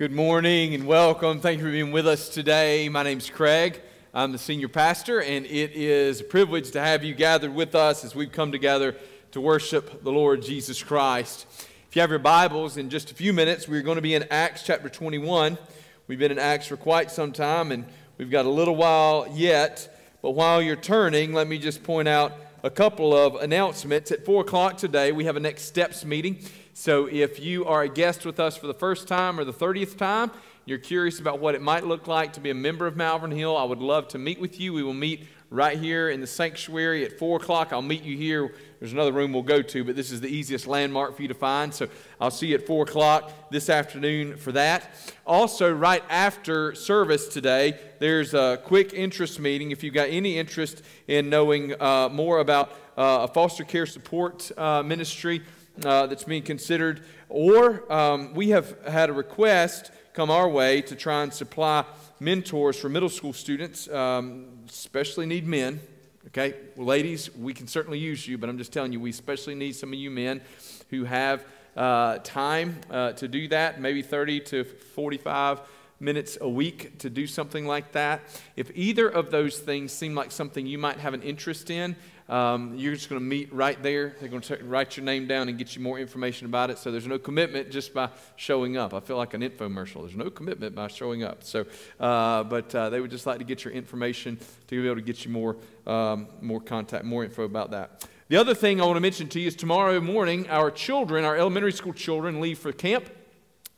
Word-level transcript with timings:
Good 0.00 0.12
morning 0.12 0.74
and 0.74 0.86
welcome. 0.86 1.40
Thank 1.40 1.58
you 1.58 1.66
for 1.66 1.70
being 1.70 1.92
with 1.92 2.06
us 2.06 2.30
today. 2.30 2.88
My 2.88 3.02
name's 3.02 3.28
Craig. 3.28 3.82
I'm 4.14 4.32
the 4.32 4.38
senior 4.38 4.68
pastor, 4.68 5.20
and 5.20 5.44
it 5.44 5.72
is 5.72 6.22
a 6.22 6.24
privilege 6.24 6.70
to 6.70 6.80
have 6.80 7.04
you 7.04 7.14
gathered 7.14 7.54
with 7.54 7.74
us 7.74 8.02
as 8.02 8.14
we've 8.14 8.32
come 8.32 8.50
together 8.50 8.96
to 9.32 9.42
worship 9.42 10.02
the 10.02 10.10
Lord 10.10 10.40
Jesus 10.40 10.82
Christ. 10.82 11.44
If 11.86 11.96
you 11.96 12.00
have 12.00 12.08
your 12.08 12.18
Bibles, 12.18 12.78
in 12.78 12.88
just 12.88 13.10
a 13.10 13.14
few 13.14 13.34
minutes, 13.34 13.68
we're 13.68 13.82
going 13.82 13.96
to 13.96 14.00
be 14.00 14.14
in 14.14 14.24
Acts 14.30 14.62
chapter 14.62 14.88
21. 14.88 15.58
We've 16.06 16.18
been 16.18 16.32
in 16.32 16.38
Acts 16.38 16.68
for 16.68 16.78
quite 16.78 17.10
some 17.10 17.30
time, 17.30 17.70
and 17.70 17.84
we've 18.16 18.30
got 18.30 18.46
a 18.46 18.50
little 18.50 18.76
while 18.76 19.28
yet. 19.30 20.00
But 20.22 20.30
while 20.30 20.62
you're 20.62 20.76
turning, 20.76 21.34
let 21.34 21.46
me 21.46 21.58
just 21.58 21.82
point 21.82 22.08
out 22.08 22.32
a 22.62 22.70
couple 22.70 23.14
of 23.14 23.34
announcements. 23.34 24.10
At 24.10 24.24
4 24.24 24.40
o'clock 24.40 24.78
today, 24.78 25.12
we 25.12 25.26
have 25.26 25.36
a 25.36 25.40
Next 25.40 25.64
Steps 25.64 26.06
meeting. 26.06 26.38
So 26.72 27.06
if 27.06 27.40
you 27.40 27.64
are 27.66 27.82
a 27.82 27.88
guest 27.88 28.24
with 28.24 28.38
us 28.38 28.56
for 28.56 28.66
the 28.66 28.74
first 28.74 29.08
time 29.08 29.38
or 29.38 29.44
the 29.44 29.52
30th 29.52 29.96
time, 29.96 30.30
you're 30.66 30.78
curious 30.78 31.18
about 31.18 31.40
what 31.40 31.54
it 31.54 31.62
might 31.62 31.84
look 31.84 32.06
like 32.06 32.32
to 32.34 32.40
be 32.40 32.50
a 32.50 32.54
member 32.54 32.86
of 32.86 32.96
Malvern 32.96 33.32
Hill, 33.32 33.56
I 33.56 33.64
would 33.64 33.80
love 33.80 34.08
to 34.08 34.18
meet 34.18 34.40
with 34.40 34.60
you. 34.60 34.72
We 34.72 34.82
will 34.82 34.94
meet 34.94 35.26
right 35.50 35.76
here 35.76 36.10
in 36.10 36.20
the 36.20 36.26
sanctuary 36.28 37.04
at 37.04 37.18
4 37.18 37.38
o'clock. 37.38 37.72
I'll 37.72 37.82
meet 37.82 38.04
you 38.04 38.16
here. 38.16 38.54
There's 38.78 38.92
another 38.92 39.10
room 39.10 39.32
we'll 39.32 39.42
go 39.42 39.62
to, 39.62 39.84
but 39.84 39.96
this 39.96 40.12
is 40.12 40.20
the 40.20 40.28
easiest 40.28 40.68
landmark 40.68 41.16
for 41.16 41.22
you 41.22 41.28
to 41.28 41.34
find. 41.34 41.74
So 41.74 41.88
I'll 42.20 42.30
see 42.30 42.48
you 42.48 42.54
at 42.54 42.66
4 42.66 42.84
o'clock 42.84 43.32
this 43.50 43.68
afternoon 43.68 44.36
for 44.36 44.52
that. 44.52 44.94
Also, 45.26 45.72
right 45.72 46.04
after 46.08 46.74
service 46.76 47.26
today, 47.26 47.76
there's 47.98 48.32
a 48.32 48.60
quick 48.64 48.92
interest 48.94 49.40
meeting. 49.40 49.72
If 49.72 49.82
you've 49.82 49.94
got 49.94 50.08
any 50.08 50.38
interest 50.38 50.82
in 51.08 51.28
knowing 51.28 51.74
uh, 51.82 52.10
more 52.10 52.38
about 52.38 52.70
uh, 52.96 53.26
a 53.28 53.28
foster 53.28 53.64
care 53.64 53.86
support 53.86 54.52
uh, 54.56 54.84
ministry, 54.84 55.42
uh, 55.84 56.06
that's 56.06 56.24
being 56.24 56.42
considered, 56.42 57.02
or 57.28 57.90
um, 57.92 58.34
we 58.34 58.50
have 58.50 58.76
had 58.86 59.10
a 59.10 59.12
request 59.12 59.90
come 60.12 60.30
our 60.30 60.48
way 60.48 60.82
to 60.82 60.94
try 60.94 61.22
and 61.22 61.32
supply 61.32 61.84
mentors 62.18 62.78
for 62.78 62.88
middle 62.88 63.08
school 63.08 63.32
students, 63.32 63.88
um, 63.88 64.46
especially 64.68 65.26
need 65.26 65.46
men. 65.46 65.80
Okay, 66.28 66.54
well, 66.76 66.86
ladies, 66.86 67.34
we 67.34 67.54
can 67.54 67.66
certainly 67.66 67.98
use 67.98 68.28
you, 68.28 68.36
but 68.36 68.48
I'm 68.48 68.58
just 68.58 68.72
telling 68.72 68.92
you, 68.92 69.00
we 69.00 69.10
especially 69.10 69.54
need 69.54 69.72
some 69.72 69.92
of 69.92 69.98
you 69.98 70.10
men 70.10 70.42
who 70.90 71.04
have 71.04 71.44
uh, 71.76 72.18
time 72.18 72.78
uh, 72.90 73.12
to 73.12 73.28
do 73.28 73.48
that, 73.48 73.80
maybe 73.80 74.02
30 74.02 74.40
to 74.40 74.64
45 74.64 75.60
minutes 76.00 76.38
a 76.40 76.48
week 76.48 76.98
to 76.98 77.10
do 77.10 77.26
something 77.26 77.66
like 77.66 77.92
that. 77.92 78.22
If 78.56 78.70
either 78.74 79.08
of 79.08 79.30
those 79.30 79.58
things 79.58 79.92
seem 79.92 80.14
like 80.14 80.32
something 80.32 80.66
you 80.66 80.78
might 80.78 80.98
have 80.98 81.14
an 81.14 81.22
interest 81.22 81.70
in, 81.70 81.94
um, 82.30 82.76
you're 82.76 82.94
just 82.94 83.08
going 83.08 83.20
to 83.20 83.26
meet 83.26 83.52
right 83.52 83.82
there. 83.82 84.14
They're 84.20 84.28
going 84.28 84.42
to 84.42 84.56
write 84.64 84.96
your 84.96 85.04
name 85.04 85.26
down 85.26 85.48
and 85.48 85.58
get 85.58 85.74
you 85.74 85.82
more 85.82 85.98
information 85.98 86.46
about 86.46 86.70
it. 86.70 86.78
So 86.78 86.92
there's 86.92 87.06
no 87.06 87.18
commitment 87.18 87.72
just 87.72 87.92
by 87.92 88.08
showing 88.36 88.76
up. 88.76 88.94
I 88.94 89.00
feel 89.00 89.16
like 89.16 89.34
an 89.34 89.42
infomercial. 89.42 90.02
There's 90.02 90.14
no 90.14 90.30
commitment 90.30 90.76
by 90.76 90.86
showing 90.86 91.24
up. 91.24 91.42
So, 91.42 91.66
uh, 91.98 92.44
but 92.44 92.72
uh, 92.72 92.88
they 92.88 93.00
would 93.00 93.10
just 93.10 93.26
like 93.26 93.38
to 93.38 93.44
get 93.44 93.64
your 93.64 93.74
information 93.74 94.38
to 94.68 94.80
be 94.80 94.86
able 94.86 94.94
to 94.94 95.02
get 95.02 95.24
you 95.24 95.32
more, 95.32 95.56
um, 95.88 96.28
more 96.40 96.60
contact, 96.60 97.04
more 97.04 97.24
info 97.24 97.42
about 97.42 97.72
that. 97.72 98.06
The 98.28 98.36
other 98.36 98.54
thing 98.54 98.80
I 98.80 98.84
want 98.84 98.96
to 98.96 99.00
mention 99.00 99.28
to 99.30 99.40
you 99.40 99.48
is 99.48 99.56
tomorrow 99.56 100.00
morning, 100.00 100.48
our 100.50 100.70
children, 100.70 101.24
our 101.24 101.36
elementary 101.36 101.72
school 101.72 101.92
children, 101.92 102.40
leave 102.40 102.60
for 102.60 102.70
camp. 102.70 103.10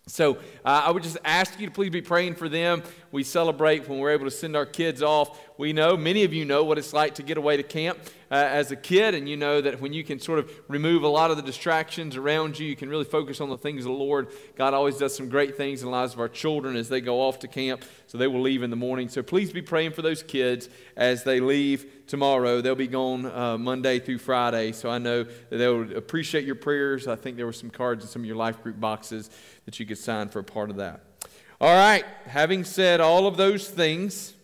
So 0.08 0.34
uh, 0.64 0.82
I 0.84 0.90
would 0.90 1.04
just 1.04 1.16
ask 1.24 1.60
you 1.60 1.68
to 1.68 1.72
please 1.72 1.90
be 1.90 2.02
praying 2.02 2.34
for 2.34 2.48
them. 2.48 2.82
We 3.12 3.22
celebrate 3.22 3.88
when 3.88 3.98
we're 3.98 4.10
able 4.10 4.24
to 4.24 4.32
send 4.32 4.56
our 4.56 4.66
kids 4.66 5.00
off. 5.00 5.38
We 5.58 5.72
know, 5.72 5.96
many 5.96 6.24
of 6.24 6.32
you 6.32 6.44
know 6.44 6.64
what 6.64 6.78
it's 6.78 6.92
like 6.92 7.16
to 7.16 7.22
get 7.22 7.36
away 7.36 7.56
to 7.56 7.62
camp 7.62 7.98
uh, 8.30 8.34
as 8.34 8.70
a 8.70 8.76
kid, 8.76 9.14
and 9.14 9.28
you 9.28 9.36
know 9.36 9.60
that 9.60 9.80
when 9.80 9.92
you 9.92 10.02
can 10.02 10.18
sort 10.18 10.38
of 10.38 10.50
remove 10.66 11.02
a 11.02 11.08
lot 11.08 11.30
of 11.30 11.36
the 11.36 11.42
distractions 11.42 12.16
around 12.16 12.58
you, 12.58 12.66
you 12.66 12.74
can 12.74 12.88
really 12.88 13.04
focus 13.04 13.40
on 13.40 13.50
the 13.50 13.58
things 13.58 13.80
of 13.80 13.92
the 13.92 13.98
Lord. 13.98 14.28
God 14.56 14.72
always 14.72 14.96
does 14.96 15.14
some 15.14 15.28
great 15.28 15.56
things 15.56 15.82
in 15.82 15.86
the 15.86 15.92
lives 15.92 16.14
of 16.14 16.20
our 16.20 16.28
children 16.28 16.74
as 16.74 16.88
they 16.88 17.02
go 17.02 17.20
off 17.20 17.38
to 17.40 17.48
camp, 17.48 17.84
so 18.06 18.16
they 18.16 18.26
will 18.26 18.40
leave 18.40 18.62
in 18.62 18.70
the 18.70 18.76
morning. 18.76 19.10
So 19.10 19.22
please 19.22 19.52
be 19.52 19.60
praying 19.60 19.92
for 19.92 20.00
those 20.00 20.22
kids 20.22 20.70
as 20.96 21.24
they 21.24 21.40
leave 21.40 22.06
tomorrow. 22.06 22.62
They'll 22.62 22.74
be 22.74 22.88
gone 22.88 23.26
uh, 23.26 23.58
Monday 23.58 23.98
through 23.98 24.18
Friday, 24.18 24.72
so 24.72 24.88
I 24.88 24.98
know 24.98 25.24
that 25.24 25.56
they'll 25.56 25.96
appreciate 25.96 26.44
your 26.44 26.54
prayers. 26.54 27.06
I 27.06 27.16
think 27.16 27.36
there 27.36 27.46
were 27.46 27.52
some 27.52 27.70
cards 27.70 28.04
in 28.04 28.10
some 28.10 28.22
of 28.22 28.26
your 28.26 28.36
life 28.36 28.62
group 28.62 28.80
boxes 28.80 29.28
that 29.66 29.78
you 29.78 29.84
could 29.84 29.98
sign 29.98 30.28
for 30.28 30.38
a 30.38 30.44
part 30.44 30.70
of 30.70 30.76
that. 30.76 31.00
All 31.60 31.74
right, 31.74 32.04
having 32.26 32.64
said 32.64 33.00
all 33.00 33.26
of 33.26 33.36
those 33.36 33.68
things, 33.68 34.34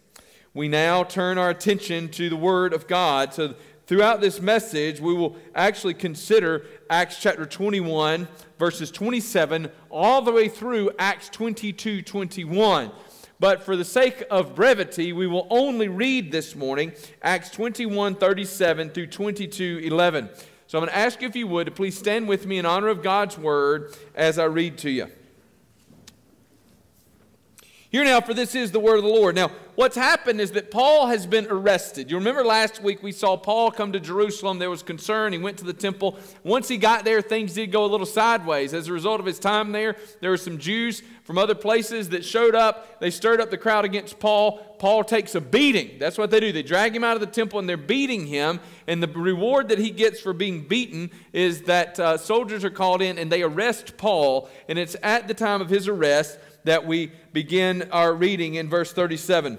we 0.55 0.69
now 0.69 1.05
turn 1.05 1.39
our 1.39 1.51
attention 1.51 2.09
to 2.11 2.29
the 2.29 2.37
Word 2.37 2.73
of 2.73 2.87
God. 2.87 3.35
So, 3.35 3.55
throughout 3.87 4.21
this 4.21 4.41
message, 4.41 5.01
we 5.01 5.15
will 5.15 5.37
actually 5.55 5.95
consider 5.95 6.65
Acts 6.91 7.21
chapter 7.21 7.47
21, 7.47 8.27
verses 8.59 8.91
27, 8.91 9.71
all 9.91 10.23
the 10.23 10.33
way 10.33 10.49
through 10.49 10.91
Acts 10.99 11.29
22 11.29 12.03
21. 12.03 12.91
But 13.41 13.63
for 13.63 13.77
the 13.77 13.85
sake 13.85 14.25
of 14.31 14.55
brevity, 14.55 15.13
we 15.13 15.27
will 15.27 15.47
only 15.49 15.89
read 15.89 16.33
this 16.33 16.57
morning 16.57 16.93
Acts 17.23 17.51
21 17.51 18.17
37 18.17 18.91
through 18.91 19.07
22 19.07 19.81
11. 19.85 20.29
So 20.67 20.79
I'm 20.79 20.85
going 20.85 20.93
to 20.93 20.99
ask 20.99 21.23
you, 21.23 21.29
if 21.29 21.37
you 21.37 21.47
would, 21.47 21.65
to 21.65 21.71
please 21.71 21.97
stand 21.97 22.29
with 22.29 22.47
me 22.47 22.59
in 22.59 22.67
honor 22.67 22.89
of 22.89 23.03
God's 23.03 23.39
word 23.39 23.95
as 24.15 24.39
I 24.39 24.45
read 24.45 24.77
to 24.79 24.91
you. 24.91 25.07
Hear 27.91 28.05
now, 28.05 28.21
for 28.21 28.35
this 28.35 28.55
is 28.55 28.71
the 28.71 28.81
word 28.81 28.99
of 28.99 29.03
the 29.03 29.09
Lord. 29.09 29.35
Now, 29.35 29.51
what's 29.75 29.97
happened 29.97 30.43
is 30.43 30.51
that 30.51 30.71
Paul 30.71 31.07
has 31.07 31.27
been 31.27 31.47
arrested. 31.47 32.11
You 32.11 32.19
remember 32.19 32.45
last 32.45 32.83
week 32.83 33.03
we 33.03 33.13
saw 33.13 33.35
Paul 33.35 33.71
come 33.71 33.93
to 33.93 34.01
Jerusalem. 34.01 34.59
There 34.59 34.69
was 34.69 34.83
concern. 34.83 35.33
He 35.33 35.39
went 35.39 35.57
to 35.57 35.65
the 35.65 35.73
temple. 35.73 36.19
Once 36.45 36.69
he 36.69 36.77
got 36.77 37.07
there, 37.07 37.23
things 37.23 37.55
did 37.55 37.73
go 37.73 37.87
a 37.87 37.89
little 37.89 38.05
sideways. 38.05 38.75
As 38.75 38.89
a 38.89 38.93
result 38.93 39.21
of 39.21 39.27
his 39.27 39.39
time 39.39 39.73
there, 39.73 39.97
there 40.21 40.29
were 40.29 40.37
some 40.37 40.59
Jews 40.59 41.03
from 41.25 41.39
other 41.39 41.55
places 41.55 42.11
that 42.11 42.27
showed 42.27 42.55
up. 42.55 43.01
They 43.01 43.11
stirred 43.11 43.41
up 43.41 43.51
the 43.51 43.57
crowd 43.57 43.87
against 43.87 44.19
Paul. 44.19 44.59
Paul 44.79 45.03
takes 45.03 45.35
a 45.35 45.41
beating. 45.41 45.99
That's 45.99 46.19
what 46.19 46.31
they 46.31 46.41
do. 46.41 46.53
They 46.53 46.63
drag 46.63 46.95
him 46.95 47.05
out 47.05 47.15
of 47.15 47.21
the 47.21 47.27
temple 47.27 47.59
and 47.59 47.67
they're 47.67 47.79
beating 47.79 48.27
him. 48.27 48.61
And 48.87 49.03
the 49.03 49.09
reward 49.09 49.69
that 49.71 49.79
he 49.79 49.91
gets 49.91 50.21
for 50.21 50.35
being 50.35 50.69
beaten 50.69 51.11
is 51.33 51.63
that 51.63 51.99
uh, 51.99 52.19
soldiers 52.19 52.67
are 52.67 52.71
called 52.71 53.01
in 53.01 53.19
and 53.19 53.33
they 53.33 53.43
arrest 53.43 53.97
Paul. 53.97 54.51
And 54.69 54.79
it's 54.79 54.95
at 55.03 55.27
the 55.27 55.35
time 55.35 55.63
of 55.63 55.71
his 55.71 55.89
arrest 55.89 56.39
that 56.65 56.87
we 56.87 57.13
begin 57.33 57.89
our 57.93 58.15
reading 58.15 58.55
in 58.55 58.69
verse 58.69 58.93
37. 58.93 59.59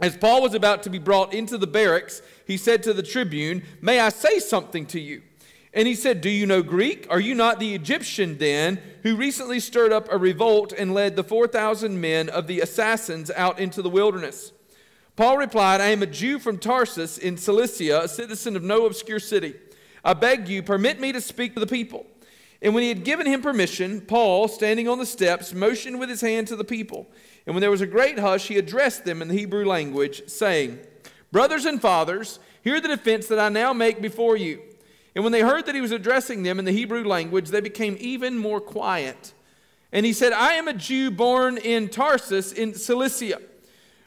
As 0.00 0.16
Paul 0.16 0.42
was 0.42 0.54
about 0.54 0.82
to 0.84 0.90
be 0.90 0.98
brought 0.98 1.34
into 1.34 1.58
the 1.58 1.66
barracks, 1.66 2.22
he 2.46 2.56
said 2.56 2.82
to 2.84 2.94
the 2.94 3.02
tribune, 3.02 3.62
May 3.80 4.00
I 4.00 4.08
say 4.08 4.38
something 4.38 4.86
to 4.86 5.00
you? 5.00 5.22
And 5.72 5.86
he 5.86 5.94
said, 5.94 6.20
Do 6.20 6.30
you 6.30 6.46
know 6.46 6.62
Greek? 6.62 7.06
Are 7.10 7.20
you 7.20 7.34
not 7.34 7.60
the 7.60 7.74
Egyptian 7.74 8.38
then, 8.38 8.80
who 9.02 9.14
recently 9.14 9.60
stirred 9.60 9.92
up 9.92 10.08
a 10.10 10.18
revolt 10.18 10.72
and 10.72 10.94
led 10.94 11.16
the 11.16 11.22
4,000 11.22 12.00
men 12.00 12.28
of 12.28 12.46
the 12.46 12.60
assassins 12.60 13.30
out 13.30 13.58
into 13.58 13.82
the 13.82 13.90
wilderness? 13.90 14.52
Paul 15.16 15.36
replied, 15.36 15.80
I 15.80 15.88
am 15.88 16.02
a 16.02 16.06
Jew 16.06 16.38
from 16.38 16.58
Tarsus 16.58 17.18
in 17.18 17.36
Cilicia, 17.36 18.00
a 18.02 18.08
citizen 18.08 18.56
of 18.56 18.62
no 18.62 18.86
obscure 18.86 19.20
city. 19.20 19.54
I 20.02 20.14
beg 20.14 20.48
you, 20.48 20.62
permit 20.62 20.98
me 20.98 21.12
to 21.12 21.20
speak 21.20 21.54
to 21.54 21.60
the 21.60 21.66
people. 21.66 22.06
And 22.62 22.74
when 22.74 22.82
he 22.82 22.90
had 22.90 23.04
given 23.04 23.26
him 23.26 23.40
permission, 23.40 24.02
Paul, 24.02 24.46
standing 24.46 24.86
on 24.86 24.98
the 24.98 25.06
steps, 25.06 25.54
motioned 25.54 25.98
with 25.98 26.10
his 26.10 26.20
hand 26.20 26.46
to 26.48 26.56
the 26.56 26.64
people. 26.64 27.10
And 27.46 27.54
when 27.54 27.60
there 27.60 27.70
was 27.70 27.80
a 27.80 27.86
great 27.86 28.18
hush, 28.18 28.48
he 28.48 28.58
addressed 28.58 29.04
them 29.04 29.22
in 29.22 29.28
the 29.28 29.34
Hebrew 29.34 29.64
language, 29.64 30.28
saying, 30.28 30.78
Brothers 31.32 31.64
and 31.64 31.80
fathers, 31.80 32.38
hear 32.62 32.80
the 32.80 32.88
defense 32.88 33.28
that 33.28 33.38
I 33.38 33.48
now 33.48 33.72
make 33.72 34.02
before 34.02 34.36
you. 34.36 34.60
And 35.14 35.24
when 35.24 35.32
they 35.32 35.40
heard 35.40 35.66
that 35.66 35.74
he 35.74 35.80
was 35.80 35.90
addressing 35.90 36.42
them 36.42 36.58
in 36.58 36.64
the 36.64 36.72
Hebrew 36.72 37.02
language, 37.04 37.48
they 37.48 37.60
became 37.60 37.96
even 37.98 38.36
more 38.36 38.60
quiet. 38.60 39.32
And 39.90 40.04
he 40.04 40.12
said, 40.12 40.32
I 40.32 40.52
am 40.52 40.68
a 40.68 40.72
Jew 40.74 41.10
born 41.10 41.56
in 41.56 41.88
Tarsus 41.88 42.52
in 42.52 42.74
Cilicia, 42.74 43.40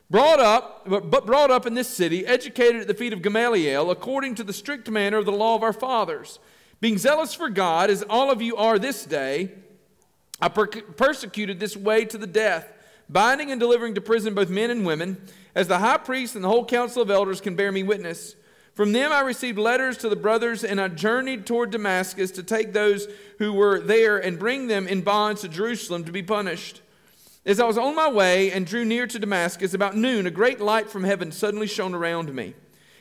brought 0.09 0.40
up, 0.40 0.88
but 0.88 1.25
brought 1.25 1.52
up 1.52 1.66
in 1.66 1.74
this 1.74 1.90
city, 1.90 2.25
educated 2.25 2.81
at 2.81 2.88
the 2.88 2.94
feet 2.94 3.13
of 3.13 3.22
Gamaliel, 3.22 3.90
according 3.90 4.36
to 4.36 4.44
the 4.44 4.53
strict 4.53 4.90
manner 4.90 5.18
of 5.18 5.25
the 5.25 5.31
law 5.31 5.56
of 5.56 5.63
our 5.63 5.74
fathers 5.74 6.40
being 6.83 6.97
zealous 6.97 7.33
for 7.33 7.49
God, 7.49 7.89
as 7.89 8.03
all 8.09 8.29
of 8.29 8.41
you 8.41 8.57
are 8.57 8.77
this 8.77 9.05
day, 9.05 9.49
I 10.41 10.49
per- 10.49 10.67
persecuted 10.67 11.57
this 11.57 11.77
way 11.77 12.03
to 12.03 12.17
the 12.17 12.27
death, 12.27 12.69
binding 13.07 13.51
and 13.51 13.59
delivering 13.62 13.95
to 13.95 14.01
prison 14.01 14.33
both 14.33 14.50
men 14.50 14.69
and 14.69 14.85
women, 14.85 15.15
as 15.56 15.69
the 15.69 15.80
high 15.80 15.95
priest 15.95 16.35
and 16.35 16.44
the 16.44 16.50
whole 16.50 16.65
council 16.65 17.01
of 17.01 17.09
elders 17.09 17.39
can 17.39 17.56
bear 17.56 17.71
me 17.71 17.83
witness. 17.83 18.35
From 18.74 18.91
them 18.91 19.13
I 19.13 19.21
received 19.21 19.57
letters 19.57 19.97
to 20.00 20.09
the 20.09 20.18
brothers, 20.18 20.65
and 20.65 20.81
I 20.81 20.89
journeyed 20.89 21.45
toward 21.45 21.71
Damascus 21.71 22.31
to 22.31 22.44
take 22.44 22.74
those 22.74 23.07
who 23.39 23.53
were 23.53 23.79
there 23.79 24.18
and 24.18 24.38
bring 24.38 24.68
them 24.68 24.86
in 24.86 25.03
bonds 25.03 25.39
to 25.39 25.47
Jerusalem 25.47 26.03
to 26.03 26.12
be 26.12 26.21
punished. 26.21 26.81
As 27.45 27.62
I 27.62 27.65
was 27.65 27.77
on 27.77 27.95
my 27.95 28.09
way 28.09 28.51
and 28.51 28.68
drew 28.68 28.83
near 28.83 29.07
to 29.07 29.19
Damascus, 29.19 29.74
about 29.74 29.95
noon, 29.95 30.27
a 30.27 30.31
great 30.31 30.59
light 30.59 30.89
from 30.89 31.06
heaven 31.06 31.31
suddenly 31.31 31.68
shone 31.68 31.95
around 31.95 32.36
me. 32.36 32.56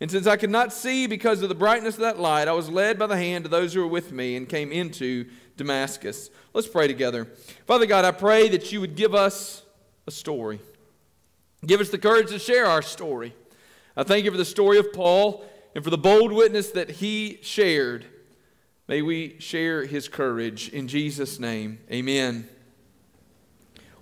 And 0.00 0.10
since 0.10 0.26
I 0.26 0.36
could 0.36 0.50
not 0.50 0.72
see 0.72 1.06
because 1.06 1.42
of 1.42 1.48
the 1.48 1.54
brightness 1.54 1.94
of 1.94 2.00
that 2.00 2.18
light, 2.18 2.48
I 2.48 2.52
was 2.52 2.68
led 2.68 2.98
by 2.98 3.06
the 3.06 3.16
hand 3.16 3.44
of 3.44 3.50
those 3.50 3.74
who 3.74 3.80
were 3.80 3.86
with 3.86 4.12
me 4.12 4.36
and 4.36 4.48
came 4.48 4.72
into 4.72 5.26
Damascus. 5.56 6.30
Let's 6.52 6.66
pray 6.66 6.88
together. 6.88 7.26
Father 7.66 7.86
God, 7.86 8.04
I 8.04 8.10
pray 8.10 8.48
that 8.48 8.72
you 8.72 8.80
would 8.80 8.96
give 8.96 9.14
us 9.14 9.62
a 10.06 10.10
story. 10.10 10.60
Give 11.64 11.80
us 11.80 11.90
the 11.90 11.98
courage 11.98 12.28
to 12.28 12.38
share 12.38 12.66
our 12.66 12.82
story. 12.82 13.34
I 13.96 14.02
thank 14.02 14.24
you 14.24 14.30
for 14.30 14.36
the 14.36 14.44
story 14.44 14.78
of 14.78 14.92
Paul 14.92 15.44
and 15.74 15.82
for 15.82 15.90
the 15.90 15.98
bold 15.98 16.32
witness 16.32 16.70
that 16.72 16.90
he 16.90 17.38
shared. 17.42 18.04
May 18.88 19.00
we 19.00 19.36
share 19.38 19.84
his 19.86 20.08
courage. 20.08 20.68
In 20.68 20.88
Jesus' 20.88 21.38
name, 21.38 21.78
amen. 21.90 22.48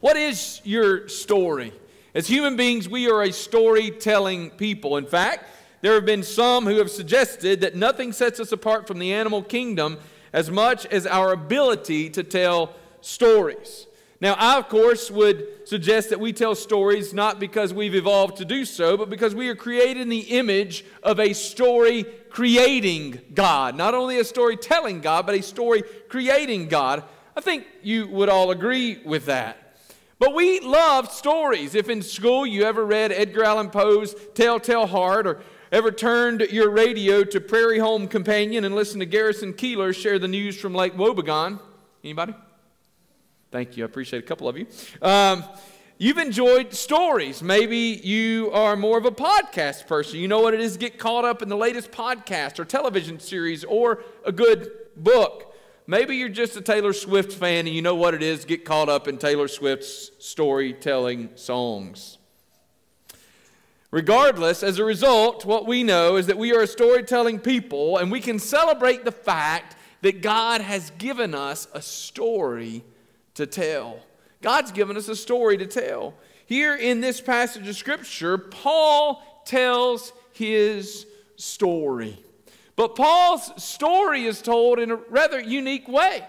What 0.00 0.16
is 0.16 0.60
your 0.64 1.06
story? 1.08 1.72
As 2.14 2.26
human 2.26 2.56
beings, 2.56 2.88
we 2.88 3.08
are 3.08 3.22
a 3.22 3.32
storytelling 3.32 4.50
people. 4.50 4.96
In 4.96 5.06
fact, 5.06 5.48
there 5.82 5.94
have 5.94 6.06
been 6.06 6.22
some 6.22 6.64
who 6.64 6.78
have 6.78 6.90
suggested 6.90 7.60
that 7.60 7.74
nothing 7.74 8.12
sets 8.12 8.40
us 8.40 8.52
apart 8.52 8.86
from 8.86 8.98
the 8.98 9.12
animal 9.12 9.42
kingdom 9.42 9.98
as 10.32 10.50
much 10.50 10.86
as 10.86 11.06
our 11.06 11.32
ability 11.32 12.08
to 12.10 12.22
tell 12.22 12.74
stories. 13.00 13.86
Now, 14.20 14.34
I, 14.34 14.56
of 14.56 14.68
course, 14.68 15.10
would 15.10 15.66
suggest 15.66 16.10
that 16.10 16.20
we 16.20 16.32
tell 16.32 16.54
stories 16.54 17.12
not 17.12 17.40
because 17.40 17.74
we've 17.74 17.96
evolved 17.96 18.36
to 18.36 18.44
do 18.44 18.64
so, 18.64 18.96
but 18.96 19.10
because 19.10 19.34
we 19.34 19.48
are 19.48 19.56
created 19.56 20.00
in 20.00 20.08
the 20.08 20.20
image 20.20 20.84
of 21.02 21.18
a 21.18 21.32
story 21.32 22.04
creating 22.30 23.20
God. 23.34 23.74
Not 23.74 23.94
only 23.94 24.20
a 24.20 24.24
storytelling 24.24 25.00
God, 25.00 25.26
but 25.26 25.34
a 25.34 25.42
story 25.42 25.82
creating 26.08 26.68
God. 26.68 27.02
I 27.36 27.40
think 27.40 27.66
you 27.82 28.06
would 28.06 28.28
all 28.28 28.52
agree 28.52 29.00
with 29.04 29.26
that. 29.26 29.76
But 30.20 30.36
we 30.36 30.60
love 30.60 31.10
stories. 31.10 31.74
If 31.74 31.88
in 31.88 32.00
school 32.00 32.46
you 32.46 32.62
ever 32.62 32.84
read 32.84 33.10
Edgar 33.10 33.42
Allan 33.42 33.70
Poe's 33.70 34.14
Telltale 34.34 34.86
Heart 34.86 35.26
or 35.26 35.42
ever 35.72 35.90
turned 35.90 36.42
your 36.50 36.68
radio 36.68 37.24
to 37.24 37.40
Prairie 37.40 37.78
Home 37.78 38.06
Companion 38.06 38.64
and 38.64 38.74
listened 38.74 39.00
to 39.00 39.06
Garrison 39.06 39.54
Keillor 39.54 39.94
share 39.94 40.18
the 40.18 40.28
news 40.28 40.60
from 40.60 40.74
Lake 40.74 40.94
Wobegon? 40.94 41.58
Anybody? 42.04 42.34
Thank 43.50 43.78
you. 43.78 43.84
I 43.84 43.86
appreciate 43.86 44.22
a 44.22 44.26
couple 44.26 44.48
of 44.48 44.58
you. 44.58 44.66
Um, 45.00 45.44
you've 45.96 46.18
enjoyed 46.18 46.74
stories. 46.74 47.42
Maybe 47.42 47.78
you 48.04 48.50
are 48.52 48.76
more 48.76 48.98
of 48.98 49.06
a 49.06 49.10
podcast 49.10 49.86
person. 49.86 50.20
You 50.20 50.28
know 50.28 50.40
what 50.40 50.52
it 50.52 50.60
is 50.60 50.74
to 50.74 50.78
get 50.78 50.98
caught 50.98 51.24
up 51.24 51.40
in 51.40 51.48
the 51.48 51.56
latest 51.56 51.90
podcast 51.90 52.58
or 52.58 52.66
television 52.66 53.18
series 53.18 53.64
or 53.64 54.02
a 54.26 54.32
good 54.32 54.70
book. 54.94 55.54
Maybe 55.86 56.16
you're 56.16 56.28
just 56.28 56.54
a 56.54 56.60
Taylor 56.60 56.92
Swift 56.92 57.32
fan 57.32 57.66
and 57.66 57.74
you 57.74 57.80
know 57.80 57.94
what 57.94 58.12
it 58.12 58.22
is 58.22 58.44
get 58.44 58.66
caught 58.66 58.90
up 58.90 59.08
in 59.08 59.16
Taylor 59.16 59.48
Swift's 59.48 60.10
storytelling 60.18 61.30
songs. 61.34 62.18
Regardless, 63.92 64.62
as 64.62 64.78
a 64.78 64.84
result, 64.84 65.44
what 65.44 65.66
we 65.66 65.82
know 65.82 66.16
is 66.16 66.26
that 66.26 66.38
we 66.38 66.54
are 66.54 66.62
a 66.62 66.66
storytelling 66.66 67.38
people 67.38 67.98
and 67.98 68.10
we 68.10 68.20
can 68.20 68.38
celebrate 68.38 69.04
the 69.04 69.12
fact 69.12 69.76
that 70.00 70.22
God 70.22 70.62
has 70.62 70.90
given 70.96 71.34
us 71.34 71.68
a 71.74 71.82
story 71.82 72.82
to 73.34 73.46
tell. 73.46 74.00
God's 74.40 74.72
given 74.72 74.96
us 74.96 75.08
a 75.08 75.14
story 75.14 75.58
to 75.58 75.66
tell. 75.66 76.14
Here 76.46 76.74
in 76.74 77.02
this 77.02 77.20
passage 77.20 77.68
of 77.68 77.76
Scripture, 77.76 78.38
Paul 78.38 79.42
tells 79.44 80.14
his 80.32 81.06
story. 81.36 82.18
But 82.76 82.96
Paul's 82.96 83.62
story 83.62 84.24
is 84.24 84.40
told 84.40 84.78
in 84.78 84.90
a 84.90 84.96
rather 84.96 85.38
unique 85.38 85.86
way. 85.86 86.26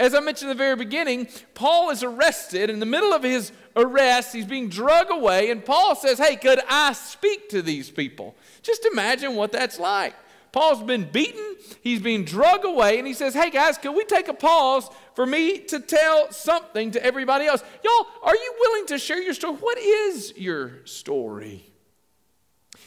As 0.00 0.14
I 0.14 0.20
mentioned 0.20 0.50
in 0.50 0.56
the 0.56 0.64
very 0.64 0.76
beginning, 0.76 1.28
Paul 1.52 1.90
is 1.90 2.02
arrested. 2.02 2.70
In 2.70 2.80
the 2.80 2.86
middle 2.86 3.12
of 3.12 3.22
his 3.22 3.52
arrest, 3.76 4.32
he's 4.32 4.46
being 4.46 4.70
drug 4.70 5.10
away, 5.10 5.50
and 5.50 5.62
Paul 5.62 5.94
says, 5.94 6.18
Hey, 6.18 6.36
could 6.36 6.58
I 6.70 6.94
speak 6.94 7.50
to 7.50 7.60
these 7.60 7.90
people? 7.90 8.34
Just 8.62 8.86
imagine 8.90 9.36
what 9.36 9.52
that's 9.52 9.78
like. 9.78 10.14
Paul's 10.52 10.82
been 10.82 11.04
beaten, 11.04 11.56
he's 11.82 12.00
being 12.00 12.24
drug 12.24 12.64
away, 12.64 12.98
and 12.98 13.06
he 13.06 13.12
says, 13.12 13.34
Hey 13.34 13.50
guys, 13.50 13.76
can 13.76 13.94
we 13.94 14.06
take 14.06 14.28
a 14.28 14.34
pause 14.34 14.88
for 15.14 15.26
me 15.26 15.58
to 15.58 15.78
tell 15.78 16.32
something 16.32 16.92
to 16.92 17.04
everybody 17.04 17.44
else? 17.44 17.62
Y'all, 17.84 18.06
are 18.22 18.34
you 18.34 18.54
willing 18.58 18.86
to 18.86 18.98
share 18.98 19.20
your 19.20 19.34
story? 19.34 19.56
What 19.56 19.76
is 19.76 20.32
your 20.34 20.84
story? 20.86 21.70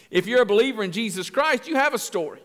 If 0.09 0.25
you're 0.25 0.41
a 0.41 0.47
believer 0.47 0.83
in 0.83 0.91
Jesus 0.91 1.29
Christ, 1.29 1.67
you 1.67 1.75
have 1.75 1.93
a 1.93 1.99
story. 1.99 2.41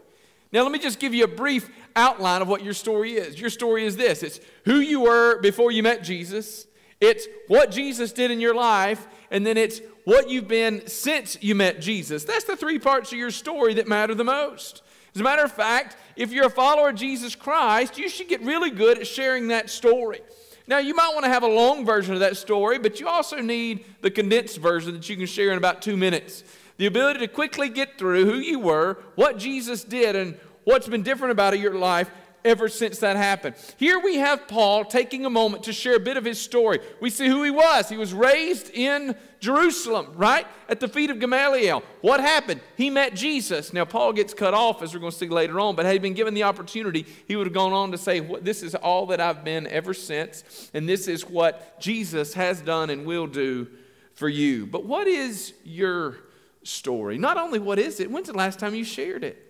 Now, 0.53 0.63
let 0.63 0.73
me 0.73 0.79
just 0.79 0.99
give 0.99 1.13
you 1.13 1.25
a 1.25 1.29
brief 1.29 1.69
outline 1.95 2.43
of 2.43 2.49
what 2.49 2.65
your 2.65 2.75
story 2.75 3.13
is. 3.13 3.41
Your 3.41 3.51
story 3.51 3.85
is 3.85 3.97
this 3.97 4.23
it's 4.23 4.41
who 4.65 4.79
you 4.79 5.01
were 5.01 5.41
before 5.41 5.71
you 5.71 5.83
met 5.83 6.03
Jesus, 6.03 6.67
it's 7.01 7.27
what 7.47 7.71
Jesus 7.71 8.13
did 8.13 8.31
in 8.31 8.41
your 8.41 8.55
life, 8.55 9.07
and 9.31 9.47
then 9.47 9.57
it's 9.57 9.81
what 10.05 10.31
you've 10.31 10.49
been 10.49 10.87
since 10.87 11.37
you 11.43 11.55
met 11.55 11.81
Jesus. 11.81 12.25
That's 12.25 12.45
the 12.45 12.57
three 12.57 12.79
parts 12.79 13.13
of 13.13 13.19
your 13.19 13.31
story 13.31 13.75
that 13.75 13.87
matter 13.87 14.15
the 14.15 14.25
most. 14.25 14.83
As 15.15 15.21
a 15.21 15.25
matter 15.25 15.43
of 15.43 15.53
fact, 15.53 15.97
if 16.17 16.33
you're 16.33 16.47
a 16.47 16.51
follower 16.51 16.91
of 16.91 16.97
Jesus 16.97 17.35
Christ, 17.35 17.99
you 17.99 18.09
should 18.09 18.29
get 18.29 18.41
really 18.43 18.71
good 18.71 18.99
at 18.99 19.07
sharing 19.07 19.49
that 19.49 19.71
story. 19.71 20.21
Now, 20.67 20.79
you 20.79 20.95
might 20.95 21.13
want 21.15 21.25
to 21.25 21.31
have 21.31 21.43
a 21.43 21.49
long 21.49 21.87
version 21.87 22.15
of 22.15 22.21
that 22.21 22.37
story, 22.37 22.79
but 22.79 23.01
you 23.01 23.09
also 23.09 23.41
need 23.41 23.85
the 24.03 24.11
condensed 24.11 24.59
version 24.59 24.93
that 24.95 25.09
you 25.09 25.17
can 25.17 25.27
share 25.27 25.51
in 25.51 25.59
about 25.59 25.81
two 25.81 25.97
minutes 25.97 26.45
the 26.79 26.87
ability 26.87 27.21
to 27.21 27.29
quickly 27.29 27.69
get 27.69 27.99
through 27.99 28.25
who 28.25 28.39
you 28.39 28.59
were, 28.59 28.99
what 29.15 29.39
Jesus 29.39 29.85
did, 29.85 30.17
and 30.17 30.39
what's 30.65 30.89
been 30.89 31.03
different 31.03 31.33
about 31.33 31.59
your 31.59 31.75
life 31.75 32.11
ever 32.45 32.69
since 32.69 32.99
that 33.01 33.17
happened. 33.17 33.57
Here 33.77 33.99
we 33.99 34.17
have 34.17 34.49
Paul 34.49 34.85
taking 34.85 35.27
a 35.27 35.31
moment 35.31 35.65
to 35.65 35.73
share 35.73 35.97
a 35.97 36.01
bit 36.01 36.17
of 36.17 36.25
his 36.25 36.41
story. 36.41 36.79
We 37.01 37.11
see 37.11 37.27
who 37.27 37.43
he 37.43 37.51
was. 37.51 37.89
He 37.89 37.97
was 37.97 38.15
raised 38.15 38.71
in 38.71 39.17
Jerusalem, 39.41 40.13
right? 40.15 40.47
At 40.69 40.81
the 40.81 40.89
feet 40.89 41.11
of 41.11 41.19
Gamaliel. 41.19 41.83
What 42.01 42.21
happened? 42.21 42.61
He 42.77 42.91
met 42.91 43.15
Jesus. 43.15 43.73
Now, 43.73 43.85
Paul 43.85 44.13
gets 44.13 44.35
cut 44.35 44.55
off, 44.55 44.83
as 44.83 44.95
we're 44.95 45.01
going 45.01 45.13
to 45.13 45.19
see 45.19 45.29
later 45.29 45.61
on, 45.61 45.75
but 45.75 45.85
had 45.85 45.93
he 45.93 45.99
been 45.99 46.15
given 46.15 46.33
the 46.33 46.45
opportunity, 46.45 47.07
he 47.27 47.37
would 47.37 47.47
have 47.47 47.55
gone 47.55 47.73
on 47.73 47.93
to 47.93 47.99
say, 47.99 48.21
This 48.41 48.63
is 48.63 48.75
all 48.75 49.07
that 49.07 49.21
I've 49.21 49.45
been 49.45 49.67
ever 49.67 49.93
since, 49.93 50.71
and 50.75 50.89
this 50.89 51.09
is 51.09 51.29
what 51.29 51.81
Jesus 51.81 52.35
has 52.35 52.61
done 52.61 52.91
and 52.91 53.05
will 53.05 53.27
do 53.27 53.67
for 54.15 54.29
you. 54.29 54.67
But 54.67 54.85
what 54.85 55.07
is 55.07 55.55
your 55.65 56.19
story. 56.63 57.19
Not 57.19 57.37
only 57.37 57.59
what 57.59 57.79
is 57.79 58.01
it, 58.01 58.11
when's 58.11 58.29
the 58.29 58.37
last 58.37 58.59
time 58.59 58.75
you 58.75 58.85
shared 58.85 59.25
it? 59.25 59.45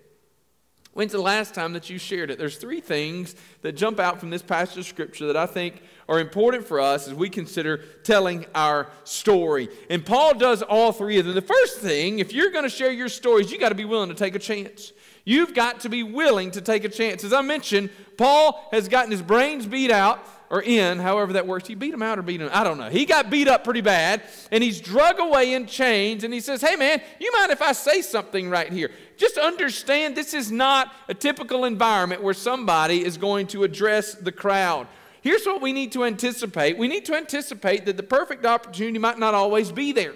When's 0.95 1.13
the 1.13 1.21
last 1.21 1.55
time 1.55 1.75
that 1.75 1.89
you 1.89 1.97
shared 1.97 2.31
it? 2.31 2.39
There's 2.39 2.57
three 2.57 2.81
things 2.81 3.37
that 3.63 3.77
jump 3.77 4.01
out 4.01 4.19
from 4.19 4.31
this 4.31 4.43
passage 4.43 4.79
of 4.79 4.87
Scripture 4.87 5.27
that 5.29 5.37
I 5.37 5.47
think 5.47 5.81
are 6.09 6.19
important 6.19 6.67
for 6.67 6.81
us 6.81 7.07
as 7.07 7.15
we 7.15 7.29
consider 7.29 7.85
telling 8.03 8.47
our 8.55 8.91
story. 9.05 9.69
And 9.91 10.05
Paul 10.05 10.35
does 10.35 10.61
all 10.61 10.91
three 10.91 11.19
of 11.19 11.27
them. 11.27 11.37
The 11.37 11.43
first 11.43 11.79
thing, 11.79 12.19
if 12.19 12.33
you're 12.33 12.51
going 12.51 12.65
to 12.65 12.71
share 12.71 12.91
your 12.91 13.09
stories, 13.09 13.53
you 13.53 13.61
got 13.61 13.69
to 13.69 13.77
be 13.77 13.85
willing 13.85 14.09
to 14.09 14.15
take 14.15 14.35
a 14.35 14.41
chance. 14.41 14.93
You've 15.25 15.55
got 15.55 15.81
to 15.81 15.89
be 15.89 16.03
willing 16.03 16.51
to 16.53 16.61
take 16.61 16.85
a 16.85 16.89
chance. 16.89 17.23
As 17.23 17.33
I 17.33 17.43
mentioned, 17.43 17.91
Paul 18.17 18.67
has 18.73 18.89
gotten 18.89 19.11
his 19.11 19.23
brains 19.23 19.67
beat 19.67 19.93
out 19.93 20.27
or 20.51 20.63
in, 20.63 20.99
however 20.99 21.35
that 21.35 21.47
works. 21.47 21.69
He 21.69 21.75
beat 21.75 21.93
him 21.93 22.03
out 22.03 22.19
or 22.19 22.23
beat 22.23 22.41
him? 22.41 22.51
I 22.53 22.65
don't 22.65 22.79
know. 22.79 22.89
He 22.89 23.05
got 23.05 23.31
beat 23.31 23.49
up 23.49 23.65
pretty 23.65 23.81
bad, 23.81 24.23
and 24.51 24.63
he's 24.63 24.81
drug 24.81 25.21
away 25.21 25.55
in 25.55 25.67
chains, 25.67 26.25
and 26.25 26.33
he 26.33 26.41
says, 26.41 26.61
Hey, 26.61 26.77
man, 26.77 27.03
you 27.21 27.31
mind 27.33 27.53
if 27.53 27.63
I 27.63 27.73
say 27.73 28.03
something 28.03 28.49
right 28.49 28.73
here? 28.73 28.91
Just 29.17 29.37
understand 29.37 30.17
this 30.17 30.33
is 30.33 30.51
not 30.51 30.93
a 31.09 31.15
typical 31.15 31.65
environment 31.65 32.23
where 32.23 32.35
somebody 32.35 33.05
is 33.05 33.17
going 33.17 33.49
to 33.49 33.65
address 33.65 34.15
the 34.15 34.33
crowd. 34.33 34.87
Here's 35.21 35.45
what 35.45 35.61
we 35.61 35.73
need 35.73 35.93
to 35.93 36.05
anticipate 36.05 36.79
we 36.79 36.89
need 36.89 37.05
to 37.07 37.15
anticipate 37.15 37.85
that 37.87 37.97
the 37.97 38.03
perfect 38.03 38.47
opportunity 38.47 38.99
might 38.99 39.19
not 39.19 39.35
always 39.35 39.73
be 39.73 39.93
there. 39.93 40.15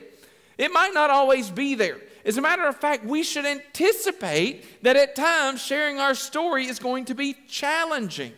It 0.56 0.72
might 0.72 0.94
not 0.94 1.10
always 1.10 1.50
be 1.50 1.74
there. 1.74 1.98
As 2.24 2.38
a 2.38 2.40
matter 2.40 2.66
of 2.66 2.76
fact, 2.76 3.04
we 3.04 3.24
should 3.24 3.44
anticipate 3.44 4.82
that 4.82 4.96
at 4.96 5.16
times 5.16 5.60
sharing 5.60 5.98
our 5.98 6.14
story 6.14 6.66
is 6.66 6.78
going 6.78 7.06
to 7.06 7.14
be 7.14 7.34
challenging. 7.48 8.32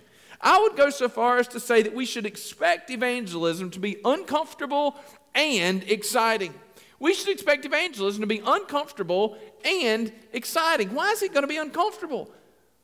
I 0.45 0.61
would 0.61 0.77
go 0.77 0.91
so 0.91 1.09
far 1.09 1.39
as 1.39 1.49
to 1.49 1.59
say 1.59 1.81
that 1.83 1.95
we 1.95 2.05
should 2.05 2.27
expect 2.27 2.91
evangelism 2.91 3.71
to 3.71 3.81
be 3.81 3.97
uncomfortable 4.05 4.95
and 5.35 5.83
exciting. 5.91 6.53
We 7.01 7.15
should 7.15 7.31
expect 7.31 7.65
evangelism 7.65 8.21
to 8.21 8.27
be 8.27 8.43
uncomfortable 8.45 9.39
and 9.65 10.13
exciting. 10.35 10.95
Why 10.95 11.13
is 11.13 11.23
it 11.23 11.33
going 11.33 11.45
to 11.45 11.49
be 11.49 11.57
uncomfortable? 11.57 12.31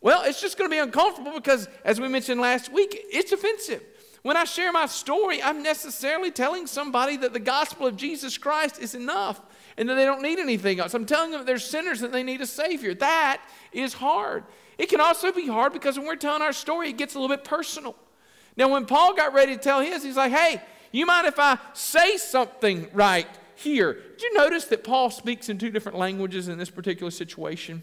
Well, 0.00 0.22
it's 0.24 0.40
just 0.40 0.56
going 0.56 0.70
to 0.70 0.74
be 0.74 0.80
uncomfortable 0.80 1.32
because, 1.32 1.68
as 1.84 2.00
we 2.00 2.08
mentioned 2.08 2.40
last 2.40 2.72
week, 2.72 2.98
it's 3.12 3.32
offensive. 3.32 3.82
When 4.22 4.36
I 4.36 4.44
share 4.44 4.72
my 4.72 4.86
story, 4.86 5.42
I'm 5.42 5.62
necessarily 5.62 6.30
telling 6.30 6.66
somebody 6.66 7.18
that 7.18 7.34
the 7.34 7.40
gospel 7.40 7.86
of 7.86 7.96
Jesus 7.96 8.38
Christ 8.38 8.80
is 8.80 8.94
enough 8.94 9.40
and 9.76 9.88
that 9.88 9.94
they 9.94 10.04
don't 10.04 10.22
need 10.22 10.38
anything 10.38 10.80
else. 10.80 10.94
I'm 10.94 11.06
telling 11.06 11.30
them 11.30 11.40
that 11.40 11.46
they're 11.46 11.58
sinners 11.58 12.00
and 12.02 12.12
they 12.12 12.22
need 12.22 12.40
a 12.40 12.46
Savior. 12.46 12.94
That 12.94 13.42
is 13.72 13.92
hard. 13.92 14.44
It 14.80 14.88
can 14.88 14.98
also 14.98 15.30
be 15.30 15.46
hard 15.46 15.74
because 15.74 15.98
when 15.98 16.06
we're 16.06 16.16
telling 16.16 16.40
our 16.40 16.54
story, 16.54 16.88
it 16.88 16.96
gets 16.96 17.14
a 17.14 17.20
little 17.20 17.36
bit 17.36 17.44
personal. 17.44 17.94
Now, 18.56 18.70
when 18.70 18.86
Paul 18.86 19.14
got 19.14 19.34
ready 19.34 19.54
to 19.54 19.60
tell 19.60 19.80
his, 19.82 20.02
he's 20.02 20.16
like, 20.16 20.32
hey, 20.32 20.62
you 20.90 21.04
mind 21.04 21.26
if 21.26 21.38
I 21.38 21.58
say 21.74 22.16
something 22.16 22.88
right 22.94 23.28
here? 23.56 23.92
Did 23.92 24.22
you 24.22 24.32
notice 24.32 24.64
that 24.64 24.82
Paul 24.82 25.10
speaks 25.10 25.50
in 25.50 25.58
two 25.58 25.68
different 25.68 25.98
languages 25.98 26.48
in 26.48 26.56
this 26.56 26.70
particular 26.70 27.10
situation? 27.10 27.82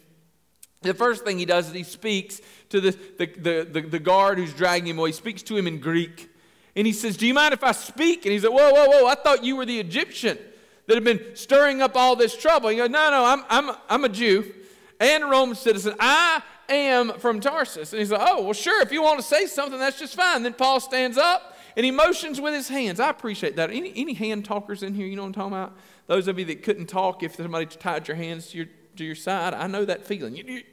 The 0.81 0.95
first 0.95 1.23
thing 1.23 1.37
he 1.37 1.45
does 1.45 1.67
is 1.67 1.73
he 1.73 1.83
speaks 1.83 2.41
to 2.69 2.81
the, 2.81 2.91
the, 3.19 3.25
the, 3.27 3.67
the, 3.71 3.81
the 3.81 3.99
guard 3.99 4.39
who's 4.39 4.53
dragging 4.53 4.87
him 4.87 4.97
away. 4.97 5.09
He 5.09 5.13
speaks 5.13 5.43
to 5.43 5.55
him 5.55 5.67
in 5.67 5.79
Greek. 5.79 6.31
And 6.75 6.87
he 6.87 6.93
says, 6.93 7.15
Do 7.15 7.27
you 7.27 7.33
mind 7.35 7.53
if 7.53 7.63
I 7.63 7.73
speak? 7.73 8.25
And 8.25 8.33
he 8.33 8.39
said, 8.39 8.49
Whoa, 8.49 8.71
whoa, 8.71 8.87
whoa, 8.87 9.05
I 9.05 9.13
thought 9.13 9.43
you 9.43 9.55
were 9.55 9.67
the 9.67 9.79
Egyptian 9.79 10.39
that 10.87 10.95
had 10.95 11.03
been 11.03 11.35
stirring 11.35 11.83
up 11.83 11.95
all 11.95 12.15
this 12.15 12.35
trouble. 12.35 12.69
He 12.69 12.77
goes, 12.77 12.89
No, 12.89 13.11
no, 13.11 13.23
I'm, 13.23 13.43
I'm, 13.49 13.75
I'm 13.87 14.03
a 14.03 14.09
Jew 14.09 14.51
and 14.99 15.25
a 15.25 15.27
Roman 15.27 15.55
citizen. 15.55 15.93
I 15.99 16.41
am 16.69 17.13
from 17.19 17.39
Tarsus. 17.39 17.93
And 17.93 17.99
he's 17.99 18.11
like, 18.11 18.21
Oh, 18.23 18.43
well, 18.43 18.53
sure, 18.53 18.81
if 18.81 18.91
you 18.91 19.01
want 19.01 19.19
to 19.19 19.25
say 19.25 19.45
something, 19.45 19.79
that's 19.79 19.99
just 19.99 20.15
fine. 20.15 20.43
Then 20.43 20.53
Paul 20.53 20.79
stands 20.79 21.17
up 21.17 21.57
and 21.75 21.85
he 21.85 21.91
motions 21.91 22.41
with 22.41 22.53
his 22.53 22.67
hands. 22.67 22.99
I 22.99 23.09
appreciate 23.09 23.55
that. 23.55 23.69
Any, 23.69 23.93
any 23.95 24.13
hand 24.13 24.45
talkers 24.45 24.83
in 24.83 24.93
here, 24.93 25.05
you 25.05 25.15
know 25.15 25.21
what 25.21 25.27
I'm 25.27 25.33
talking 25.33 25.53
about? 25.53 25.77
Those 26.07 26.27
of 26.27 26.39
you 26.39 26.45
that 26.45 26.63
couldn't 26.63 26.87
talk 26.87 27.23
if 27.23 27.35
somebody 27.35 27.65
tied 27.65 28.07
your 28.07 28.17
hands 28.17 28.49
to 28.51 28.57
your, 28.57 28.67
to 28.95 29.03
your 29.03 29.15
side, 29.15 29.53
I 29.53 29.67
know 29.67 29.85
that 29.85 30.05
feeling. 30.05 30.63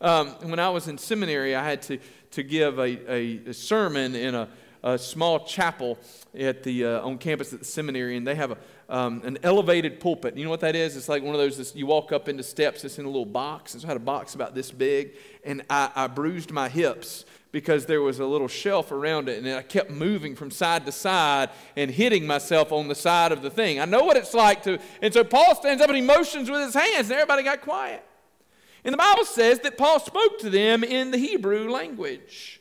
Um, 0.00 0.28
when 0.42 0.58
I 0.58 0.70
was 0.70 0.88
in 0.88 0.98
seminary, 0.98 1.54
I 1.54 1.64
had 1.64 1.82
to, 1.82 1.98
to 2.32 2.42
give 2.42 2.78
a, 2.78 3.12
a, 3.12 3.40
a 3.48 3.54
sermon 3.54 4.14
in 4.14 4.34
a, 4.34 4.48
a, 4.84 4.98
small 4.98 5.44
chapel 5.44 5.98
at 6.38 6.62
the, 6.62 6.84
uh, 6.84 7.00
on 7.00 7.18
campus 7.18 7.52
at 7.52 7.58
the 7.58 7.64
seminary, 7.64 8.16
and 8.16 8.26
they 8.26 8.34
have 8.34 8.52
a, 8.52 8.56
um, 8.88 9.22
an 9.24 9.38
elevated 9.42 9.98
pulpit. 9.98 10.36
You 10.36 10.44
know 10.44 10.50
what 10.50 10.60
that 10.60 10.76
is? 10.76 10.96
It's 10.96 11.08
like 11.08 11.22
one 11.22 11.34
of 11.34 11.40
those, 11.40 11.56
this, 11.56 11.74
you 11.74 11.86
walk 11.86 12.12
up 12.12 12.28
into 12.28 12.42
steps, 12.42 12.84
it's 12.84 12.98
in 12.98 13.04
a 13.04 13.08
little 13.08 13.24
box. 13.24 13.74
It's 13.74 13.84
had 13.84 13.96
a 13.96 14.00
box 14.00 14.34
about 14.34 14.54
this 14.54 14.70
big, 14.70 15.14
and 15.44 15.62
I, 15.68 15.90
I 15.94 16.06
bruised 16.06 16.50
my 16.50 16.68
hips 16.68 17.24
because 17.50 17.86
there 17.86 18.02
was 18.02 18.18
a 18.18 18.26
little 18.26 18.48
shelf 18.48 18.90
around 18.90 19.28
it, 19.28 19.42
and 19.42 19.48
I 19.54 19.62
kept 19.62 19.90
moving 19.90 20.34
from 20.34 20.50
side 20.50 20.84
to 20.86 20.92
side 20.92 21.50
and 21.76 21.90
hitting 21.90 22.26
myself 22.26 22.72
on 22.72 22.88
the 22.88 22.96
side 22.96 23.30
of 23.30 23.42
the 23.42 23.50
thing. 23.50 23.80
I 23.80 23.84
know 23.84 24.04
what 24.04 24.16
it's 24.16 24.34
like 24.34 24.64
to, 24.64 24.78
and 25.00 25.14
so 25.14 25.24
Paul 25.24 25.54
stands 25.54 25.80
up 25.80 25.88
and 25.88 25.96
he 25.96 26.02
motions 26.02 26.50
with 26.50 26.60
his 26.60 26.74
hands, 26.74 27.10
and 27.10 27.12
everybody 27.12 27.42
got 27.42 27.60
quiet. 27.60 28.04
And 28.84 28.92
the 28.92 28.98
Bible 28.98 29.24
says 29.24 29.60
that 29.60 29.78
Paul 29.78 29.98
spoke 29.98 30.40
to 30.40 30.50
them 30.50 30.84
in 30.84 31.10
the 31.10 31.16
Hebrew 31.16 31.70
language 31.70 32.60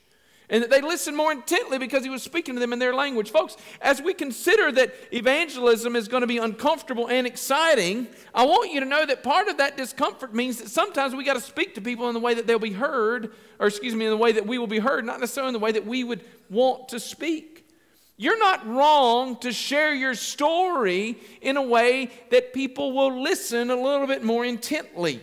and 0.53 0.61
that 0.61 0.69
they 0.69 0.81
listened 0.81 1.17
more 1.17 1.31
intently 1.31 1.79
because 1.79 2.03
he 2.03 2.11
was 2.11 2.21
speaking 2.21 2.53
to 2.53 2.59
them 2.59 2.73
in 2.73 2.79
their 2.79 2.93
language. 2.93 3.31
Folks, 3.31 3.57
as 3.81 4.03
we 4.03 4.13
consider 4.13 4.71
that 4.71 4.93
evangelism 5.11 5.95
is 5.95 6.07
going 6.07 6.21
to 6.21 6.27
be 6.27 6.37
uncomfortable 6.37 7.07
and 7.07 7.25
exciting, 7.25 8.07
I 8.35 8.45
want 8.45 8.71
you 8.71 8.79
to 8.79 8.85
know 8.85 9.03
that 9.03 9.23
part 9.23 9.47
of 9.47 9.57
that 9.57 9.77
discomfort 9.77 10.35
means 10.35 10.59
that 10.59 10.69
sometimes 10.69 11.15
we 11.15 11.23
got 11.23 11.33
to 11.33 11.41
speak 11.41 11.73
to 11.73 11.81
people 11.81 12.07
in 12.07 12.13
the 12.13 12.19
way 12.19 12.35
that 12.35 12.45
they'll 12.45 12.59
be 12.59 12.71
heard, 12.71 13.31
or 13.59 13.65
excuse 13.65 13.95
me, 13.95 14.05
in 14.05 14.11
the 14.11 14.17
way 14.17 14.31
that 14.31 14.45
we 14.45 14.59
will 14.59 14.67
be 14.67 14.77
heard, 14.77 15.03
not 15.03 15.19
necessarily 15.19 15.49
in 15.49 15.53
the 15.53 15.59
way 15.59 15.71
that 15.71 15.87
we 15.87 16.03
would 16.03 16.23
want 16.51 16.87
to 16.89 16.99
speak. 16.99 17.65
You're 18.15 18.37
not 18.37 18.67
wrong 18.67 19.37
to 19.37 19.51
share 19.51 19.95
your 19.95 20.13
story 20.13 21.17
in 21.41 21.57
a 21.57 21.63
way 21.63 22.11
that 22.29 22.53
people 22.53 22.91
will 22.91 23.23
listen 23.23 23.71
a 23.71 23.75
little 23.75 24.05
bit 24.05 24.23
more 24.23 24.45
intently. 24.45 25.19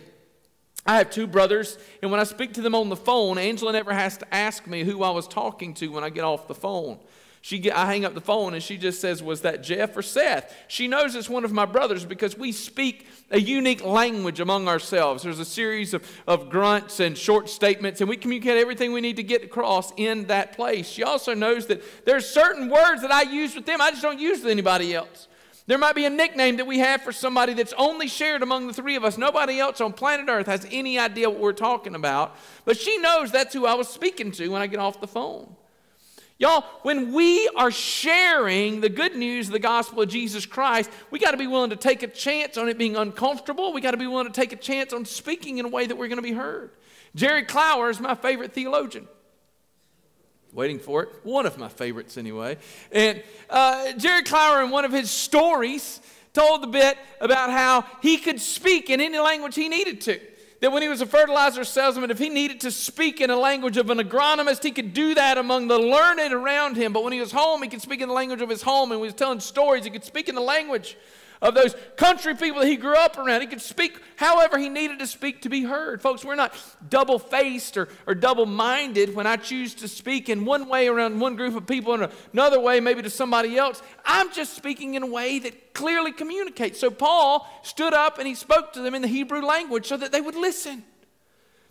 I 0.85 0.97
have 0.97 1.11
two 1.11 1.27
brothers, 1.27 1.77
and 2.01 2.09
when 2.09 2.19
I 2.19 2.23
speak 2.23 2.53
to 2.53 2.61
them 2.61 2.73
on 2.73 2.89
the 2.89 2.95
phone, 2.95 3.37
Angela 3.37 3.71
never 3.71 3.93
has 3.93 4.17
to 4.17 4.33
ask 4.33 4.65
me 4.65 4.83
who 4.83 5.03
I 5.03 5.11
was 5.11 5.27
talking 5.27 5.73
to 5.75 5.89
when 5.89 6.03
I 6.03 6.09
get 6.09 6.23
off 6.23 6.47
the 6.47 6.55
phone. 6.55 6.97
She 7.43 7.57
get, 7.57 7.75
I 7.75 7.87
hang 7.87 8.05
up 8.05 8.13
the 8.13 8.21
phone 8.21 8.53
and 8.53 8.61
she 8.61 8.77
just 8.77 9.01
says, 9.01 9.23
Was 9.23 9.41
that 9.41 9.63
Jeff 9.63 9.97
or 9.97 10.03
Seth? 10.03 10.55
She 10.67 10.87
knows 10.87 11.15
it's 11.15 11.27
one 11.27 11.43
of 11.43 11.51
my 11.51 11.65
brothers 11.65 12.05
because 12.05 12.37
we 12.37 12.51
speak 12.51 13.07
a 13.31 13.39
unique 13.39 13.83
language 13.83 14.39
among 14.39 14.67
ourselves. 14.67 15.23
There's 15.23 15.39
a 15.39 15.45
series 15.45 15.95
of, 15.95 16.07
of 16.27 16.51
grunts 16.51 16.99
and 16.99 17.17
short 17.17 17.49
statements, 17.49 17.99
and 17.99 18.07
we 18.07 18.15
communicate 18.15 18.57
everything 18.57 18.93
we 18.93 19.01
need 19.01 19.15
to 19.15 19.23
get 19.23 19.43
across 19.43 19.91
in 19.97 20.27
that 20.27 20.53
place. 20.53 20.87
She 20.87 21.03
also 21.03 21.33
knows 21.33 21.65
that 21.65 22.05
there's 22.05 22.29
certain 22.29 22.69
words 22.69 23.01
that 23.01 23.11
I 23.11 23.23
use 23.23 23.55
with 23.55 23.65
them 23.65 23.81
I 23.81 23.89
just 23.89 24.03
don't 24.03 24.19
use 24.19 24.43
with 24.43 24.51
anybody 24.51 24.93
else. 24.93 25.27
There 25.71 25.77
might 25.77 25.95
be 25.95 26.03
a 26.03 26.09
nickname 26.09 26.57
that 26.57 26.67
we 26.67 26.79
have 26.79 27.01
for 27.01 27.13
somebody 27.13 27.53
that's 27.53 27.71
only 27.77 28.09
shared 28.09 28.43
among 28.43 28.67
the 28.67 28.73
three 28.73 28.97
of 28.97 29.05
us. 29.05 29.17
Nobody 29.17 29.57
else 29.57 29.79
on 29.79 29.93
planet 29.93 30.27
Earth 30.27 30.47
has 30.47 30.67
any 30.69 30.99
idea 30.99 31.29
what 31.29 31.39
we're 31.39 31.53
talking 31.53 31.95
about. 31.95 32.35
But 32.65 32.77
she 32.77 32.97
knows 32.97 33.31
that's 33.31 33.53
who 33.53 33.65
I 33.65 33.75
was 33.75 33.87
speaking 33.87 34.33
to 34.33 34.49
when 34.49 34.61
I 34.61 34.67
get 34.67 34.81
off 34.81 34.99
the 34.99 35.07
phone. 35.07 35.55
Y'all, 36.37 36.65
when 36.81 37.13
we 37.13 37.49
are 37.55 37.71
sharing 37.71 38.81
the 38.81 38.89
good 38.89 39.15
news 39.15 39.47
of 39.47 39.53
the 39.53 39.59
gospel 39.59 40.01
of 40.01 40.09
Jesus 40.09 40.45
Christ, 40.45 40.91
we 41.09 41.19
got 41.19 41.31
to 41.31 41.37
be 41.37 41.47
willing 41.47 41.69
to 41.69 41.77
take 41.77 42.03
a 42.03 42.07
chance 42.07 42.57
on 42.57 42.67
it 42.67 42.77
being 42.77 42.97
uncomfortable. 42.97 43.71
We 43.71 43.79
got 43.79 43.91
to 43.91 43.97
be 43.97 44.07
willing 44.07 44.27
to 44.27 44.33
take 44.33 44.51
a 44.51 44.57
chance 44.57 44.91
on 44.91 45.05
speaking 45.05 45.57
in 45.57 45.63
a 45.63 45.69
way 45.69 45.85
that 45.85 45.95
we're 45.95 46.09
going 46.09 46.17
to 46.17 46.21
be 46.21 46.33
heard. 46.33 46.71
Jerry 47.15 47.43
Clower 47.43 47.89
is 47.89 48.01
my 48.01 48.15
favorite 48.15 48.51
theologian 48.51 49.07
waiting 50.53 50.79
for 50.79 51.03
it. 51.03 51.09
One 51.23 51.45
of 51.45 51.57
my 51.57 51.69
favorites, 51.69 52.17
anyway. 52.17 52.57
And 52.91 53.23
uh, 53.49 53.93
Jerry 53.93 54.23
Clower, 54.23 54.63
in 54.63 54.69
one 54.69 54.85
of 54.85 54.91
his 54.91 55.09
stories, 55.09 56.01
told 56.33 56.63
the 56.63 56.67
bit 56.67 56.97
about 57.19 57.49
how 57.49 57.85
he 58.01 58.17
could 58.17 58.39
speak 58.39 58.89
in 58.89 59.01
any 59.01 59.19
language 59.19 59.55
he 59.55 59.69
needed 59.69 60.01
to. 60.01 60.19
That 60.61 60.71
when 60.71 60.83
he 60.83 60.89
was 60.89 61.01
a 61.01 61.07
fertilizer 61.07 61.63
salesman, 61.63 62.11
if 62.11 62.19
he 62.19 62.29
needed 62.29 62.61
to 62.61 62.71
speak 62.71 63.19
in 63.19 63.31
a 63.31 63.35
language 63.35 63.77
of 63.77 63.89
an 63.89 63.97
agronomist, 63.97 64.63
he 64.63 64.71
could 64.71 64.93
do 64.93 65.15
that 65.15 65.39
among 65.39 65.67
the 65.67 65.79
learned 65.79 66.31
around 66.33 66.77
him. 66.77 66.93
But 66.93 67.03
when 67.03 67.13
he 67.13 67.19
was 67.19 67.31
home, 67.31 67.63
he 67.63 67.67
could 67.67 67.81
speak 67.81 67.99
in 67.99 68.07
the 68.07 68.13
language 68.13 68.41
of 68.41 68.49
his 68.49 68.61
home. 68.61 68.91
And 68.91 69.01
when 69.01 69.07
he 69.07 69.13
was 69.13 69.15
telling 69.15 69.39
stories, 69.39 69.85
he 69.85 69.89
could 69.89 70.03
speak 70.03 70.29
in 70.29 70.35
the 70.35 70.41
language 70.41 70.97
of 71.41 71.55
those 71.55 71.75
country 71.95 72.35
people 72.35 72.61
that 72.61 72.67
he 72.67 72.75
grew 72.75 72.95
up 72.95 73.17
around. 73.17 73.41
He 73.41 73.47
could 73.47 73.61
speak 73.61 73.99
however 74.15 74.59
he 74.59 74.69
needed 74.69 74.99
to 74.99 75.07
speak 75.07 75.41
to 75.41 75.49
be 75.49 75.63
heard. 75.63 76.01
Folks, 76.01 76.23
we're 76.23 76.35
not 76.35 76.53
double 76.87 77.17
faced 77.17 77.77
or, 77.77 77.89
or 78.05 78.13
double 78.13 78.45
minded 78.45 79.15
when 79.15 79.25
I 79.25 79.37
choose 79.37 79.73
to 79.75 79.87
speak 79.87 80.29
in 80.29 80.45
one 80.45 80.67
way 80.67 80.87
around 80.87 81.19
one 81.19 81.35
group 81.35 81.55
of 81.55 81.65
people 81.65 81.95
and 81.95 82.11
another 82.31 82.59
way 82.59 82.79
maybe 82.79 83.01
to 83.01 83.09
somebody 83.09 83.57
else. 83.57 83.81
I'm 84.05 84.31
just 84.31 84.55
speaking 84.55 84.93
in 84.93 85.03
a 85.03 85.07
way 85.07 85.39
that 85.39 85.73
clearly 85.73 86.11
communicates. 86.11 86.79
So 86.79 86.91
Paul 86.91 87.47
stood 87.63 87.93
up 87.93 88.19
and 88.19 88.27
he 88.27 88.35
spoke 88.35 88.73
to 88.73 88.81
them 88.81 88.93
in 88.93 89.01
the 89.01 89.07
Hebrew 89.07 89.41
language 89.41 89.87
so 89.87 89.97
that 89.97 90.11
they 90.11 90.21
would 90.21 90.35
listen. 90.35 90.83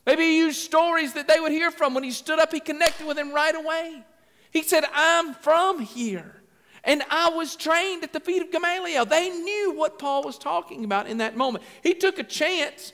Maybe 0.04 0.22
he 0.22 0.38
used 0.38 0.60
stories 0.60 1.12
that 1.12 1.28
they 1.28 1.38
would 1.38 1.52
hear 1.52 1.70
from. 1.70 1.94
When 1.94 2.02
he 2.02 2.10
stood 2.10 2.40
up, 2.40 2.52
he 2.52 2.58
connected 2.58 3.06
with 3.06 3.16
them 3.16 3.32
right 3.32 3.54
away. 3.54 4.02
He 4.50 4.62
said, 4.62 4.84
I'm 4.92 5.34
from 5.34 5.80
here. 5.80 6.39
And 6.84 7.02
I 7.10 7.30
was 7.30 7.56
trained 7.56 8.04
at 8.04 8.12
the 8.12 8.20
feet 8.20 8.42
of 8.42 8.50
Gamaliel. 8.50 9.04
They 9.04 9.28
knew 9.28 9.72
what 9.76 9.98
Paul 9.98 10.24
was 10.24 10.38
talking 10.38 10.84
about 10.84 11.06
in 11.06 11.18
that 11.18 11.36
moment. 11.36 11.64
He 11.82 11.94
took 11.94 12.18
a 12.18 12.24
chance 12.24 12.92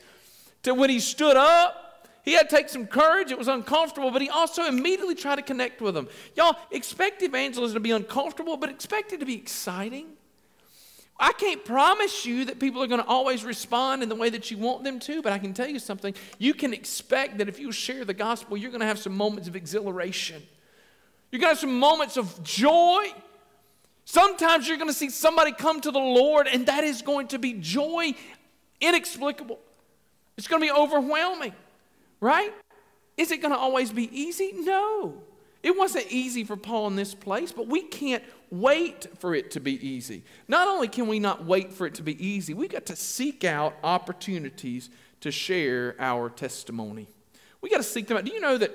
to 0.64 0.74
when 0.74 0.90
he 0.90 1.00
stood 1.00 1.36
up. 1.36 2.08
He 2.24 2.32
had 2.32 2.48
to 2.50 2.56
take 2.56 2.68
some 2.68 2.88
courage. 2.88 3.30
It 3.30 3.38
was 3.38 3.46
uncomfortable, 3.46 4.10
but 4.10 4.20
he 4.20 4.28
also 4.28 4.66
immediately 4.66 5.14
tried 5.14 5.36
to 5.36 5.42
connect 5.42 5.80
with 5.80 5.94
them. 5.94 6.08
Y'all, 6.34 6.56
expect 6.72 7.22
evangelism 7.22 7.74
to 7.74 7.80
be 7.80 7.92
uncomfortable, 7.92 8.56
but 8.56 8.68
expect 8.68 9.12
it 9.12 9.20
to 9.20 9.26
be 9.26 9.34
exciting. 9.34 10.08
I 11.18 11.32
can't 11.32 11.64
promise 11.64 12.26
you 12.26 12.44
that 12.46 12.58
people 12.58 12.82
are 12.82 12.86
going 12.86 13.00
to 13.00 13.06
always 13.06 13.44
respond 13.44 14.02
in 14.02 14.08
the 14.08 14.14
way 14.14 14.28
that 14.30 14.50
you 14.50 14.58
want 14.58 14.84
them 14.84 14.98
to, 15.00 15.22
but 15.22 15.32
I 15.32 15.38
can 15.38 15.54
tell 15.54 15.68
you 15.68 15.78
something. 15.78 16.14
You 16.38 16.52
can 16.52 16.74
expect 16.74 17.38
that 17.38 17.48
if 17.48 17.58
you 17.58 17.72
share 17.72 18.04
the 18.04 18.12
gospel, 18.12 18.56
you're 18.56 18.70
going 18.70 18.80
to 18.80 18.86
have 18.86 18.98
some 18.98 19.16
moments 19.16 19.48
of 19.48 19.56
exhilaration. 19.56 20.42
You're 21.30 21.40
going 21.40 21.54
to 21.54 21.54
have 21.54 21.60
some 21.60 21.78
moments 21.78 22.16
of 22.16 22.42
joy. 22.42 23.06
Sometimes 24.06 24.68
you're 24.68 24.76
going 24.76 24.88
to 24.88 24.94
see 24.94 25.10
somebody 25.10 25.50
come 25.50 25.80
to 25.80 25.90
the 25.90 25.98
Lord, 25.98 26.46
and 26.46 26.66
that 26.66 26.84
is 26.84 27.02
going 27.02 27.26
to 27.28 27.40
be 27.40 27.54
joy 27.54 28.14
inexplicable. 28.80 29.58
It's 30.38 30.46
going 30.46 30.62
to 30.62 30.66
be 30.66 30.72
overwhelming, 30.72 31.52
right? 32.20 32.54
Is 33.16 33.32
it 33.32 33.42
going 33.42 33.52
to 33.52 33.58
always 33.58 33.90
be 33.90 34.08
easy? 34.16 34.52
No. 34.54 35.14
It 35.60 35.76
wasn't 35.76 36.06
easy 36.08 36.44
for 36.44 36.56
Paul 36.56 36.86
in 36.86 36.94
this 36.94 37.14
place, 37.14 37.50
but 37.50 37.66
we 37.66 37.82
can't 37.82 38.22
wait 38.52 39.08
for 39.18 39.34
it 39.34 39.50
to 39.50 39.60
be 39.60 39.84
easy. 39.84 40.22
Not 40.46 40.68
only 40.68 40.86
can 40.86 41.08
we 41.08 41.18
not 41.18 41.44
wait 41.44 41.72
for 41.72 41.84
it 41.84 41.94
to 41.94 42.04
be 42.04 42.24
easy, 42.24 42.54
we 42.54 42.68
got 42.68 42.86
to 42.86 42.94
seek 42.94 43.42
out 43.42 43.74
opportunities 43.82 44.88
to 45.22 45.32
share 45.32 45.96
our 45.98 46.30
testimony. 46.30 47.08
We 47.60 47.70
got 47.70 47.78
to 47.78 47.82
seek 47.82 48.06
them 48.06 48.18
out. 48.18 48.24
Do 48.24 48.30
you 48.30 48.40
know 48.40 48.56
that 48.56 48.70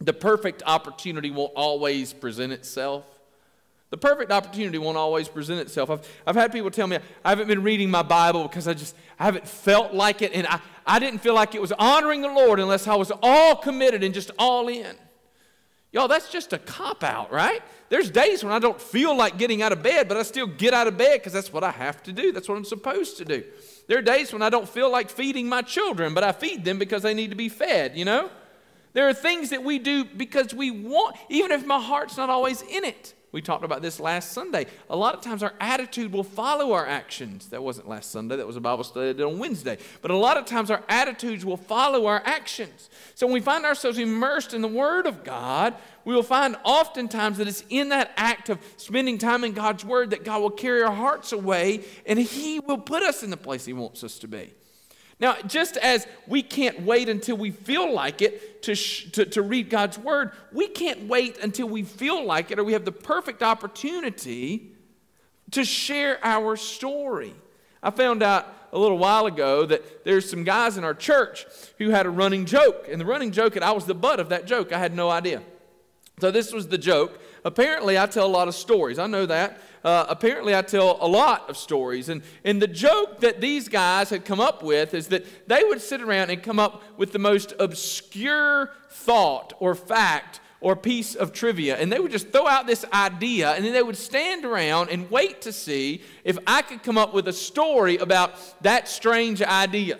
the 0.00 0.12
perfect 0.12 0.64
opportunity 0.66 1.30
won't 1.30 1.52
always 1.54 2.12
present 2.12 2.52
itself? 2.52 3.04
The 3.90 3.96
perfect 3.96 4.32
opportunity 4.32 4.78
won't 4.78 4.96
always 4.96 5.28
present 5.28 5.60
itself. 5.60 5.90
I've, 5.90 6.08
I've 6.26 6.34
had 6.34 6.52
people 6.52 6.70
tell 6.70 6.88
me 6.88 6.98
I 7.24 7.28
haven't 7.28 7.46
been 7.46 7.62
reading 7.62 7.90
my 7.90 8.02
Bible 8.02 8.42
because 8.42 8.66
I 8.66 8.74
just 8.74 8.96
I 9.18 9.24
haven't 9.24 9.46
felt 9.46 9.94
like 9.94 10.22
it, 10.22 10.32
and 10.34 10.46
I, 10.46 10.60
I 10.84 10.98
didn't 10.98 11.20
feel 11.20 11.34
like 11.34 11.54
it 11.54 11.60
was 11.60 11.72
honoring 11.72 12.22
the 12.22 12.28
Lord 12.28 12.58
unless 12.58 12.88
I 12.88 12.96
was 12.96 13.12
all 13.22 13.56
committed 13.56 14.02
and 14.02 14.12
just 14.12 14.30
all 14.38 14.68
in. 14.68 14.96
Y'all, 15.92 16.08
that's 16.08 16.30
just 16.30 16.52
a 16.52 16.58
cop 16.58 17.04
out, 17.04 17.32
right? 17.32 17.62
There's 17.88 18.10
days 18.10 18.42
when 18.42 18.52
I 18.52 18.58
don't 18.58 18.80
feel 18.80 19.16
like 19.16 19.38
getting 19.38 19.62
out 19.62 19.72
of 19.72 19.82
bed, 19.82 20.08
but 20.08 20.16
I 20.16 20.24
still 20.24 20.46
get 20.46 20.74
out 20.74 20.88
of 20.88 20.98
bed 20.98 21.20
because 21.20 21.32
that's 21.32 21.52
what 21.52 21.62
I 21.62 21.70
have 21.70 22.02
to 22.02 22.12
do. 22.12 22.32
That's 22.32 22.48
what 22.48 22.58
I'm 22.58 22.64
supposed 22.64 23.16
to 23.18 23.24
do. 23.24 23.44
There 23.86 23.96
are 23.98 24.02
days 24.02 24.32
when 24.32 24.42
I 24.42 24.50
don't 24.50 24.68
feel 24.68 24.90
like 24.90 25.08
feeding 25.08 25.48
my 25.48 25.62
children, 25.62 26.12
but 26.12 26.24
I 26.24 26.32
feed 26.32 26.64
them 26.64 26.78
because 26.78 27.02
they 27.02 27.14
need 27.14 27.30
to 27.30 27.36
be 27.36 27.48
fed, 27.48 27.96
you 27.96 28.04
know? 28.04 28.30
There 28.94 29.08
are 29.08 29.14
things 29.14 29.50
that 29.50 29.62
we 29.62 29.78
do 29.78 30.04
because 30.04 30.52
we 30.52 30.70
want, 30.70 31.16
even 31.28 31.52
if 31.52 31.64
my 31.64 31.80
heart's 31.80 32.16
not 32.16 32.30
always 32.30 32.62
in 32.62 32.84
it. 32.84 33.14
We 33.36 33.42
talked 33.42 33.66
about 33.66 33.82
this 33.82 34.00
last 34.00 34.32
Sunday. 34.32 34.64
A 34.88 34.96
lot 34.96 35.14
of 35.14 35.20
times 35.20 35.42
our 35.42 35.52
attitude 35.60 36.10
will 36.10 36.24
follow 36.24 36.72
our 36.72 36.86
actions. 36.86 37.48
That 37.48 37.62
wasn't 37.62 37.86
last 37.86 38.10
Sunday, 38.10 38.34
that 38.36 38.46
was 38.46 38.56
a 38.56 38.62
Bible 38.62 38.82
study 38.82 39.08
that 39.08 39.18
did 39.18 39.26
on 39.26 39.38
Wednesday. 39.38 39.76
But 40.00 40.10
a 40.10 40.16
lot 40.16 40.38
of 40.38 40.46
times 40.46 40.70
our 40.70 40.82
attitudes 40.88 41.44
will 41.44 41.58
follow 41.58 42.06
our 42.06 42.22
actions. 42.24 42.88
So 43.14 43.26
when 43.26 43.34
we 43.34 43.42
find 43.42 43.66
ourselves 43.66 43.98
immersed 43.98 44.54
in 44.54 44.62
the 44.62 44.68
Word 44.68 45.06
of 45.06 45.22
God, 45.22 45.74
we 46.06 46.14
will 46.14 46.22
find 46.22 46.56
oftentimes 46.64 47.36
that 47.36 47.46
it's 47.46 47.62
in 47.68 47.90
that 47.90 48.12
act 48.16 48.48
of 48.48 48.58
spending 48.78 49.18
time 49.18 49.44
in 49.44 49.52
God's 49.52 49.84
Word 49.84 50.08
that 50.12 50.24
God 50.24 50.40
will 50.40 50.50
carry 50.50 50.82
our 50.82 50.94
hearts 50.94 51.32
away 51.32 51.84
and 52.06 52.18
He 52.18 52.58
will 52.60 52.78
put 52.78 53.02
us 53.02 53.22
in 53.22 53.28
the 53.28 53.36
place 53.36 53.66
He 53.66 53.74
wants 53.74 54.02
us 54.02 54.18
to 54.20 54.28
be. 54.28 54.54
Now, 55.18 55.36
just 55.46 55.78
as 55.78 56.06
we 56.26 56.42
can't 56.42 56.82
wait 56.82 57.08
until 57.08 57.36
we 57.36 57.50
feel 57.50 57.92
like 57.92 58.20
it 58.20 58.62
to, 58.64 58.74
sh- 58.74 59.10
to, 59.12 59.24
to 59.26 59.42
read 59.42 59.70
God's 59.70 59.98
Word, 59.98 60.32
we 60.52 60.68
can't 60.68 61.08
wait 61.08 61.38
until 61.38 61.68
we 61.68 61.84
feel 61.84 62.24
like 62.24 62.50
it 62.50 62.58
or 62.58 62.64
we 62.64 62.74
have 62.74 62.84
the 62.84 62.92
perfect 62.92 63.42
opportunity 63.42 64.72
to 65.52 65.64
share 65.64 66.18
our 66.22 66.56
story. 66.56 67.34
I 67.82 67.90
found 67.90 68.22
out 68.22 68.52
a 68.72 68.78
little 68.78 68.98
while 68.98 69.26
ago 69.26 69.64
that 69.64 70.04
there's 70.04 70.28
some 70.28 70.44
guys 70.44 70.76
in 70.76 70.84
our 70.84 70.92
church 70.92 71.46
who 71.78 71.90
had 71.90 72.04
a 72.04 72.10
running 72.10 72.44
joke. 72.44 72.86
And 72.90 73.00
the 73.00 73.06
running 73.06 73.30
joke, 73.30 73.56
and 73.56 73.64
I 73.64 73.70
was 73.72 73.86
the 73.86 73.94
butt 73.94 74.20
of 74.20 74.28
that 74.28 74.46
joke, 74.46 74.72
I 74.72 74.78
had 74.78 74.94
no 74.94 75.08
idea. 75.08 75.42
So 76.20 76.30
this 76.30 76.52
was 76.52 76.68
the 76.68 76.78
joke. 76.78 77.18
Apparently, 77.44 77.98
I 77.98 78.06
tell 78.06 78.26
a 78.26 78.28
lot 78.28 78.48
of 78.48 78.54
stories. 78.54 78.98
I 78.98 79.06
know 79.06 79.24
that. 79.26 79.60
Uh, 79.84 80.06
apparently, 80.08 80.54
I 80.54 80.62
tell 80.62 80.98
a 81.00 81.06
lot 81.06 81.48
of 81.48 81.56
stories. 81.56 82.08
And, 82.08 82.22
and 82.44 82.60
the 82.60 82.66
joke 82.66 83.20
that 83.20 83.40
these 83.40 83.68
guys 83.68 84.10
had 84.10 84.24
come 84.24 84.40
up 84.40 84.62
with 84.62 84.94
is 84.94 85.08
that 85.08 85.48
they 85.48 85.62
would 85.64 85.80
sit 85.80 86.02
around 86.02 86.30
and 86.30 86.42
come 86.42 86.58
up 86.58 86.82
with 86.98 87.12
the 87.12 87.18
most 87.18 87.52
obscure 87.58 88.70
thought 88.90 89.52
or 89.60 89.74
fact 89.74 90.40
or 90.60 90.74
piece 90.74 91.14
of 91.14 91.32
trivia. 91.32 91.76
And 91.76 91.92
they 91.92 91.98
would 91.98 92.10
just 92.10 92.30
throw 92.32 92.46
out 92.46 92.66
this 92.66 92.84
idea, 92.92 93.52
and 93.52 93.64
then 93.64 93.72
they 93.72 93.82
would 93.82 93.96
stand 93.96 94.44
around 94.44 94.90
and 94.90 95.10
wait 95.10 95.42
to 95.42 95.52
see 95.52 96.02
if 96.24 96.38
I 96.46 96.62
could 96.62 96.82
come 96.82 96.98
up 96.98 97.14
with 97.14 97.28
a 97.28 97.32
story 97.32 97.98
about 97.98 98.62
that 98.62 98.88
strange 98.88 99.42
idea. 99.42 99.98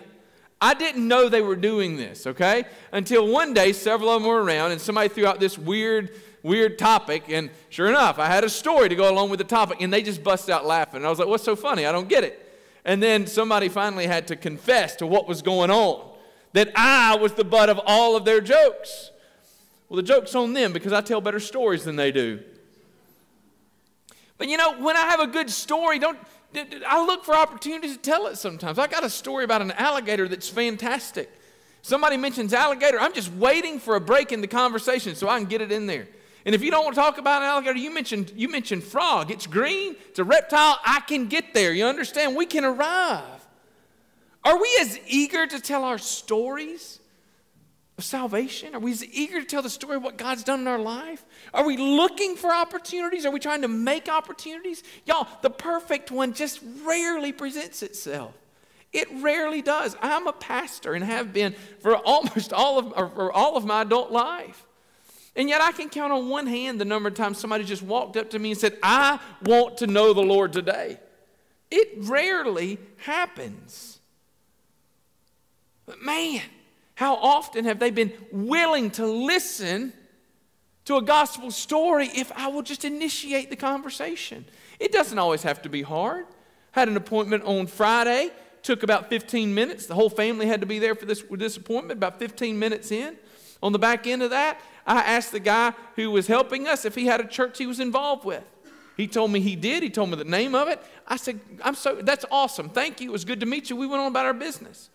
I 0.61 0.73
didn't 0.73 1.06
know 1.06 1.28
they 1.28 1.42
were 1.42 1.56
doing 1.56 1.97
this, 1.97 2.26
okay? 2.26 2.64
Until 2.90 3.28
one 3.28 3.52
day, 3.52 3.73
several 3.73 4.09
of 4.11 4.23
them 4.23 4.28
were 4.28 4.42
around, 4.42 4.73
and 4.73 4.80
somebody 4.80 5.09
threw 5.11 5.26
out 5.26 5.38
this 5.38 5.59
weird 5.59 6.11
weird 6.47 6.79
topic. 6.79 7.25
And 7.29 7.50
sure 7.69 7.88
enough, 7.88 8.19
I 8.19 8.26
had 8.26 8.45
a 8.45 8.49
story 8.49 8.88
to 8.88 8.95
go 8.95 9.11
along 9.11 9.31
with 9.31 9.38
the 9.38 9.45
topic, 9.45 9.81
and 9.81 9.93
they 9.93 10.03
just 10.03 10.23
bust 10.23 10.49
out 10.49 10.65
laughing. 10.65 10.99
And 10.99 11.07
I 11.07 11.11
was 11.11 11.19
like, 11.19 11.29
what's 11.29 11.45
so 11.45 11.57
funny? 11.57 11.85
I 11.85 11.93
don't 11.93 12.09
get 12.09 12.25
it. 12.25 12.43
And 12.85 13.03
then 13.03 13.26
somebody 13.26 13.69
finally 13.69 14.07
had 14.07 14.29
to 14.29 14.37
confess 14.37 14.97
to 14.97 15.07
what 15.07 15.26
was 15.26 15.43
going 15.43 15.71
on 15.71 16.09
that 16.53 16.71
I 16.76 17.17
was 17.17 17.33
the 17.33 17.45
butt 17.45 17.69
of 17.69 17.81
all 17.85 18.17
of 18.17 18.25
their 18.25 18.41
jokes. 18.41 19.11
Well, 19.88 19.97
the 19.97 20.03
joke's 20.03 20.35
on 20.35 20.53
them 20.53 20.73
because 20.73 20.93
I 20.93 21.00
tell 21.00 21.21
better 21.21 21.41
stories 21.41 21.85
than 21.85 21.97
they 21.97 22.12
do. 22.12 22.41
But 24.38 24.49
you 24.49 24.57
know, 24.57 24.81
when 24.81 24.97
I 24.97 25.07
have 25.07 25.21
a 25.21 25.26
good 25.26 25.50
story, 25.50 25.99
don't 25.99 26.19
I 26.87 27.05
look 27.05 27.25
for 27.25 27.35
opportunities 27.35 27.93
to 27.97 27.99
tell 27.99 28.26
it 28.29 28.37
sometimes. 28.37 28.79
I 28.79 28.87
got 28.87 29.05
a 29.05 29.11
story 29.11 29.45
about 29.45 29.62
an 29.62 29.73
alligator 29.73 30.29
that's 30.29 30.49
fantastic. 30.49 31.31
Somebody 31.83 32.17
mentions 32.17 32.53
alligator, 32.53 32.99
I'm 32.99 33.12
just 33.12 33.33
waiting 33.33 33.79
for 33.79 33.95
a 33.97 34.00
break 34.00 34.33
in 34.33 34.41
the 34.41 34.49
conversation 34.49 35.15
so 35.15 35.29
I 35.29 35.38
can 35.38 35.47
get 35.47 35.61
it 35.61 35.71
in 35.71 35.87
there. 35.87 36.09
And 36.47 36.55
if 36.55 36.62
you 36.62 36.71
don't 36.71 36.85
want 36.85 36.95
to 36.95 37.00
talk 37.00 37.19
about 37.19 37.43
an 37.43 37.49
alligator, 37.49 37.76
you 37.76 37.93
mentioned, 37.93 38.33
you 38.37 38.49
mentioned 38.49 38.85
frog. 38.85 39.33
It's 39.33 39.49
green, 39.49 39.97
it's 40.09 40.21
a 40.21 40.25
reptile. 40.25 40.79
I 40.87 41.00
can 41.00 41.26
get 41.26 41.53
there. 41.53 41.73
You 41.73 41.87
understand? 41.87 42.37
We 42.37 42.47
can 42.47 42.65
arrive. 42.65 43.25
Are 44.45 44.57
we 44.57 44.79
as 44.81 45.00
eager 45.09 45.45
to 45.45 45.61
tell 45.61 45.83
our 45.83 45.99
stories 45.99 47.00
of 47.99 48.05
salvation? 48.05 48.76
Are 48.76 48.79
we 48.79 48.93
as 48.93 49.05
eager 49.05 49.41
to 49.41 49.45
tell 49.45 49.61
the 49.61 49.69
story 49.69 49.97
of 49.97 50.05
what 50.05 50.19
God's 50.19 50.45
done 50.45 50.61
in 50.61 50.69
our 50.69 50.79
life? 50.79 51.25
Are 51.53 51.67
we 51.67 51.76
looking 51.76 52.37
for 52.37 52.55
opportunities? 52.55 53.26
Are 53.26 53.33
we 53.33 53.41
trying 53.41 53.62
to 53.62 53.69
make 53.69 54.09
opportunities? 54.09 54.85
Y'all, 55.05 55.26
the 55.43 55.50
perfect 55.50 56.12
one 56.12 56.33
just 56.33 56.61
rarely 56.85 57.33
presents 57.33 57.83
itself. 57.83 58.35
It 58.93 59.09
rarely 59.15 59.62
does. 59.62 59.97
I'm 60.00 60.29
a 60.29 60.33
pastor 60.33 60.95
and 60.95 61.05
have 61.05 61.33
been 61.33 61.57
for 61.81 61.97
almost 61.97 62.53
all 62.53 62.79
of, 62.79 63.15
for 63.15 63.33
all 63.33 63.57
of 63.57 63.65
my 63.65 63.83
adult 63.83 64.12
life. 64.12 64.65
And 65.37 65.49
yet 65.50 65.61
I 65.61 65.71
can 65.73 65.90
count 65.90 66.12
on 66.12 66.28
one 66.28 66.47
hand 66.47 66.81
the 66.81 66.85
number 66.87 67.09
of 67.09 67.14
times 67.14 67.38
somebody 67.38 67.62
just 67.62 67.83
walked 67.83 68.16
up 68.16 68.31
to 68.31 68.38
me 68.38 68.52
and 68.52 68.59
said, 68.59 68.78
I 68.83 69.21
want 69.45 69.76
to 69.78 69.87
know 69.87 70.14
the 70.14 70.23
Lord 70.23 70.52
today. 70.52 70.99
It 71.71 71.93
rarely 71.99 72.78
happens. 72.99 73.99
But 75.85 76.00
man, 76.02 76.43
how 76.95 77.16
often 77.16 77.66
have 77.66 77.78
they 77.78 77.90
been 77.90 78.12
willing 78.33 78.90
to 78.93 79.07
listen 79.07 79.93
to 80.87 80.97
a 80.97 81.02
gospel 81.02 81.50
story 81.50 82.09
if 82.14 82.33
I 82.33 82.49
will 82.49 82.62
just 82.62 82.85
initiate 82.85 83.50
the 83.50 83.57
conversation? 83.57 84.47
It 84.81 84.90
doesn't 84.90 85.19
always 85.19 85.43
have 85.43 85.61
to 85.62 85.69
be 85.69 85.83
hard. 85.83 86.26
Had 86.73 86.88
an 86.88 86.97
appointment 86.97 87.45
on 87.45 87.66
Friday, 87.66 88.31
took 88.62 88.83
about 88.83 89.11
15 89.11 89.55
minutes. 89.55 89.87
The 89.87 89.95
whole 89.95 90.11
family 90.11 90.47
had 90.47 90.61
to 90.61 90.66
be 90.66 90.78
there 90.78 90.95
for 90.95 91.05
this, 91.05 91.23
this 91.31 91.57
appointment, 91.57 91.99
about 91.99 92.19
15 92.19 92.59
minutes 92.59 92.90
in. 92.90 93.16
On 93.62 93.73
the 93.73 93.78
back 93.78 94.06
end 94.06 94.23
of 94.23 94.30
that, 94.30 94.60
I 94.86 95.00
asked 95.00 95.32
the 95.32 95.40
guy 95.40 95.72
who 95.96 96.10
was 96.10 96.26
helping 96.26 96.68
us 96.68 96.84
if 96.84 96.94
he 96.94 97.06
had 97.06 97.20
a 97.20 97.26
church 97.26 97.58
he 97.58 97.66
was 97.66 97.80
involved 97.80 98.25
with. 98.25 98.44
He 98.96 99.06
told 99.06 99.30
me 99.30 99.40
he 99.40 99.56
did. 99.56 99.82
He 99.82 99.90
told 99.90 100.10
me 100.10 100.16
the 100.16 100.25
name 100.25 100.54
of 100.54 100.68
it. 100.68 100.80
I 101.06 101.16
said, 101.16 101.40
I'm 101.62 101.75
so, 101.75 101.96
that's 101.96 102.25
awesome. 102.30 102.70
Thank 102.70 103.00
you. 103.00 103.10
It 103.10 103.12
was 103.12 103.25
good 103.25 103.40
to 103.40 103.46
meet 103.46 103.68
you. 103.68 103.76
We 103.76 103.86
went 103.86 104.00
on 104.00 104.08
about 104.08 104.25
our 104.25 104.34
business. 104.34 104.88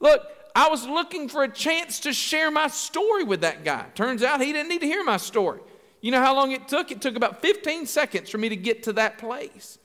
Look, 0.00 0.26
I 0.56 0.68
was 0.68 0.86
looking 0.86 1.28
for 1.28 1.44
a 1.44 1.48
chance 1.48 2.00
to 2.00 2.12
share 2.12 2.50
my 2.50 2.66
story 2.66 3.22
with 3.22 3.42
that 3.42 3.64
guy. 3.64 3.86
Turns 3.94 4.22
out 4.22 4.40
he 4.40 4.52
didn't 4.52 4.68
need 4.68 4.80
to 4.80 4.86
hear 4.86 5.04
my 5.04 5.18
story. 5.18 5.60
You 6.00 6.10
know 6.10 6.20
how 6.20 6.34
long 6.34 6.50
it 6.50 6.66
took? 6.66 6.90
It 6.90 7.00
took 7.00 7.14
about 7.14 7.40
15 7.40 7.86
seconds 7.86 8.28
for 8.28 8.38
me 8.38 8.48
to 8.48 8.56
get 8.56 8.82
to 8.84 8.92
that 8.94 9.18
place. 9.18 9.78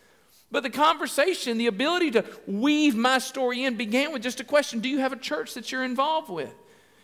But 0.49 0.63
the 0.63 0.69
conversation, 0.69 1.57
the 1.57 1.67
ability 1.67 2.11
to 2.11 2.25
weave 2.47 2.95
my 2.95 3.19
story 3.19 3.63
in, 3.63 3.75
began 3.75 4.11
with 4.11 4.23
just 4.23 4.39
a 4.39 4.43
question 4.43 4.79
Do 4.79 4.89
you 4.89 4.97
have 4.99 5.13
a 5.13 5.17
church 5.17 5.53
that 5.53 5.71
you're 5.71 5.83
involved 5.83 6.29
with? 6.29 6.53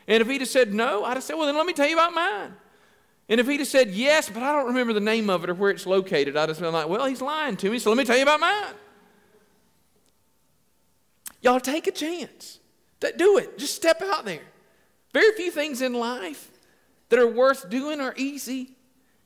And 0.07 0.21
if 0.21 0.27
he'd 0.27 0.41
have 0.41 0.49
said 0.49 0.73
no, 0.73 1.03
I'd 1.03 1.15
have 1.15 1.23
said, 1.23 1.35
well, 1.35 1.45
then 1.45 1.55
let 1.55 1.65
me 1.65 1.73
tell 1.73 1.87
you 1.87 1.95
about 1.95 2.13
mine. 2.13 2.53
And 3.29 3.39
if 3.39 3.47
he'd 3.47 3.59
have 3.59 3.67
said 3.67 3.91
yes, 3.91 4.29
but 4.29 4.43
I 4.43 4.51
don't 4.51 4.67
remember 4.67 4.93
the 4.93 4.99
name 4.99 5.29
of 5.29 5.43
it 5.43 5.49
or 5.49 5.53
where 5.53 5.71
it's 5.71 5.85
located, 5.85 6.35
I'd 6.35 6.49
have 6.49 6.59
been 6.59 6.73
like, 6.73 6.89
well, 6.89 7.05
he's 7.05 7.21
lying 7.21 7.55
to 7.57 7.69
me, 7.69 7.79
so 7.79 7.89
let 7.89 7.97
me 7.97 8.03
tell 8.03 8.17
you 8.17 8.23
about 8.23 8.39
mine. 8.39 8.73
Y'all 11.41 11.59
take 11.59 11.87
a 11.87 11.91
chance. 11.91 12.59
Do 12.99 13.37
it. 13.37 13.57
Just 13.57 13.75
step 13.75 14.01
out 14.01 14.25
there. 14.25 14.41
Very 15.13 15.35
few 15.35 15.51
things 15.51 15.81
in 15.81 15.93
life 15.93 16.49
that 17.09 17.19
are 17.19 17.27
worth 17.27 17.69
doing 17.69 18.01
are 18.01 18.13
easy. 18.17 18.75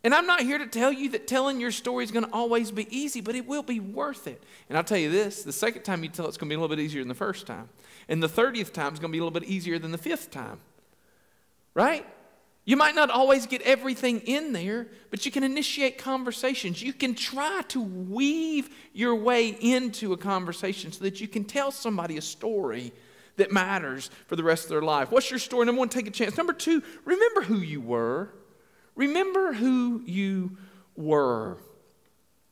And 0.03 0.13
I'm 0.13 0.25
not 0.25 0.41
here 0.41 0.57
to 0.57 0.67
tell 0.67 0.91
you 0.91 1.09
that 1.09 1.27
telling 1.27 1.59
your 1.59 1.71
story 1.71 2.03
is 2.03 2.11
going 2.11 2.25
to 2.25 2.31
always 2.31 2.71
be 2.71 2.87
easy, 2.95 3.21
but 3.21 3.35
it 3.35 3.47
will 3.47 3.63
be 3.63 3.79
worth 3.79 4.27
it. 4.27 4.43
And 4.69 4.77
I'll 4.77 4.83
tell 4.83 4.97
you 4.97 5.11
this 5.11 5.43
the 5.43 5.53
second 5.53 5.83
time 5.83 6.03
you 6.03 6.09
tell 6.09 6.25
it, 6.25 6.29
it's 6.29 6.37
going 6.37 6.49
to 6.49 6.53
be 6.53 6.55
a 6.55 6.59
little 6.59 6.75
bit 6.75 6.81
easier 6.81 7.01
than 7.01 7.07
the 7.07 7.15
first 7.15 7.45
time. 7.47 7.69
And 8.09 8.23
the 8.23 8.29
30th 8.29 8.73
time 8.73 8.93
is 8.93 8.99
going 8.99 9.11
to 9.11 9.15
be 9.15 9.19
a 9.19 9.23
little 9.23 9.37
bit 9.37 9.49
easier 9.49 9.79
than 9.79 9.91
the 9.91 9.97
fifth 9.97 10.31
time. 10.31 10.59
Right? 11.73 12.05
You 12.67 12.75
might 12.75 12.95
not 12.95 13.09
always 13.09 13.45
get 13.45 13.61
everything 13.61 14.19
in 14.21 14.51
there, 14.51 14.87
but 15.09 15.25
you 15.25 15.31
can 15.31 15.43
initiate 15.43 15.97
conversations. 15.97 16.81
You 16.81 16.91
can 16.91 17.15
try 17.15 17.61
to 17.69 17.81
weave 17.81 18.69
your 18.93 19.15
way 19.15 19.49
into 19.49 20.11
a 20.11 20.17
conversation 20.17 20.91
so 20.91 21.03
that 21.05 21.21
you 21.21 21.29
can 21.29 21.45
tell 21.45 21.71
somebody 21.71 22.17
a 22.17 22.21
story 22.21 22.91
that 23.37 23.53
matters 23.53 24.09
for 24.25 24.35
the 24.35 24.43
rest 24.43 24.65
of 24.65 24.69
their 24.69 24.81
life. 24.81 25.11
What's 25.11 25.29
your 25.29 25.39
story? 25.39 25.65
Number 25.65 25.79
one, 25.79 25.87
take 25.87 26.07
a 26.07 26.11
chance. 26.11 26.35
Number 26.35 26.51
two, 26.51 26.83
remember 27.05 27.41
who 27.41 27.59
you 27.59 27.79
were. 27.79 28.33
Remember 28.95 29.53
who 29.53 30.01
you 30.05 30.57
were. 30.97 31.57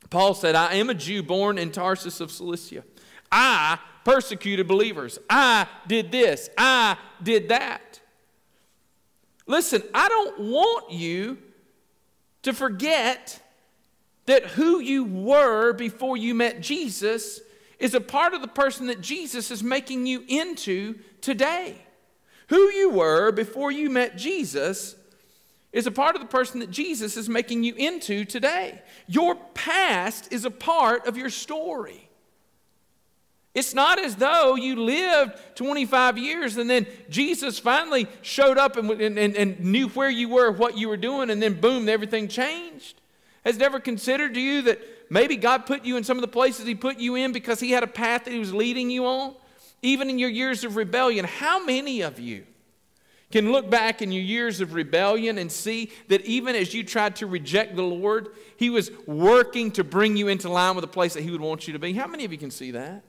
Paul 0.10 0.34
said, 0.34 0.56
I 0.56 0.76
am 0.76 0.90
a 0.90 0.94
Jew 0.94 1.24
born 1.24 1.58
in 1.58 1.72
Tarsus 1.72 2.22
of 2.22 2.32
Cilicia. 2.32 2.84
I 3.32 3.80
persecuted 4.04 4.68
believers. 4.68 5.20
I 5.30 5.68
did 5.88 6.12
this. 6.12 6.50
I 6.58 6.98
did 7.22 7.50
that. 7.50 8.00
Listen, 9.48 9.84
I 9.94 10.08
don't 10.08 10.40
want 10.40 10.92
you 10.92 11.38
to 12.44 12.54
forget 12.54 13.42
that 14.26 14.46
who 14.46 14.80
you 14.80 15.04
were 15.04 15.74
before 15.74 16.18
you 16.18 16.34
met 16.34 16.62
Jesus 16.62 17.42
is 17.80 17.94
a 17.94 18.02
part 18.02 18.34
of 18.34 18.42
the 18.42 18.48
person 18.48 18.88
that 18.88 19.02
Jesus 19.02 19.52
is 19.52 19.64
making 19.64 20.06
you 20.06 20.24
into 20.28 20.96
today. 21.22 21.78
Who 22.48 22.70
you 22.72 22.90
were 22.90 23.32
before 23.32 23.72
you 23.72 23.90
met 23.90 24.18
Jesus 24.18 24.96
is 25.74 25.88
a 25.88 25.92
part 25.92 26.16
of 26.16 26.22
the 26.22 26.28
person 26.28 26.62
that 26.62 26.72
Jesus 26.72 27.18
is 27.18 27.28
making 27.28 27.64
you 27.64 27.76
into 27.76 28.24
today. 28.24 28.82
Your 29.08 29.36
past 29.54 30.32
is 30.32 30.46
a 30.46 30.52
part 30.52 31.06
of 31.08 31.18
your 31.18 31.30
story. 31.30 32.05
It's 33.56 33.74
not 33.74 34.04
as 34.04 34.18
though 34.18 34.56
you 34.56 34.76
lived 34.76 35.40
25 35.56 36.18
years 36.18 36.58
and 36.58 36.70
then 36.70 36.86
Jesus 37.10 37.58
finally 37.58 38.08
showed 38.22 38.58
up 38.58 38.76
and, 38.76 38.92
and, 38.92 39.18
and, 39.18 39.60
knew 39.62 39.88
where 39.88 40.10
you 40.10 40.28
were, 40.28 40.52
what 40.52 40.78
you 40.78 40.90
were 40.90 40.98
doing, 40.98 41.30
and 41.30 41.42
then 41.42 41.62
boom, 41.62 41.88
everything 41.88 42.28
changed. 42.28 43.00
Has 43.46 43.58
never 43.58 43.80
considered 43.80 44.34
to 44.34 44.42
you 44.42 44.62
that 44.64 44.82
maybe 45.10 45.38
God 45.38 45.66
put 45.66 45.86
you 45.86 45.96
in 45.96 46.04
some 46.04 46.18
of 46.18 46.22
the 46.22 46.28
places 46.28 46.66
He 46.66 46.76
put 46.76 47.00
you 47.00 47.16
in 47.16 47.32
because 47.32 47.62
He 47.62 47.72
had 47.72 47.82
a 47.82 47.88
path 47.88 48.26
that 48.26 48.34
He 48.34 48.40
was 48.40 48.54
leading 48.54 48.90
you 48.90 49.06
on? 49.06 49.36
Even 49.82 50.10
in 50.10 50.20
your 50.20 50.30
years 50.30 50.66
of 50.66 50.76
rebellion, 50.76 51.24
how 51.24 51.64
many 51.64 52.02
of 52.02 52.20
you 52.20 52.44
can 53.32 53.54
look 53.54 53.70
back 53.70 54.02
in 54.02 54.12
your 54.12 54.24
years 54.24 54.60
of 54.60 54.74
rebellion 54.74 55.38
and 55.38 55.50
see 55.50 55.92
that 56.10 56.22
even 56.26 56.56
as 56.56 56.74
you 56.74 56.84
tried 56.84 57.16
to 57.18 57.26
reject 57.26 57.78
the 57.78 57.84
Lord, 57.84 58.30
He 58.58 58.70
was 58.70 58.92
working 59.08 59.72
to 59.72 59.86
bring 59.86 60.18
you 60.18 60.28
into 60.28 60.50
line 60.50 60.76
with 60.76 60.84
the 60.84 60.90
place 60.90 61.14
that 61.14 61.24
He 61.24 61.32
would 61.32 61.40
want 61.40 61.68
you 61.68 61.74
to 61.74 61.80
be? 61.80 61.94
How 61.94 62.08
many 62.08 62.26
of 62.26 62.34
you 62.34 62.38
can 62.38 62.52
see 62.52 62.72
that? 62.72 63.04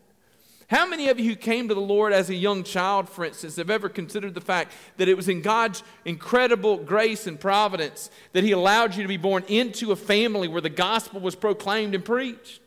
How 0.68 0.84
many 0.84 1.08
of 1.08 1.20
you 1.20 1.30
who 1.30 1.36
came 1.36 1.68
to 1.68 1.74
the 1.74 1.80
Lord 1.80 2.12
as 2.12 2.28
a 2.28 2.34
young 2.34 2.64
child, 2.64 3.08
for 3.08 3.24
instance, 3.24 3.56
have 3.56 3.70
ever 3.70 3.88
considered 3.88 4.34
the 4.34 4.40
fact 4.40 4.72
that 4.96 5.08
it 5.08 5.16
was 5.16 5.28
in 5.28 5.40
God's 5.40 5.84
incredible 6.04 6.78
grace 6.78 7.28
and 7.28 7.38
providence 7.38 8.10
that 8.32 8.42
He 8.42 8.50
allowed 8.50 8.96
you 8.96 9.02
to 9.02 9.08
be 9.08 9.16
born 9.16 9.44
into 9.46 9.92
a 9.92 9.96
family 9.96 10.48
where 10.48 10.60
the 10.60 10.68
gospel 10.68 11.20
was 11.20 11.36
proclaimed 11.36 11.94
and 11.94 12.04
preached? 12.04 12.60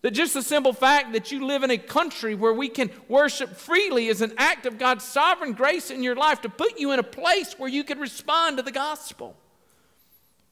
That 0.00 0.12
just 0.12 0.32
the 0.34 0.42
simple 0.42 0.72
fact 0.72 1.12
that 1.12 1.30
you 1.30 1.46
live 1.46 1.62
in 1.62 1.70
a 1.70 1.78
country 1.78 2.34
where 2.34 2.52
we 2.52 2.68
can 2.68 2.90
worship 3.08 3.56
freely 3.56 4.08
is 4.08 4.20
an 4.22 4.32
act 4.38 4.64
of 4.64 4.78
God's 4.78 5.04
sovereign 5.04 5.52
grace 5.52 5.90
in 5.90 6.02
your 6.02 6.16
life 6.16 6.40
to 6.40 6.48
put 6.48 6.80
you 6.80 6.92
in 6.92 6.98
a 6.98 7.04
place 7.04 7.54
where 7.58 7.68
you 7.68 7.84
can 7.84 8.00
respond 8.00 8.56
to 8.56 8.62
the 8.62 8.72
gospel. 8.72 9.36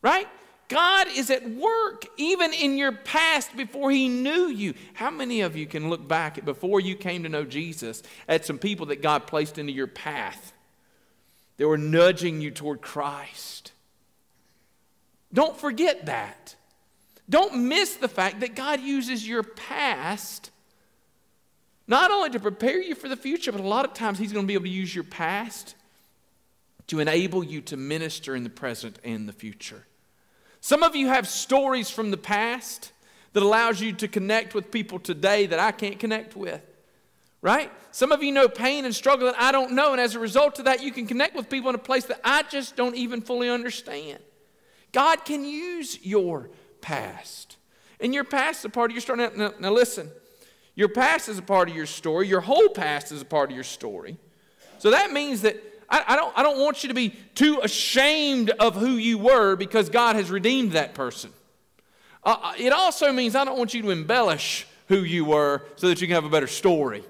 Right? 0.02 0.28
God 0.70 1.08
is 1.16 1.30
at 1.30 1.50
work 1.50 2.06
even 2.16 2.54
in 2.54 2.78
your 2.78 2.92
past 2.92 3.56
before 3.56 3.90
He 3.90 4.08
knew 4.08 4.46
you. 4.46 4.74
How 4.94 5.10
many 5.10 5.40
of 5.40 5.56
you 5.56 5.66
can 5.66 5.90
look 5.90 6.06
back 6.06 6.38
at 6.38 6.44
before 6.44 6.78
you 6.80 6.94
came 6.94 7.24
to 7.24 7.28
know 7.28 7.44
Jesus 7.44 8.04
at 8.28 8.46
some 8.46 8.56
people 8.56 8.86
that 8.86 9.02
God 9.02 9.26
placed 9.26 9.58
into 9.58 9.72
your 9.72 9.88
path 9.88 10.52
that 11.56 11.66
were 11.66 11.76
nudging 11.76 12.40
you 12.40 12.52
toward 12.52 12.82
Christ? 12.82 13.72
Don't 15.34 15.58
forget 15.58 16.06
that. 16.06 16.54
Don't 17.28 17.68
miss 17.68 17.96
the 17.96 18.08
fact 18.08 18.38
that 18.38 18.54
God 18.54 18.80
uses 18.80 19.26
your 19.26 19.42
past 19.42 20.52
not 21.88 22.12
only 22.12 22.30
to 22.30 22.38
prepare 22.38 22.80
you 22.80 22.94
for 22.94 23.08
the 23.08 23.16
future, 23.16 23.50
but 23.50 23.60
a 23.60 23.66
lot 23.66 23.84
of 23.84 23.92
times 23.92 24.20
He's 24.20 24.32
going 24.32 24.44
to 24.44 24.48
be 24.48 24.54
able 24.54 24.66
to 24.66 24.70
use 24.70 24.94
your 24.94 25.02
past 25.02 25.74
to 26.86 27.00
enable 27.00 27.42
you 27.42 27.60
to 27.62 27.76
minister 27.76 28.36
in 28.36 28.44
the 28.44 28.50
present 28.50 29.00
and 29.02 29.28
the 29.28 29.32
future. 29.32 29.84
Some 30.60 30.82
of 30.82 30.94
you 30.94 31.08
have 31.08 31.26
stories 31.26 31.90
from 31.90 32.10
the 32.10 32.16
past 32.16 32.92
that 33.32 33.42
allows 33.42 33.80
you 33.80 33.92
to 33.94 34.08
connect 34.08 34.54
with 34.54 34.70
people 34.70 34.98
today 34.98 35.46
that 35.46 35.58
I 35.58 35.72
can't 35.72 35.98
connect 35.98 36.36
with. 36.36 36.60
Right? 37.42 37.72
Some 37.90 38.12
of 38.12 38.22
you 38.22 38.32
know 38.32 38.48
pain 38.48 38.84
and 38.84 38.94
struggle 38.94 39.26
that 39.26 39.40
I 39.40 39.50
don't 39.50 39.72
know, 39.72 39.92
and 39.92 40.00
as 40.00 40.14
a 40.14 40.18
result 40.18 40.58
of 40.58 40.66
that, 40.66 40.82
you 40.82 40.92
can 40.92 41.06
connect 41.06 41.34
with 41.34 41.48
people 41.48 41.70
in 41.70 41.74
a 41.74 41.78
place 41.78 42.04
that 42.04 42.20
I 42.22 42.42
just 42.42 42.76
don't 42.76 42.94
even 42.96 43.22
fully 43.22 43.48
understand. 43.48 44.18
God 44.92 45.24
can 45.24 45.44
use 45.44 46.04
your 46.04 46.50
past. 46.82 47.56
And 47.98 48.12
your 48.12 48.24
past 48.24 48.60
is 48.60 48.64
a 48.66 48.68
part 48.70 48.90
of 48.90 48.94
your 48.94 49.00
story. 49.00 49.18
Now, 49.18 49.30
now, 49.34 49.54
now, 49.58 49.72
listen, 49.72 50.10
your 50.74 50.88
past 50.88 51.28
is 51.28 51.38
a 51.38 51.42
part 51.42 51.70
of 51.70 51.76
your 51.76 51.86
story, 51.86 52.28
your 52.28 52.40
whole 52.40 52.68
past 52.68 53.10
is 53.10 53.22
a 53.22 53.26
part 53.26 53.50
of 53.50 53.54
your 53.54 53.64
story. 53.64 54.18
So 54.78 54.90
that 54.90 55.12
means 55.12 55.42
that 55.42 55.62
I, 55.90 56.04
I 56.08 56.16
don't, 56.16 56.38
I 56.38 56.42
don't 56.42 56.58
want 56.58 56.82
you 56.82 56.88
to 56.88 56.94
be 56.94 57.10
too 57.34 57.60
ashamed 57.62 58.50
of 58.50 58.76
who 58.76 58.92
you 58.92 59.18
were 59.18 59.56
because 59.56 59.88
God 59.90 60.16
has 60.16 60.30
redeemed 60.30 60.72
that 60.72 60.94
person. 60.94 61.32
Uh, 62.24 62.36
uh 62.40 62.52
it 62.58 62.72
also 62.72 63.12
means 63.12 63.34
I 63.34 63.44
don't 63.44 63.58
want 63.58 63.74
you 63.74 63.82
to 63.82 63.90
embellish 63.90 64.66
who 64.88 64.98
you 65.02 65.24
were 65.24 65.62
so 65.76 65.88
that 65.88 66.00
you 66.00 66.06
can 66.06 66.14
have 66.14 66.24
a 66.24 66.30
better 66.30 66.46
story. 66.46 67.04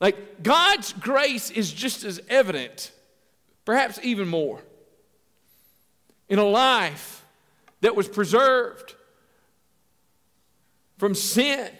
Like, 0.00 0.42
God's 0.42 0.92
grace 0.92 1.50
is 1.50 1.72
just 1.72 2.02
as 2.02 2.20
evident, 2.28 2.90
perhaps 3.64 4.00
even 4.02 4.26
more, 4.26 4.60
in 6.28 6.40
a 6.40 6.44
life 6.44 7.24
that 7.82 7.94
was 7.94 8.08
preserved 8.08 8.96
from 10.98 11.14
sin 11.14 11.70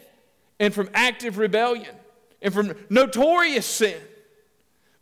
and 0.59 0.73
from 0.73 0.89
active 0.93 1.37
rebellion 1.37 1.93
and 2.41 2.53
from 2.53 2.73
notorious 2.89 3.65
sin. 3.65 3.99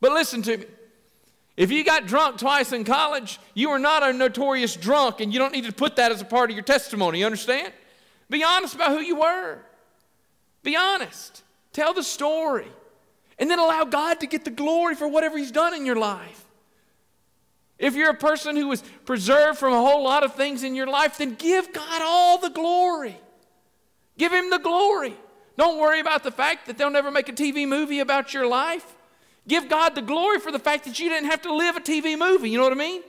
But 0.01 0.11
listen 0.11 0.41
to 0.41 0.57
me. 0.57 0.65
If 1.55 1.71
you 1.71 1.83
got 1.83 2.07
drunk 2.07 2.39
twice 2.39 2.73
in 2.73 2.83
college, 2.83 3.39
you 3.53 3.69
are 3.69 3.79
not 3.79 4.03
a 4.03 4.11
notorious 4.11 4.75
drunk, 4.75 5.21
and 5.21 5.31
you 5.31 5.37
don't 5.37 5.53
need 5.53 5.65
to 5.65 5.71
put 5.71 5.97
that 5.97 6.11
as 6.11 6.21
a 6.21 6.25
part 6.25 6.49
of 6.49 6.55
your 6.55 6.63
testimony. 6.63 7.19
You 7.19 7.25
understand? 7.25 7.71
Be 8.29 8.43
honest 8.43 8.73
about 8.73 8.91
who 8.91 8.99
you 8.99 9.17
were. 9.17 9.59
Be 10.63 10.75
honest. 10.75 11.43
Tell 11.73 11.93
the 11.93 12.03
story. 12.03 12.67
And 13.37 13.49
then 13.49 13.59
allow 13.59 13.83
God 13.83 14.21
to 14.21 14.27
get 14.27 14.45
the 14.45 14.51
glory 14.51 14.95
for 14.95 15.07
whatever 15.07 15.37
He's 15.37 15.51
done 15.51 15.73
in 15.73 15.85
your 15.85 15.97
life. 15.97 16.45
If 17.77 17.95
you're 17.95 18.11
a 18.11 18.15
person 18.15 18.55
who 18.55 18.67
was 18.67 18.83
preserved 19.05 19.59
from 19.59 19.73
a 19.73 19.77
whole 19.77 20.03
lot 20.03 20.23
of 20.23 20.35
things 20.35 20.63
in 20.63 20.75
your 20.75 20.87
life, 20.87 21.17
then 21.17 21.35
give 21.35 21.73
God 21.73 22.01
all 22.03 22.37
the 22.37 22.49
glory. 22.49 23.19
Give 24.17 24.31
Him 24.31 24.49
the 24.49 24.59
glory. 24.59 25.15
Don't 25.57 25.79
worry 25.79 25.99
about 25.99 26.23
the 26.23 26.31
fact 26.31 26.67
that 26.67 26.77
they'll 26.77 26.89
never 26.89 27.11
make 27.11 27.27
a 27.27 27.33
TV 27.33 27.67
movie 27.67 27.99
about 27.99 28.33
your 28.33 28.47
life. 28.47 28.95
Give 29.47 29.67
God 29.67 29.95
the 29.95 30.01
glory 30.01 30.39
for 30.39 30.51
the 30.51 30.60
fact 30.60 30.86
that 30.86 30.99
you 30.99 31.10
didn't 31.10 31.30
have 31.30 31.41
to 31.43 31.54
live 31.54 31.75
a 31.75 31.82
TV 31.82 32.17
movie. 32.17 32.49
You 32.49 32.58
know 32.58 32.63
what 32.63 32.73
I 32.73 32.75
mean? 32.75 33.01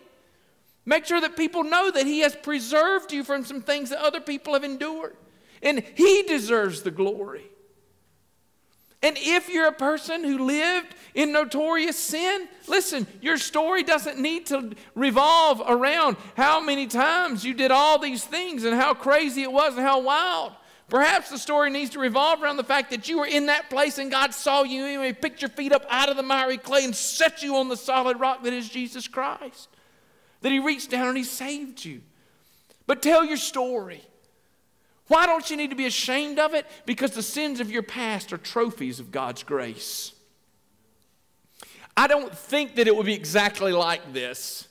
Make 0.84 1.04
sure 1.04 1.20
that 1.20 1.36
people 1.36 1.62
know 1.62 1.90
that 1.90 2.06
He 2.06 2.20
has 2.20 2.34
preserved 2.34 3.12
you 3.12 3.22
from 3.22 3.44
some 3.44 3.62
things 3.62 3.90
that 3.90 4.00
other 4.00 4.20
people 4.20 4.54
have 4.54 4.64
endured. 4.64 5.16
And 5.62 5.84
He 5.94 6.22
deserves 6.22 6.82
the 6.82 6.90
glory. 6.90 7.44
And 9.04 9.16
if 9.18 9.48
you're 9.48 9.66
a 9.66 9.72
person 9.72 10.22
who 10.22 10.46
lived 10.46 10.94
in 11.14 11.32
notorious 11.32 11.98
sin, 11.98 12.48
listen, 12.68 13.06
your 13.20 13.36
story 13.36 13.82
doesn't 13.82 14.18
need 14.18 14.46
to 14.46 14.72
revolve 14.94 15.60
around 15.66 16.16
how 16.36 16.60
many 16.60 16.86
times 16.86 17.44
you 17.44 17.52
did 17.52 17.72
all 17.72 17.98
these 17.98 18.24
things 18.24 18.62
and 18.62 18.76
how 18.76 18.94
crazy 18.94 19.42
it 19.42 19.50
was 19.52 19.74
and 19.74 19.82
how 19.82 20.00
wild. 20.00 20.52
Perhaps 20.92 21.30
the 21.30 21.38
story 21.38 21.70
needs 21.70 21.88
to 21.92 21.98
revolve 21.98 22.42
around 22.42 22.58
the 22.58 22.64
fact 22.64 22.90
that 22.90 23.08
you 23.08 23.18
were 23.18 23.26
in 23.26 23.46
that 23.46 23.70
place 23.70 23.96
and 23.96 24.10
God 24.10 24.34
saw 24.34 24.62
you 24.62 24.84
and 24.84 25.02
He 25.06 25.14
picked 25.14 25.40
your 25.40 25.48
feet 25.48 25.72
up 25.72 25.86
out 25.88 26.10
of 26.10 26.18
the 26.18 26.22
miry 26.22 26.58
clay 26.58 26.84
and 26.84 26.94
set 26.94 27.42
you 27.42 27.56
on 27.56 27.70
the 27.70 27.78
solid 27.78 28.20
rock 28.20 28.42
that 28.42 28.52
is 28.52 28.68
Jesus 28.68 29.08
Christ. 29.08 29.70
That 30.42 30.52
He 30.52 30.58
reached 30.58 30.90
down 30.90 31.08
and 31.08 31.16
He 31.16 31.24
saved 31.24 31.82
you. 31.82 32.02
But 32.86 33.00
tell 33.00 33.24
your 33.24 33.38
story. 33.38 34.02
Why 35.06 35.24
don't 35.24 35.48
you 35.48 35.56
need 35.56 35.70
to 35.70 35.76
be 35.76 35.86
ashamed 35.86 36.38
of 36.38 36.52
it? 36.52 36.66
Because 36.84 37.12
the 37.12 37.22
sins 37.22 37.58
of 37.58 37.70
your 37.70 37.82
past 37.82 38.30
are 38.34 38.36
trophies 38.36 39.00
of 39.00 39.10
God's 39.10 39.42
grace. 39.42 40.12
I 41.96 42.06
don't 42.06 42.36
think 42.36 42.74
that 42.74 42.86
it 42.86 42.94
would 42.94 43.06
be 43.06 43.14
exactly 43.14 43.72
like 43.72 44.12
this. 44.12 44.68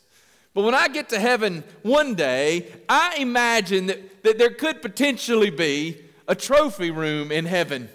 But 0.53 0.65
when 0.65 0.75
I 0.75 0.87
get 0.87 1.09
to 1.09 1.19
heaven 1.19 1.63
one 1.81 2.13
day, 2.13 2.71
I 2.87 3.15
imagine 3.17 3.87
that, 3.87 4.23
that 4.23 4.37
there 4.37 4.51
could 4.51 4.83
potentially 4.83 5.49
be 5.49 6.09
a 6.31 6.35
trophy 6.35 6.91
room 6.91 7.29
in 7.29 7.45
heaven. 7.45 7.89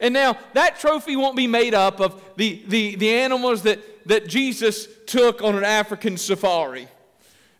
And 0.00 0.12
now, 0.12 0.36
that 0.54 0.80
trophy 0.80 1.14
won't 1.14 1.36
be 1.36 1.46
made 1.46 1.72
up 1.72 2.00
of 2.00 2.20
the, 2.36 2.64
the, 2.66 2.96
the 2.96 3.10
animals 3.10 3.62
that, 3.62 3.78
that 4.08 4.26
Jesus 4.26 4.88
took 5.06 5.40
on 5.40 5.54
an 5.54 5.62
African 5.62 6.16
safari. 6.16 6.88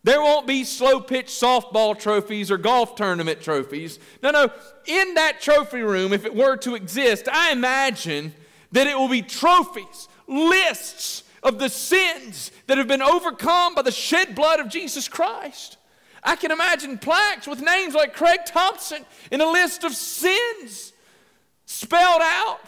There 0.03 0.21
won't 0.21 0.49
be 0.49 0.65
slow 0.65 1.01
pitch 1.01 1.29
softball 1.29 1.97
trophies 1.97 2.51
or 2.51 2.59
golf 2.59 2.97
tournament 2.97 3.41
trophies. 3.41 4.01
No, 4.21 4.33
no. 4.33 4.51
In 4.87 5.15
that 5.15 5.41
trophy 5.41 5.83
room, 5.83 6.13
if 6.13 6.25
it 6.25 6.35
were 6.35 6.57
to 6.57 6.75
exist, 6.75 7.29
I 7.31 7.53
imagine 7.53 8.35
that 8.73 8.89
it 8.89 8.99
will 8.99 9.09
be 9.09 9.23
trophies, 9.23 10.09
lists 10.27 11.23
of 11.45 11.61
the 11.61 11.69
sins 11.69 12.51
that 12.67 12.79
have 12.79 12.89
been 12.89 13.03
overcome 13.03 13.77
by 13.77 13.83
the 13.83 13.93
shed 13.93 14.35
blood 14.35 14.59
of 14.59 14.69
Jesus 14.69 15.07
Christ. 15.07 15.78
I 16.29 16.37
can 16.37 16.51
imagine 16.51 16.99
plaques 16.99 17.47
with 17.47 17.63
names 17.63 17.95
like 17.95 18.13
Craig 18.13 18.41
Thompson 18.45 19.07
in 19.33 19.41
a 19.41 19.51
list 19.51 19.83
of 19.83 19.95
sins 19.95 20.93
spelled 21.65 22.21
out 22.23 22.61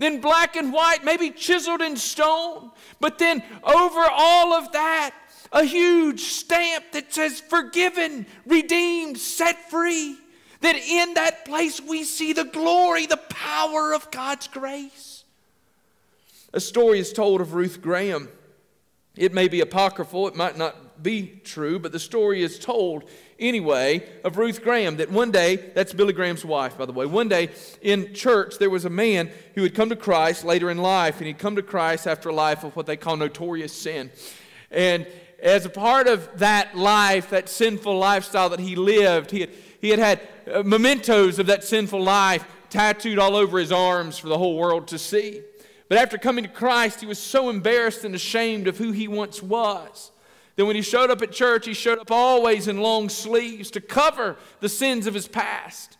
in 0.00 0.20
black 0.20 0.56
and 0.56 0.72
white, 0.72 1.04
maybe 1.04 1.30
chiseled 1.30 1.82
in 1.82 1.96
stone. 1.96 2.72
But 2.98 3.18
then 3.18 3.44
over 3.62 4.04
all 4.10 4.54
of 4.54 4.72
that, 4.72 5.14
a 5.52 5.62
huge 5.62 6.20
stamp 6.20 6.86
that 6.94 7.14
says 7.14 7.38
forgiven, 7.38 8.26
redeemed, 8.44 9.18
set 9.18 9.70
free. 9.70 10.18
That 10.62 10.74
in 10.74 11.14
that 11.14 11.44
place 11.44 11.80
we 11.80 12.02
see 12.02 12.32
the 12.32 12.42
glory, 12.42 13.06
the 13.06 13.18
power 13.18 13.94
of 13.94 14.10
God's 14.10 14.48
grace. 14.48 15.22
A 16.52 16.58
story 16.58 16.98
is 16.98 17.12
told 17.12 17.40
of 17.40 17.54
Ruth 17.54 17.80
Graham. 17.80 18.30
It 19.14 19.32
may 19.32 19.46
be 19.46 19.60
apocryphal, 19.60 20.26
it 20.26 20.34
might 20.34 20.58
not 20.58 20.74
be 21.02 21.40
true, 21.44 21.78
but 21.78 21.92
the 21.92 21.98
story 21.98 22.42
is 22.42 22.58
told 22.58 23.04
anyway 23.38 24.08
of 24.24 24.36
Ruth 24.36 24.62
Graham 24.62 24.96
that 24.96 25.10
one 25.10 25.30
day, 25.30 25.56
that's 25.74 25.92
Billy 25.92 26.12
Graham's 26.12 26.44
wife, 26.44 26.78
by 26.78 26.86
the 26.86 26.92
way, 26.92 27.06
one 27.06 27.28
day 27.28 27.50
in 27.82 28.14
church 28.14 28.58
there 28.58 28.70
was 28.70 28.84
a 28.84 28.90
man 28.90 29.30
who 29.54 29.62
had 29.62 29.74
come 29.74 29.88
to 29.88 29.96
Christ 29.96 30.44
later 30.44 30.70
in 30.70 30.78
life, 30.78 31.18
and 31.18 31.26
he'd 31.26 31.38
come 31.38 31.56
to 31.56 31.62
Christ 31.62 32.06
after 32.06 32.28
a 32.28 32.34
life 32.34 32.64
of 32.64 32.74
what 32.76 32.86
they 32.86 32.96
call 32.96 33.16
notorious 33.16 33.72
sin. 33.72 34.10
And 34.70 35.06
as 35.40 35.66
a 35.66 35.70
part 35.70 36.06
of 36.08 36.38
that 36.38 36.76
life, 36.76 37.30
that 37.30 37.48
sinful 37.48 37.96
lifestyle 37.98 38.48
that 38.50 38.60
he 38.60 38.74
lived, 38.74 39.30
he 39.30 39.40
had, 39.40 39.50
he 39.80 39.90
had 39.90 39.98
had 39.98 40.20
uh, 40.52 40.62
mementos 40.62 41.38
of 41.38 41.46
that 41.46 41.62
sinful 41.62 42.02
life 42.02 42.44
tattooed 42.70 43.18
all 43.18 43.36
over 43.36 43.58
his 43.58 43.70
arms 43.70 44.18
for 44.18 44.28
the 44.28 44.38
whole 44.38 44.56
world 44.56 44.88
to 44.88 44.98
see. 44.98 45.42
But 45.88 45.98
after 45.98 46.18
coming 46.18 46.44
to 46.44 46.50
Christ, 46.50 47.00
he 47.00 47.06
was 47.06 47.18
so 47.18 47.48
embarrassed 47.48 48.04
and 48.04 48.14
ashamed 48.14 48.66
of 48.66 48.78
who 48.78 48.92
he 48.92 49.06
once 49.06 49.42
was 49.42 50.10
then 50.56 50.66
when 50.66 50.76
he 50.76 50.82
showed 50.82 51.10
up 51.10 51.22
at 51.22 51.32
church, 51.32 51.66
he 51.66 51.74
showed 51.74 51.98
up 51.98 52.10
always 52.10 52.66
in 52.66 52.78
long 52.78 53.08
sleeves 53.08 53.70
to 53.72 53.80
cover 53.80 54.36
the 54.60 54.68
sins 54.68 55.06
of 55.06 55.14
his 55.14 55.28
past. 55.28 55.98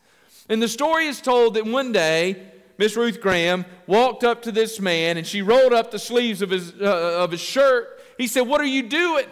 And 0.48 0.62
the 0.62 0.68
story 0.68 1.06
is 1.06 1.20
told 1.20 1.54
that 1.54 1.66
one 1.66 1.92
day, 1.92 2.52
Miss 2.78 2.96
Ruth 2.96 3.20
Graham 3.20 3.64
walked 3.86 4.24
up 4.24 4.42
to 4.42 4.52
this 4.52 4.80
man 4.80 5.16
and 5.16 5.26
she 5.26 5.42
rolled 5.42 5.72
up 5.72 5.90
the 5.90 5.98
sleeves 5.98 6.42
of 6.42 6.50
his, 6.50 6.72
uh, 6.80 7.22
of 7.22 7.30
his 7.30 7.40
shirt. 7.40 8.00
He 8.18 8.26
said, 8.26 8.42
What 8.42 8.60
are 8.60 8.64
you 8.64 8.82
doing? 8.82 9.26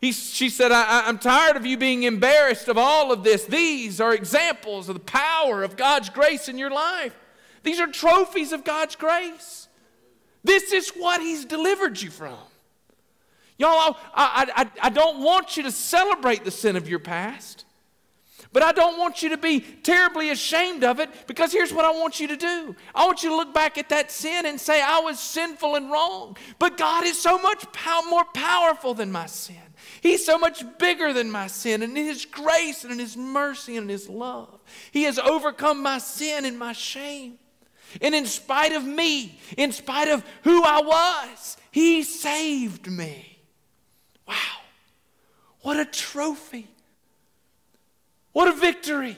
He, 0.00 0.12
she 0.12 0.48
said, 0.48 0.72
I, 0.72 1.06
I'm 1.06 1.18
tired 1.18 1.56
of 1.56 1.66
you 1.66 1.76
being 1.76 2.04
embarrassed 2.04 2.68
of 2.68 2.78
all 2.78 3.12
of 3.12 3.22
this. 3.22 3.44
These 3.44 4.00
are 4.00 4.14
examples 4.14 4.88
of 4.88 4.94
the 4.94 5.00
power 5.00 5.62
of 5.62 5.76
God's 5.76 6.08
grace 6.08 6.48
in 6.48 6.56
your 6.56 6.70
life. 6.70 7.14
These 7.62 7.80
are 7.80 7.86
trophies 7.86 8.52
of 8.52 8.64
God's 8.64 8.96
grace. 8.96 9.68
This 10.42 10.72
is 10.72 10.90
what 10.90 11.20
He's 11.20 11.44
delivered 11.44 12.00
you 12.00 12.10
from. 12.10 12.38
Y'all, 13.60 13.98
I, 14.14 14.50
I, 14.56 14.86
I 14.86 14.88
don't 14.88 15.22
want 15.22 15.58
you 15.58 15.64
to 15.64 15.70
celebrate 15.70 16.44
the 16.44 16.50
sin 16.50 16.76
of 16.76 16.88
your 16.88 16.98
past, 16.98 17.66
But 18.52 18.62
I 18.62 18.72
don't 18.72 18.98
want 18.98 19.22
you 19.22 19.28
to 19.28 19.36
be 19.36 19.60
terribly 19.60 20.30
ashamed 20.30 20.82
of 20.82 20.98
it 20.98 21.08
because 21.26 21.52
here's 21.52 21.72
what 21.72 21.84
I 21.84 21.90
want 21.90 22.18
you 22.18 22.28
to 22.28 22.36
do. 22.36 22.74
I 22.94 23.04
want 23.06 23.22
you 23.22 23.28
to 23.28 23.36
look 23.36 23.54
back 23.54 23.78
at 23.78 23.90
that 23.90 24.10
sin 24.10 24.46
and 24.46 24.58
say, 24.58 24.82
I 24.82 25.00
was 25.00 25.20
sinful 25.20 25.76
and 25.76 25.90
wrong. 25.90 26.36
But 26.58 26.76
God 26.76 27.04
is 27.04 27.20
so 27.20 27.38
much 27.38 27.70
pow- 27.72 28.02
more 28.08 28.24
powerful 28.34 28.94
than 28.94 29.12
my 29.12 29.26
sin. 29.26 29.56
He's 30.00 30.24
so 30.24 30.38
much 30.38 30.64
bigger 30.78 31.12
than 31.12 31.30
my 31.30 31.46
sin. 31.46 31.82
And 31.82 31.96
in 31.96 32.06
His 32.06 32.24
grace 32.24 32.82
and 32.82 32.92
in 32.92 32.98
His 32.98 33.16
mercy 33.16 33.76
and 33.76 33.84
in 33.84 33.90
His 33.90 34.08
love, 34.08 34.58
He 34.90 35.02
has 35.02 35.18
overcome 35.18 35.82
my 35.82 35.98
sin 35.98 36.44
and 36.44 36.58
my 36.58 36.72
shame. 36.72 37.38
And 38.00 38.14
in 38.14 38.24
spite 38.24 38.72
of 38.72 38.84
me, 38.84 39.38
in 39.56 39.70
spite 39.70 40.08
of 40.08 40.24
who 40.44 40.62
I 40.64 40.80
was, 40.80 41.56
He 41.70 42.02
saved 42.02 42.90
me. 42.90 43.29
Wow. 44.30 44.36
What 45.62 45.80
a 45.80 45.84
trophy. 45.84 46.68
What 48.32 48.46
a 48.46 48.52
victory. 48.52 49.16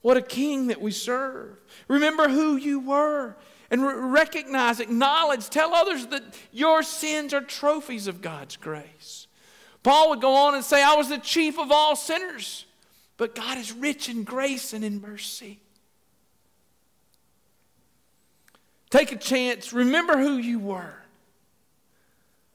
What 0.00 0.16
a 0.16 0.22
king 0.22 0.68
that 0.68 0.80
we 0.80 0.90
serve. 0.90 1.60
Remember 1.86 2.28
who 2.28 2.56
you 2.56 2.80
were 2.80 3.36
and 3.70 3.86
re- 3.86 3.94
recognize, 3.94 4.80
acknowledge, 4.80 5.50
tell 5.50 5.74
others 5.74 6.06
that 6.06 6.22
your 6.50 6.82
sins 6.82 7.34
are 7.34 7.42
trophies 7.42 8.06
of 8.06 8.22
God's 8.22 8.56
grace. 8.56 9.26
Paul 9.82 10.10
would 10.10 10.22
go 10.22 10.34
on 10.34 10.54
and 10.54 10.64
say, 10.64 10.82
I 10.82 10.94
was 10.94 11.10
the 11.10 11.18
chief 11.18 11.58
of 11.58 11.70
all 11.70 11.94
sinners, 11.94 12.64
but 13.18 13.34
God 13.34 13.58
is 13.58 13.70
rich 13.70 14.08
in 14.08 14.24
grace 14.24 14.72
and 14.72 14.82
in 14.82 15.00
mercy. 15.00 15.60
Take 18.88 19.12
a 19.12 19.16
chance, 19.16 19.74
remember 19.74 20.16
who 20.16 20.36
you 20.38 20.58
were. 20.58 21.01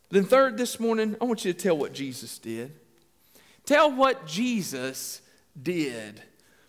Then, 0.10 0.24
third, 0.24 0.58
this 0.58 0.80
morning, 0.80 1.18
I 1.20 1.26
want 1.26 1.44
you 1.44 1.52
to 1.52 1.60
tell 1.60 1.78
what 1.78 1.94
Jesus 1.94 2.38
did. 2.40 2.74
Tell 3.66 3.92
what 3.92 4.26
Jesus 4.26 5.22
did. 5.62 6.22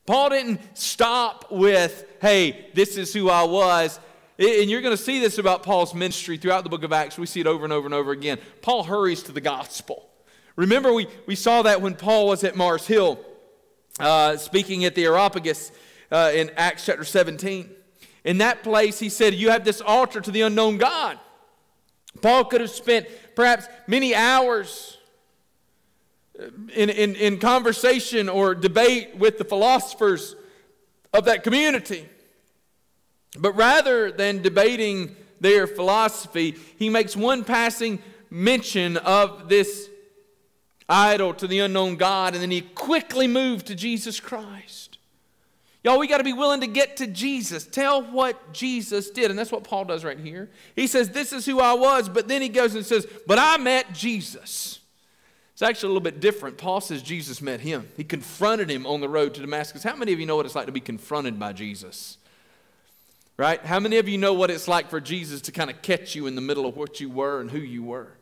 Paul 0.07 0.31
didn't 0.31 0.61
stop 0.77 1.51
with, 1.51 2.05
hey, 2.21 2.71
this 2.75 2.97
is 2.97 3.13
who 3.13 3.31
I 3.31 3.45
was. 3.45 4.01
And 4.39 4.71
you're 4.71 4.81
going 4.81 4.97
to 4.97 5.03
see 5.03 5.21
this 5.21 5.39
about 5.39 5.63
Paul's 5.63 5.95
ministry 5.95 6.37
throughout 6.37 6.65
the 6.65 6.71
book 6.71 6.83
of 6.83 6.93
Acts. 6.93 7.19
We 7.19 7.27
see 7.27 7.41
it 7.41 7.47
over 7.47 7.65
and 7.65 7.73
over 7.73 7.87
and 7.87 7.95
over 7.95 8.11
again. 8.11 8.39
Paul 8.63 8.85
hurries 8.85 9.23
to 9.25 9.33
the 9.33 9.41
gospel. 9.41 10.09
Remember, 10.57 10.93
we, 10.93 11.07
we 11.27 11.37
saw 11.37 11.63
that 11.63 11.81
when 11.81 11.95
Paul 11.95 12.27
was 12.27 12.43
at 12.43 12.57
Mars 12.57 12.87
Hill 12.87 13.21
uh, 14.01 14.37
speaking 14.37 14.85
at 14.85 14.95
the 14.95 15.05
Areopagus 15.05 15.73
uh, 16.11 16.33
in 16.35 16.51
Acts 16.57 16.87
chapter 16.87 17.05
17. 17.05 17.71
In 18.25 18.39
that 18.39 18.63
place, 18.63 18.99
he 18.99 19.09
said, 19.09 19.35
You 19.35 19.51
have 19.51 19.65
this 19.65 19.81
altar 19.81 20.21
to 20.21 20.31
the 20.31 20.43
unknown 20.43 20.79
God. 20.79 21.19
Paul 22.21 22.45
could 22.45 22.61
have 22.61 22.71
spent 22.71 23.07
perhaps 23.39 23.69
many 23.87 24.17
hours 24.17 24.99
in, 26.75 26.91
in, 26.91 27.15
in 27.15 27.39
conversation 27.39 28.29
or 28.29 28.53
debate 28.53 29.17
with 29.17 29.39
the 29.39 29.45
philosophers 29.45 30.35
of 31.13 31.27
that 31.27 31.45
community. 31.45 32.05
But 33.39 33.53
rather 33.53 34.11
than 34.11 34.43
debating 34.43 35.15
their 35.41 35.69
philosophy, 35.69 36.57
he 36.81 36.89
makes 36.89 37.15
one 37.15 37.45
passing 37.45 38.03
mention 38.29 38.97
of 38.97 39.49
this 39.49 39.89
idol 40.89 41.33
to 41.35 41.47
the 41.47 41.61
unknown 41.61 41.95
God, 41.95 42.35
and 42.35 42.43
then 42.43 42.51
he 42.51 42.63
quickly 42.63 43.29
moved 43.29 43.69
to 43.69 43.77
Jesus 43.77 44.19
Christ. 44.19 44.88
Y'all, 45.85 45.99
we 45.99 46.09
got 46.09 46.19
to 46.19 46.25
be 46.25 46.33
willing 46.33 46.61
to 46.61 46.67
get 46.67 46.97
to 46.97 47.07
Jesus. 47.07 47.65
Tell 47.65 48.03
what 48.03 48.53
Jesus 48.53 49.11
did. 49.11 49.31
And 49.31 49.39
that's 49.39 49.53
what 49.53 49.65
Paul 49.65 49.85
does 49.85 50.05
right 50.05 50.19
here. 50.19 50.51
He 50.75 50.87
says, 50.87 51.11
This 51.11 51.33
is 51.33 51.47
who 51.47 51.61
I 51.61 51.75
was, 51.75 52.09
but 52.09 52.29
then 52.29 52.43
he 52.43 52.49
goes 52.49 52.75
and 52.75 52.85
says, 52.85 53.07
But 53.27 53.39
I 53.39 53.57
met 53.59 53.93
Jesus. 53.93 54.81
It's 55.53 55.63
actually 55.63 55.89
a 55.89 55.93
little 55.95 56.01
bit 56.03 56.21
different. 56.21 56.57
Paul 56.57 56.81
says 56.81 57.03
Jesus 57.03 57.43
met 57.43 57.59
him. 57.59 57.89
He 57.97 58.05
confronted 58.05 58.71
him 58.71 58.87
on 58.87 59.01
the 59.01 59.09
road 59.09 59.35
to 59.35 59.41
Damascus. 59.41 59.83
How 59.83 59.97
many 59.97 60.13
of 60.13 60.21
you 60.21 60.27
know 60.27 60.37
what 60.37 60.47
it's 60.47 60.55
like 60.55 60.67
to 60.67 60.73
be 60.73 60.79
confronted 60.79 61.37
by 61.37 61.53
Jesus? 61.53 62.17
Right? 63.37 63.61
How 63.65 63.81
many 63.81 63.99
of 63.99 64.09
you 64.09 64.19
know 64.19 64.35
what 64.35 64.53
it's 64.53 64.69
like 64.69 64.89
for 64.89 65.01
Jesus 65.01 65.41
to 65.43 65.53
kind 65.53 65.69
of 65.69 65.83
catch 65.83 66.15
you 66.15 66.29
in 66.29 66.37
the 66.37 66.41
middle 66.41 66.65
of 66.65 66.77
what 66.77 67.01
you 67.01 67.11
were 67.11 67.41
and 67.41 67.51
who 67.51 67.59
you 67.59 67.83
were? 67.83 68.13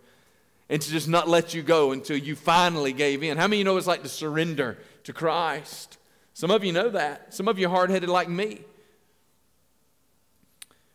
And 0.71 0.81
to 0.81 0.91
just 0.91 1.09
not 1.09 1.29
let 1.29 1.53
you 1.53 1.63
go 1.63 1.93
until 1.93 2.17
you 2.17 2.37
finally 2.37 2.95
gave 2.95 3.23
in. 3.23 3.37
How 3.37 3.47
many 3.47 3.57
of 3.57 3.59
you 3.59 3.65
know 3.65 3.75
what 3.75 3.79
it's 3.81 3.87
like 3.87 4.03
to 4.03 4.09
surrender 4.09 4.79
to 5.05 5.13
Christ? 5.13 5.99
Some 6.37 6.51
of 6.51 6.63
you 6.63 6.71
know 6.71 6.91
that. 6.91 7.33
Some 7.33 7.49
of 7.49 7.59
you 7.59 7.67
are 7.67 7.71
hard 7.71 7.89
headed 7.89 8.11
like 8.11 8.29
me. 8.29 8.61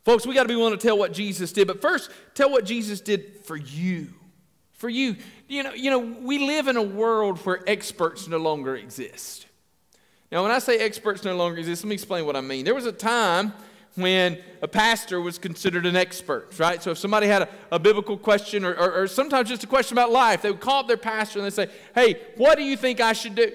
Folks, 0.06 0.24
we 0.24 0.36
got 0.36 0.44
to 0.44 0.48
be 0.48 0.56
willing 0.56 0.78
to 0.78 0.80
tell 0.80 0.96
what 0.96 1.14
Jesus 1.14 1.52
did. 1.52 1.66
But 1.66 1.82
first, 1.82 2.12
tell 2.36 2.52
what 2.52 2.64
Jesus 2.64 3.02
did 3.02 3.40
for 3.44 3.58
you. 3.58 4.14
For 4.74 4.88
you. 4.88 5.16
You 5.48 5.64
know, 5.64 5.74
you 5.74 5.90
know, 5.90 5.98
we 5.98 6.38
live 6.38 6.68
in 6.68 6.78
a 6.78 6.84
world 6.84 7.40
where 7.40 7.68
experts 7.68 8.28
no 8.28 8.38
longer 8.38 8.76
exist. 8.76 9.48
Now, 10.32 10.44
when 10.44 10.52
I 10.52 10.60
say 10.60 10.78
experts 10.78 11.24
no 11.24 11.36
longer 11.36 11.58
exist, 11.58 11.84
let 11.84 11.90
me 11.90 11.96
explain 11.96 12.28
what 12.28 12.36
I 12.36 12.42
mean. 12.42 12.64
There 12.64 12.76
was 12.76 12.86
a 12.86 12.92
time 12.92 13.52
when 13.96 14.38
a 14.62 14.68
pastor 14.68 15.20
was 15.22 15.40
considered 15.40 15.88
an 15.88 15.96
expert, 15.96 16.60
right? 16.60 16.84
So 16.84 16.92
if 16.92 17.00
somebody 17.00 17.26
had 17.26 17.42
a, 17.42 17.50
a 17.72 17.80
biblical 17.80 18.16
question 18.16 18.64
or, 18.64 18.76
or, 18.76 18.92
or, 18.92 19.08
sometimes 19.08 19.50
just 19.50 19.64
a 19.64 19.68
question 19.68 19.98
about 19.98 20.12
life, 20.12 20.44
they 20.44 20.52
would 20.52 20.62
call 20.62 20.82
up 20.82 20.88
their 20.88 20.98
pastor 20.98 21.40
and 21.40 21.48
they'd 21.48 21.54
say, 21.54 21.68
Hey, 21.96 22.22
what 22.38 22.60
do 22.60 22.64
you 22.64 22.78
think 22.78 23.02
I 23.02 23.14
should 23.14 23.34
do? 23.34 23.52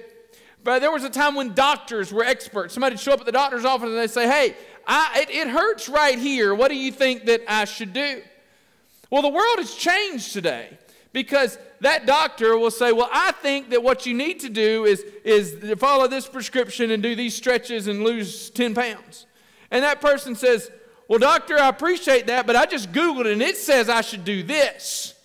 But 0.63 0.79
there 0.79 0.91
was 0.91 1.03
a 1.03 1.09
time 1.09 1.35
when 1.35 1.53
doctors 1.53 2.11
were 2.11 2.23
experts. 2.23 2.73
Somebody 2.73 2.93
would 2.95 2.99
show 2.99 3.13
up 3.13 3.21
at 3.21 3.25
the 3.25 3.31
doctor's 3.31 3.65
office 3.65 3.89
and 3.89 3.97
they'd 3.97 4.09
say, 4.09 4.27
Hey, 4.27 4.55
I, 4.85 5.21
it, 5.21 5.29
it 5.29 5.47
hurts 5.47 5.87
right 5.87 6.17
here. 6.17 6.53
What 6.53 6.69
do 6.69 6.75
you 6.75 6.91
think 6.91 7.25
that 7.25 7.41
I 7.47 7.65
should 7.65 7.93
do? 7.93 8.21
Well, 9.09 9.21
the 9.21 9.29
world 9.29 9.59
has 9.59 9.73
changed 9.73 10.33
today. 10.33 10.77
Because 11.13 11.57
that 11.81 12.05
doctor 12.05 12.57
will 12.57 12.69
say, 12.69 12.91
Well, 12.91 13.09
I 13.11 13.31
think 13.31 13.71
that 13.71 13.81
what 13.81 14.05
you 14.05 14.13
need 14.13 14.39
to 14.41 14.49
do 14.49 14.85
is, 14.85 15.03
is 15.23 15.55
follow 15.79 16.07
this 16.07 16.27
prescription 16.27 16.91
and 16.91 17.01
do 17.01 17.15
these 17.15 17.35
stretches 17.35 17.87
and 17.87 18.03
lose 18.03 18.49
10 18.51 18.75
pounds. 18.75 19.25
And 19.71 19.83
that 19.83 19.99
person 19.99 20.35
says, 20.35 20.69
Well, 21.07 21.17
doctor, 21.17 21.57
I 21.57 21.69
appreciate 21.69 22.27
that, 22.27 22.45
but 22.45 22.55
I 22.55 22.67
just 22.67 22.91
Googled 22.91 23.21
it 23.21 23.33
and 23.33 23.41
it 23.41 23.57
says 23.57 23.89
I 23.89 24.01
should 24.01 24.25
do 24.25 24.43
this. 24.43 25.15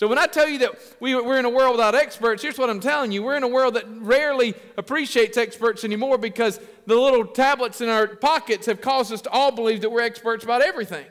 So 0.00 0.08
when 0.08 0.16
I 0.16 0.26
tell 0.26 0.48
you 0.48 0.60
that 0.60 0.78
we, 0.98 1.14
we're 1.14 1.38
in 1.38 1.44
a 1.44 1.50
world 1.50 1.72
without 1.72 1.94
experts, 1.94 2.40
here's 2.40 2.56
what 2.56 2.70
I'm 2.70 2.80
telling 2.80 3.12
you. 3.12 3.22
We're 3.22 3.36
in 3.36 3.42
a 3.42 3.48
world 3.48 3.74
that 3.74 3.84
rarely 3.98 4.54
appreciates 4.78 5.36
experts 5.36 5.84
anymore 5.84 6.16
because 6.16 6.58
the 6.86 6.96
little 6.96 7.26
tablets 7.26 7.82
in 7.82 7.90
our 7.90 8.06
pockets 8.06 8.64
have 8.64 8.80
caused 8.80 9.12
us 9.12 9.20
to 9.20 9.28
all 9.30 9.52
believe 9.52 9.82
that 9.82 9.90
we're 9.90 10.00
experts 10.00 10.42
about 10.42 10.62
everything. 10.62 11.04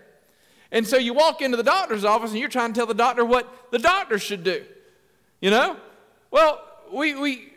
And 0.71 0.88
so 0.88 0.97
you 0.97 1.13
walk 1.13 1.43
into 1.43 1.56
the 1.56 1.62
doctor's 1.62 2.04
office 2.04 2.32
and 2.32 2.39
you're 2.39 2.49
trying 2.49 2.73
to 2.73 2.80
tell 2.80 2.88
the 2.88 2.95
doctor 2.95 3.23
what 3.23 3.69
the 3.69 3.78
doctor 3.78 4.17
should 4.17 4.43
do. 4.43 4.65
You 5.39 5.52
know? 5.52 5.78
Well, 6.32 6.60
we, 6.91 7.13
we, 7.13 7.54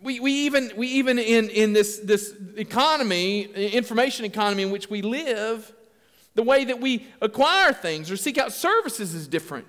we, 0.00 0.18
we 0.18 0.32
even, 0.32 0.72
we 0.78 0.86
even 0.86 1.18
in, 1.18 1.50
in 1.50 1.74
this, 1.74 1.98
this 1.98 2.34
economy, 2.56 3.42
information 3.42 4.24
economy 4.24 4.62
in 4.62 4.70
which 4.70 4.88
we 4.88 5.02
live, 5.02 5.70
the 6.34 6.42
way 6.42 6.64
that 6.64 6.80
we 6.80 7.06
acquire 7.20 7.74
things 7.74 8.10
or 8.10 8.16
seek 8.16 8.38
out 8.38 8.54
services 8.54 9.12
is 9.14 9.28
different. 9.28 9.66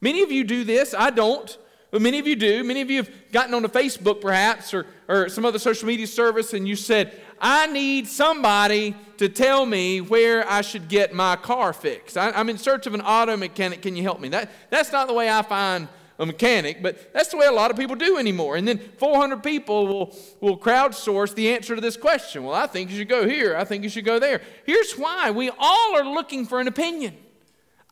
Many 0.00 0.22
of 0.22 0.32
you 0.32 0.44
do 0.44 0.64
this, 0.64 0.94
I 0.96 1.10
don't. 1.10 1.56
But 1.90 2.02
many 2.02 2.18
of 2.18 2.26
you 2.26 2.36
do. 2.36 2.62
Many 2.62 2.82
of 2.82 2.90
you 2.90 2.98
have 2.98 3.10
gotten 3.32 3.52
onto 3.52 3.68
Facebook 3.68 4.20
perhaps 4.20 4.72
or, 4.72 4.86
or 5.08 5.28
some 5.28 5.44
other 5.44 5.58
social 5.58 5.88
media 5.88 6.06
service 6.06 6.52
and 6.54 6.66
you 6.66 6.76
said, 6.76 7.20
I 7.40 7.66
need 7.66 8.06
somebody 8.06 8.94
to 9.16 9.28
tell 9.28 9.66
me 9.66 10.00
where 10.00 10.48
I 10.48 10.60
should 10.60 10.88
get 10.88 11.12
my 11.12 11.36
car 11.36 11.72
fixed. 11.72 12.16
I, 12.16 12.38
am 12.38 12.48
in 12.48 12.58
search 12.58 12.86
of 12.86 12.94
an 12.94 13.00
auto 13.00 13.36
mechanic. 13.36 13.82
Can 13.82 13.96
you 13.96 14.02
help 14.02 14.20
me? 14.20 14.28
That, 14.28 14.50
that's 14.70 14.92
not 14.92 15.08
the 15.08 15.14
way 15.14 15.28
I 15.28 15.42
find 15.42 15.88
a 16.18 16.26
mechanic, 16.26 16.82
but 16.82 17.12
that's 17.14 17.30
the 17.30 17.38
way 17.38 17.46
a 17.46 17.52
lot 17.52 17.70
of 17.70 17.78
people 17.78 17.96
do 17.96 18.18
anymore. 18.18 18.56
And 18.56 18.68
then 18.68 18.78
400 18.98 19.42
people 19.42 19.86
will, 19.86 20.16
will 20.40 20.58
crowdsource 20.58 21.34
the 21.34 21.50
answer 21.50 21.74
to 21.74 21.80
this 21.80 21.96
question. 21.96 22.44
Well, 22.44 22.54
I 22.54 22.66
think 22.66 22.90
you 22.90 22.98
should 22.98 23.08
go 23.08 23.26
here. 23.26 23.56
I 23.56 23.64
think 23.64 23.82
you 23.82 23.88
should 23.88 24.04
go 24.04 24.18
there. 24.18 24.42
Here's 24.64 24.92
why 24.92 25.30
we 25.30 25.50
all 25.58 25.96
are 25.96 26.04
looking 26.04 26.46
for 26.46 26.60
an 26.60 26.68
opinion. 26.68 27.16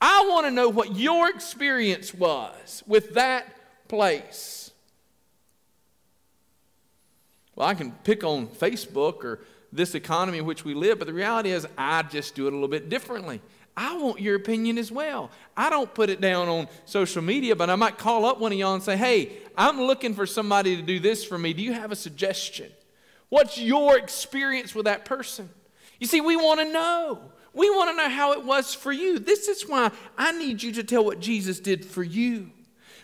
I 0.01 0.27
want 0.29 0.47
to 0.47 0.51
know 0.51 0.69
what 0.69 0.97
your 0.97 1.29
experience 1.29 2.15
was 2.15 2.83
with 2.87 3.15
that 3.15 3.47
place. 3.89 4.71
Well, 7.57 7.67
I 7.67 7.75
can 7.75 7.91
pick 7.91 8.23
on 8.23 8.47
Facebook 8.47 9.25
or 9.25 9.41
this 9.73 9.95
economy 9.95 10.39
in 10.39 10.47
which 10.47 10.65
we 10.65 10.75
live, 10.75 10.99
but 10.99 11.07
the 11.07 11.13
reality 11.13 11.51
is 11.51 11.67
I 11.77 12.03
just 12.03 12.35
do 12.35 12.47
it 12.47 12.53
a 12.53 12.55
little 12.55 12.69
bit 12.69 12.89
differently. 12.89 13.41
I 13.77 13.97
want 13.97 14.21
your 14.21 14.35
opinion 14.35 14.79
as 14.79 14.91
well. 14.91 15.31
I 15.57 15.71
don't 15.71 15.93
put 15.93 16.11
it 16.11 16.21
down 16.21 16.49
on 16.49 16.69
social 16.85 17.23
media, 17.23 17.55
but 17.55 17.71
I 17.71 17.77
might 17.77 17.99
call 17.99 18.25
up 18.25 18.41
one 18.41 18.53
of 18.53 18.59
y'all 18.59 18.75
and 18.75 18.83
say, 18.83 18.97
hey, 18.97 19.33
I'm 19.57 19.81
looking 19.81 20.15
for 20.15 20.27
somebody 20.27 20.77
to 20.77 20.83
do 20.83 20.99
this 20.99 21.25
for 21.25 21.39
me. 21.39 21.53
Do 21.53 21.63
you 21.63 21.73
have 21.73 21.93
a 21.93 21.97
suggestion? 21.97 22.71
What's 23.29 23.59
your 23.59 23.99
experience 23.99 24.75
with 24.75 24.87
that 24.87 25.05
person? 25.05 25.49
You 26.01 26.07
see, 26.07 26.21
we 26.21 26.35
want 26.35 26.61
to 26.61 26.73
know. 26.73 27.21
We 27.59 27.71
want 27.71 27.91
to 27.91 27.97
know 27.97 28.09
how 28.09 28.35
it 28.35 28.45
was 28.45 28.73
for 28.73 28.93
you. 28.93 29.19
This 29.19 29.49
is 29.49 29.69
why 29.69 29.91
I 30.17 30.31
need 30.31 30.63
you 30.63 30.71
to 30.75 30.85
tell 30.85 31.05
what 31.05 31.19
Jesus 31.19 31.59
did 31.59 31.85
for 31.85 32.05
you. 32.05 32.53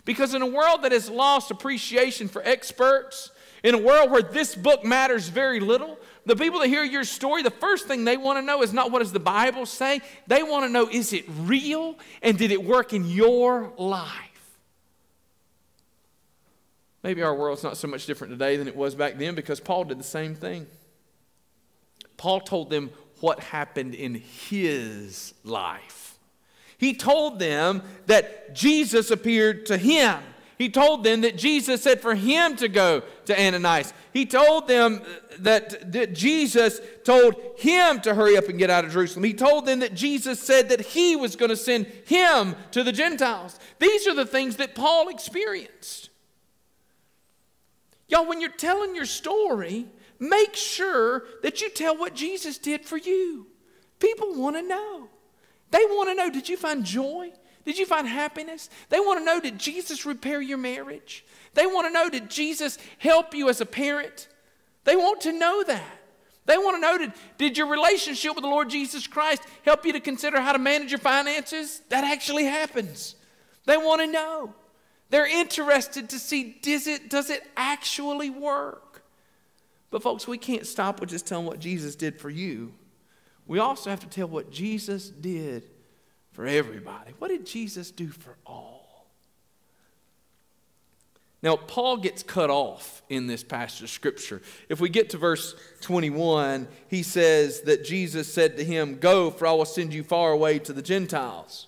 Because 0.05 0.33
in 0.33 0.41
a 0.41 0.47
world 0.47 0.83
that 0.83 0.93
has 0.93 1.09
lost 1.09 1.51
appreciation 1.51 2.29
for 2.29 2.41
experts, 2.41 3.31
in 3.65 3.75
a 3.75 3.77
world 3.77 4.11
where 4.11 4.21
this 4.21 4.55
book 4.55 4.85
matters 4.85 5.27
very 5.27 5.59
little, 5.59 5.99
the 6.25 6.37
people 6.37 6.61
that 6.61 6.69
hear 6.69 6.85
your 6.85 7.03
story, 7.03 7.43
the 7.43 7.51
first 7.51 7.85
thing 7.85 8.05
they 8.05 8.15
want 8.15 8.39
to 8.39 8.41
know 8.41 8.61
is 8.61 8.71
not 8.71 8.91
what 8.91 8.99
does 8.99 9.11
the 9.11 9.19
Bible 9.19 9.65
say? 9.65 9.99
They 10.27 10.41
want 10.41 10.63
to 10.63 10.69
know 10.69 10.87
is 10.87 11.11
it 11.11 11.25
real 11.27 11.99
and 12.21 12.37
did 12.37 12.51
it 12.51 12.63
work 12.63 12.93
in 12.93 13.09
your 13.09 13.73
life? 13.77 14.09
Maybe 17.03 17.23
our 17.23 17.35
world's 17.35 17.61
not 17.61 17.75
so 17.75 17.89
much 17.89 18.05
different 18.05 18.31
today 18.31 18.55
than 18.55 18.69
it 18.69 18.75
was 18.75 18.95
back 18.95 19.17
then 19.17 19.35
because 19.35 19.59
Paul 19.59 19.83
did 19.83 19.99
the 19.99 20.03
same 20.03 20.33
thing. 20.33 20.65
Paul 22.15 22.39
told 22.39 22.69
them 22.69 22.91
what 23.21 23.39
happened 23.39 23.95
in 23.95 24.15
his 24.15 25.33
life. 25.43 26.17
He 26.77 26.93
told 26.93 27.39
them 27.39 27.81
that 28.07 28.53
Jesus 28.53 29.11
appeared 29.11 29.65
to 29.67 29.77
him. 29.77 30.19
He 30.57 30.69
told 30.69 31.03
them 31.03 31.21
that 31.21 31.37
Jesus 31.37 31.81
said 31.81 32.01
for 32.01 32.15
him 32.15 32.55
to 32.57 32.69
go 32.69 33.03
to 33.25 33.39
Ananias. 33.39 33.93
He 34.13 34.25
told 34.25 34.67
them 34.67 35.01
that, 35.39 35.91
that 35.91 36.13
Jesus 36.13 36.79
told 37.03 37.35
him 37.57 37.99
to 38.01 38.15
hurry 38.15 38.37
up 38.37 38.47
and 38.47 38.57
get 38.57 38.69
out 38.69 38.85
of 38.85 38.91
Jerusalem. 38.91 39.25
He 39.25 39.33
told 39.33 39.65
them 39.65 39.79
that 39.79 39.93
Jesus 39.93 40.39
said 40.39 40.69
that 40.69 40.79
he 40.79 41.17
was 41.17 41.35
going 41.35 41.49
to 41.49 41.57
send 41.57 41.87
him 42.05 42.55
to 42.71 42.83
the 42.83 42.93
Gentiles. 42.93 43.59
These 43.79 44.07
are 44.07 44.15
the 44.15 44.25
things 44.25 44.55
that 44.57 44.75
Paul 44.75 45.09
experienced. 45.09 46.09
Y'all, 48.07 48.27
when 48.27 48.39
you're 48.39 48.51
telling 48.51 48.95
your 48.95 49.05
story, 49.05 49.87
make 50.19 50.55
sure 50.55 51.23
that 51.43 51.61
you 51.61 51.69
tell 51.69 51.97
what 51.97 52.15
Jesus 52.15 52.57
did 52.57 52.85
for 52.85 52.97
you. 52.97 53.47
People 53.99 54.35
want 54.35 54.55
to 54.55 54.61
know. 54.61 55.09
They 55.71 55.83
want 55.85 56.09
to 56.09 56.15
know 56.15 56.29
did 56.29 56.49
you 56.49 56.57
find 56.57 56.83
joy? 56.83 57.31
Did 57.65 57.77
you 57.77 57.85
find 57.85 58.07
happiness? 58.07 58.69
They 58.89 58.99
want 58.99 59.19
to 59.19 59.25
know 59.25 59.39
did 59.39 59.57
Jesus 59.57 60.05
repair 60.05 60.41
your 60.41 60.57
marriage? 60.57 61.25
They 61.53 61.65
want 61.65 61.87
to 61.87 61.93
know 61.93 62.09
did 62.09 62.29
Jesus 62.29 62.77
help 62.99 63.33
you 63.33 63.49
as 63.49 63.59
a 63.59 63.65
parent? 63.65 64.27
They 64.83 64.95
want 64.95 65.21
to 65.21 65.31
know 65.31 65.63
that. 65.63 65.99
They 66.45 66.57
want 66.57 66.77
to 66.77 66.81
know 66.81 66.97
did, 66.97 67.13
did 67.39 67.57
your 67.57 67.67
relationship 67.67 68.35
with 68.35 68.43
the 68.43 68.49
Lord 68.49 68.69
Jesus 68.69 69.07
Christ 69.07 69.41
help 69.63 69.83
you 69.83 69.93
to 69.93 69.99
consider 69.99 70.39
how 70.39 70.51
to 70.51 70.59
manage 70.59 70.91
your 70.91 70.99
finances? 70.99 71.81
That 71.89 72.03
actually 72.03 72.45
happens. 72.45 73.15
They 73.65 73.77
want 73.77 74.01
to 74.01 74.07
know. 74.07 74.53
They're 75.09 75.27
interested 75.27 76.09
to 76.09 76.19
see 76.19 76.57
does 76.61 76.87
it, 76.87 77.09
does 77.09 77.29
it 77.31 77.43
actually 77.57 78.29
work? 78.29 78.84
But, 79.91 80.03
folks, 80.03 80.27
we 80.27 80.37
can't 80.37 80.65
stop 80.65 80.99
with 80.99 81.09
just 81.09 81.27
telling 81.27 81.45
what 81.45 81.59
Jesus 81.59 81.95
did 81.95 82.19
for 82.19 82.29
you. 82.29 82.73
We 83.47 83.59
also 83.59 83.89
have 83.89 83.99
to 84.01 84.07
tell 84.07 84.27
what 84.27 84.51
Jesus 84.51 85.09
did 85.09 85.63
for 86.31 86.45
everybody. 86.45 87.13
What 87.19 87.29
did 87.29 87.45
Jesus 87.45 87.91
do 87.91 88.09
for 88.09 88.35
all? 88.45 88.85
Now, 91.45 91.55
Paul 91.57 91.97
gets 91.97 92.23
cut 92.23 92.49
off 92.49 93.03
in 93.07 93.27
this 93.27 93.43
passage 93.43 93.83
of 93.83 93.89
Scripture. 93.91 94.41
If 94.67 94.79
we 94.79 94.89
get 94.89 95.11
to 95.11 95.19
verse 95.19 95.55
21, 95.81 96.67
he 96.87 97.03
says 97.03 97.61
that 97.61 97.85
Jesus 97.85 98.33
said 98.33 98.57
to 98.57 98.63
him, 98.63 98.97
Go, 98.97 99.29
for 99.29 99.45
I 99.45 99.51
will 99.51 99.65
send 99.65 99.93
you 99.93 100.03
far 100.03 100.31
away 100.31 100.57
to 100.57 100.73
the 100.73 100.81
Gentiles. 100.81 101.67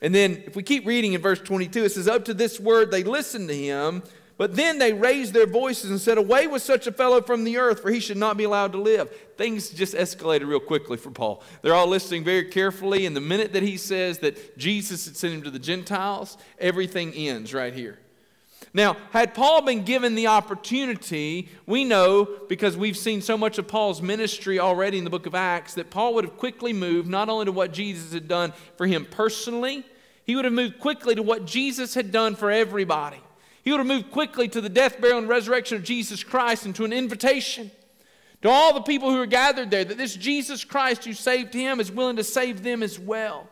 And 0.00 0.12
then, 0.12 0.42
if 0.46 0.56
we 0.56 0.64
keep 0.64 0.84
reading 0.84 1.12
in 1.12 1.20
verse 1.20 1.38
22, 1.38 1.84
it 1.84 1.92
says, 1.92 2.08
Up 2.08 2.24
to 2.24 2.34
this 2.34 2.58
word 2.58 2.90
they 2.90 3.04
listened 3.04 3.48
to 3.48 3.56
him, 3.56 4.02
but 4.38 4.54
then 4.54 4.78
they 4.78 4.92
raised 4.92 5.34
their 5.34 5.48
voices 5.48 5.90
and 5.90 6.00
said, 6.00 6.16
Away 6.16 6.46
with 6.46 6.62
such 6.62 6.86
a 6.86 6.92
fellow 6.92 7.20
from 7.20 7.42
the 7.42 7.58
earth, 7.58 7.82
for 7.82 7.90
he 7.90 7.98
should 7.98 8.16
not 8.16 8.36
be 8.36 8.44
allowed 8.44 8.70
to 8.72 8.80
live. 8.80 9.10
Things 9.36 9.68
just 9.68 9.94
escalated 9.94 10.46
real 10.46 10.60
quickly 10.60 10.96
for 10.96 11.10
Paul. 11.10 11.42
They're 11.60 11.74
all 11.74 11.88
listening 11.88 12.22
very 12.22 12.44
carefully, 12.44 13.04
and 13.04 13.16
the 13.16 13.20
minute 13.20 13.52
that 13.54 13.64
he 13.64 13.76
says 13.76 14.18
that 14.20 14.56
Jesus 14.56 15.06
had 15.06 15.16
sent 15.16 15.34
him 15.34 15.42
to 15.42 15.50
the 15.50 15.58
Gentiles, 15.58 16.38
everything 16.60 17.12
ends 17.14 17.52
right 17.52 17.74
here. 17.74 17.98
Now, 18.72 18.96
had 19.10 19.34
Paul 19.34 19.62
been 19.62 19.82
given 19.82 20.14
the 20.14 20.28
opportunity, 20.28 21.48
we 21.66 21.84
know 21.84 22.28
because 22.48 22.76
we've 22.76 22.96
seen 22.96 23.20
so 23.20 23.36
much 23.36 23.58
of 23.58 23.66
Paul's 23.66 24.00
ministry 24.00 24.60
already 24.60 24.98
in 24.98 25.04
the 25.04 25.10
book 25.10 25.26
of 25.26 25.34
Acts 25.34 25.74
that 25.74 25.90
Paul 25.90 26.14
would 26.14 26.24
have 26.24 26.36
quickly 26.36 26.72
moved 26.72 27.08
not 27.08 27.28
only 27.28 27.46
to 27.46 27.52
what 27.52 27.72
Jesus 27.72 28.12
had 28.12 28.28
done 28.28 28.52
for 28.76 28.86
him 28.86 29.04
personally, 29.04 29.84
he 30.24 30.36
would 30.36 30.44
have 30.44 30.54
moved 30.54 30.78
quickly 30.78 31.16
to 31.16 31.22
what 31.22 31.44
Jesus 31.44 31.94
had 31.94 32.12
done 32.12 32.36
for 32.36 32.52
everybody. 32.52 33.18
He 33.68 33.72
would 33.72 33.80
have 33.80 33.86
moved 33.86 34.10
quickly 34.10 34.48
to 34.48 34.62
the 34.62 34.70
death, 34.70 34.98
burial, 34.98 35.18
and 35.18 35.28
resurrection 35.28 35.76
of 35.76 35.82
Jesus 35.82 36.24
Christ 36.24 36.64
and 36.64 36.74
to 36.76 36.86
an 36.86 36.92
invitation 36.94 37.70
to 38.40 38.48
all 38.48 38.72
the 38.72 38.80
people 38.80 39.10
who 39.10 39.20
are 39.20 39.26
gathered 39.26 39.70
there 39.70 39.84
that 39.84 39.98
this 39.98 40.16
Jesus 40.16 40.64
Christ 40.64 41.04
who 41.04 41.12
saved 41.12 41.52
him 41.52 41.78
is 41.78 41.92
willing 41.92 42.16
to 42.16 42.24
save 42.24 42.62
them 42.62 42.82
as 42.82 42.98
well. 42.98 43.46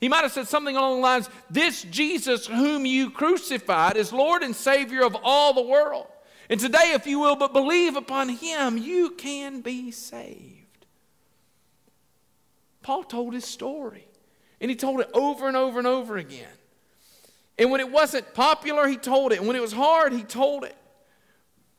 He 0.00 0.08
might 0.08 0.22
have 0.22 0.30
said 0.30 0.46
something 0.46 0.76
along 0.76 0.98
the 0.98 1.02
lines 1.02 1.28
This 1.50 1.82
Jesus 1.82 2.46
whom 2.46 2.86
you 2.86 3.10
crucified 3.10 3.96
is 3.96 4.12
Lord 4.12 4.44
and 4.44 4.54
Savior 4.54 5.02
of 5.02 5.16
all 5.24 5.52
the 5.52 5.62
world. 5.62 6.06
And 6.48 6.60
today, 6.60 6.92
if 6.94 7.08
you 7.08 7.18
will 7.18 7.34
but 7.34 7.52
believe 7.52 7.96
upon 7.96 8.28
him, 8.28 8.78
you 8.78 9.10
can 9.10 9.60
be 9.60 9.90
saved. 9.90 10.86
Paul 12.82 13.02
told 13.02 13.34
his 13.34 13.44
story, 13.44 14.06
and 14.60 14.70
he 14.70 14.76
told 14.76 15.00
it 15.00 15.10
over 15.14 15.48
and 15.48 15.56
over 15.56 15.78
and 15.78 15.88
over 15.88 16.16
again. 16.16 16.46
And 17.58 17.70
when 17.70 17.80
it 17.80 17.90
wasn't 17.90 18.34
popular, 18.34 18.86
he 18.86 18.96
told 18.96 19.32
it. 19.32 19.38
And 19.38 19.46
when 19.46 19.56
it 19.56 19.62
was 19.62 19.72
hard, 19.72 20.12
he 20.12 20.22
told 20.22 20.64
it. 20.64 20.76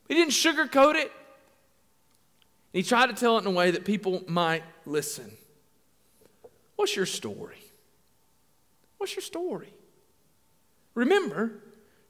He 0.08 0.14
didn't 0.16 0.32
sugarcoat 0.32 0.96
it. 0.96 1.12
He 2.74 2.84
tried 2.84 3.08
to 3.08 3.14
tell 3.14 3.38
it 3.38 3.42
in 3.42 3.48
a 3.48 3.52
way 3.52 3.72
that 3.72 3.86
people 3.86 4.24
might 4.28 4.64
listen. 4.86 5.32
What's 6.76 6.96
your 6.96 7.06
story? 7.06 7.58
What's 8.98 9.16
your 9.16 9.24
story? 9.24 9.74
Remember, 10.94 11.52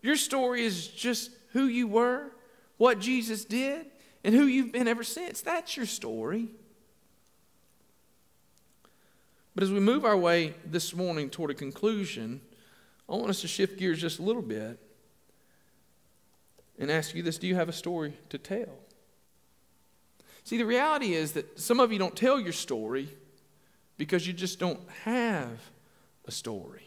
your 0.02 0.16
story 0.16 0.64
is 0.64 0.88
just 0.88 1.32
who 1.52 1.66
you 1.66 1.88
were, 1.88 2.32
what 2.78 3.00
Jesus 3.00 3.46
did, 3.46 3.86
and 4.24 4.34
who 4.34 4.46
you've 4.46 4.72
been 4.72 4.88
ever 4.88 5.04
since. 5.04 5.42
That's 5.42 5.78
your 5.78 5.86
story. 5.86 6.50
But 9.54 9.64
as 9.64 9.72
we 9.72 9.80
move 9.80 10.06
our 10.06 10.18
way 10.18 10.56
this 10.66 10.96
morning 10.96 11.30
toward 11.30 11.52
a 11.52 11.54
conclusion, 11.54 12.42
I 13.10 13.16
want 13.16 13.30
us 13.30 13.42
to 13.42 13.48
shift 13.48 13.80
gears 13.80 14.00
just 14.00 14.20
a 14.20 14.22
little 14.22 14.42
bit 14.42 14.80
and 16.78 16.92
ask 16.92 17.16
you 17.16 17.24
this 17.24 17.38
Do 17.38 17.48
you 17.48 17.56
have 17.56 17.70
a 17.70 17.74
story 17.74 18.14
to 18.30 18.38
tell? 18.38 18.70
See, 20.44 20.58
the 20.58 20.66
reality 20.66 21.14
is 21.14 21.34
that 21.34 21.60
some 21.60 21.80
of 21.80 21.92
you 21.92 22.00
don't 22.00 22.16
tell 22.16 22.40
your 22.40 22.54
story 22.54 23.10
because 23.98 24.26
you 24.26 24.34
just 24.34 24.60
don't 24.60 24.80
have 25.04 25.60
a 26.26 26.32
story. 26.32 26.84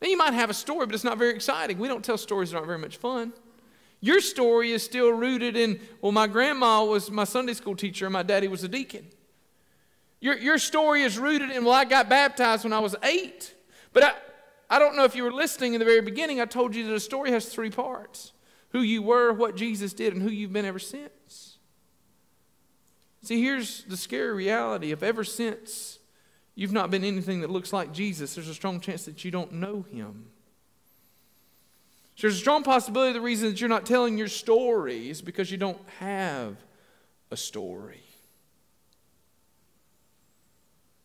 Now, 0.00 0.08
you 0.08 0.18
might 0.18 0.34
have 0.34 0.50
a 0.50 0.54
story, 0.54 0.84
but 0.86 0.94
it's 0.94 1.04
not 1.04 1.16
very 1.16 1.34
exciting. 1.34 1.78
We 1.78 1.88
don't 1.88 2.04
tell 2.04 2.18
stories 2.18 2.50
that 2.50 2.56
aren't 2.56 2.66
very 2.66 2.78
much 2.78 2.98
fun. 2.98 3.32
Your 4.00 4.20
story 4.20 4.72
is 4.72 4.84
still 4.84 5.10
rooted 5.10 5.56
in, 5.56 5.80
well, 6.02 6.12
my 6.12 6.26
grandma 6.26 6.84
was 6.84 7.10
my 7.10 7.24
Sunday 7.24 7.54
school 7.54 7.74
teacher 7.74 8.06
and 8.06 8.12
my 8.12 8.22
daddy 8.22 8.46
was 8.46 8.62
a 8.62 8.68
deacon. 8.68 9.06
Your, 10.20 10.36
your 10.36 10.58
story 10.58 11.02
is 11.02 11.18
rooted 11.18 11.50
in, 11.50 11.64
well, 11.64 11.74
I 11.74 11.86
got 11.86 12.10
baptized 12.10 12.64
when 12.64 12.74
I 12.74 12.78
was 12.78 12.94
eight. 13.02 13.54
But 13.96 14.04
I, 14.04 14.76
I 14.76 14.78
don't 14.78 14.94
know 14.94 15.04
if 15.04 15.16
you 15.16 15.24
were 15.24 15.32
listening 15.32 15.72
in 15.72 15.78
the 15.78 15.86
very 15.86 16.02
beginning. 16.02 16.38
I 16.38 16.44
told 16.44 16.74
you 16.74 16.86
that 16.86 16.92
a 16.92 17.00
story 17.00 17.30
has 17.30 17.46
three 17.46 17.70
parts 17.70 18.34
who 18.72 18.82
you 18.82 19.00
were, 19.00 19.32
what 19.32 19.56
Jesus 19.56 19.94
did, 19.94 20.12
and 20.12 20.22
who 20.22 20.28
you've 20.28 20.52
been 20.52 20.66
ever 20.66 20.78
since. 20.78 21.56
See, 23.22 23.42
here's 23.42 23.84
the 23.84 23.96
scary 23.96 24.34
reality 24.34 24.92
if 24.92 25.02
ever 25.02 25.24
since 25.24 25.98
you've 26.54 26.74
not 26.74 26.90
been 26.90 27.04
anything 27.04 27.40
that 27.40 27.48
looks 27.48 27.72
like 27.72 27.90
Jesus, 27.94 28.34
there's 28.34 28.50
a 28.50 28.54
strong 28.54 28.80
chance 28.80 29.06
that 29.06 29.24
you 29.24 29.30
don't 29.30 29.52
know 29.52 29.86
him. 29.90 30.26
So 32.16 32.26
there's 32.26 32.36
a 32.36 32.40
strong 32.40 32.64
possibility 32.64 33.14
the 33.14 33.22
reason 33.22 33.48
that 33.48 33.62
you're 33.62 33.70
not 33.70 33.86
telling 33.86 34.18
your 34.18 34.28
story 34.28 35.08
is 35.08 35.22
because 35.22 35.50
you 35.50 35.56
don't 35.56 35.80
have 36.00 36.58
a 37.30 37.36
story. 37.38 38.05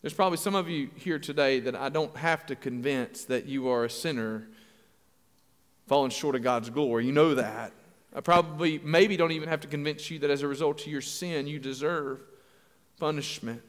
There's 0.01 0.13
probably 0.13 0.37
some 0.37 0.55
of 0.55 0.67
you 0.67 0.89
here 0.95 1.19
today 1.19 1.59
that 1.61 1.75
I 1.75 1.89
don't 1.89 2.15
have 2.17 2.45
to 2.47 2.55
convince 2.55 3.25
that 3.25 3.45
you 3.45 3.69
are 3.69 3.85
a 3.85 3.89
sinner 3.89 4.47
falling 5.87 6.09
short 6.09 6.35
of 6.35 6.41
God's 6.41 6.69
glory. 6.69 7.05
You 7.05 7.11
know 7.11 7.35
that. 7.35 7.71
I 8.13 8.21
probably, 8.21 8.79
maybe 8.83 9.15
don't 9.15 9.31
even 9.31 9.47
have 9.47 9.61
to 9.61 9.67
convince 9.67 10.09
you 10.09 10.19
that 10.19 10.29
as 10.29 10.41
a 10.41 10.47
result 10.47 10.81
of 10.81 10.87
your 10.87 11.01
sin, 11.01 11.47
you 11.47 11.59
deserve 11.59 12.19
punishment. 12.99 13.61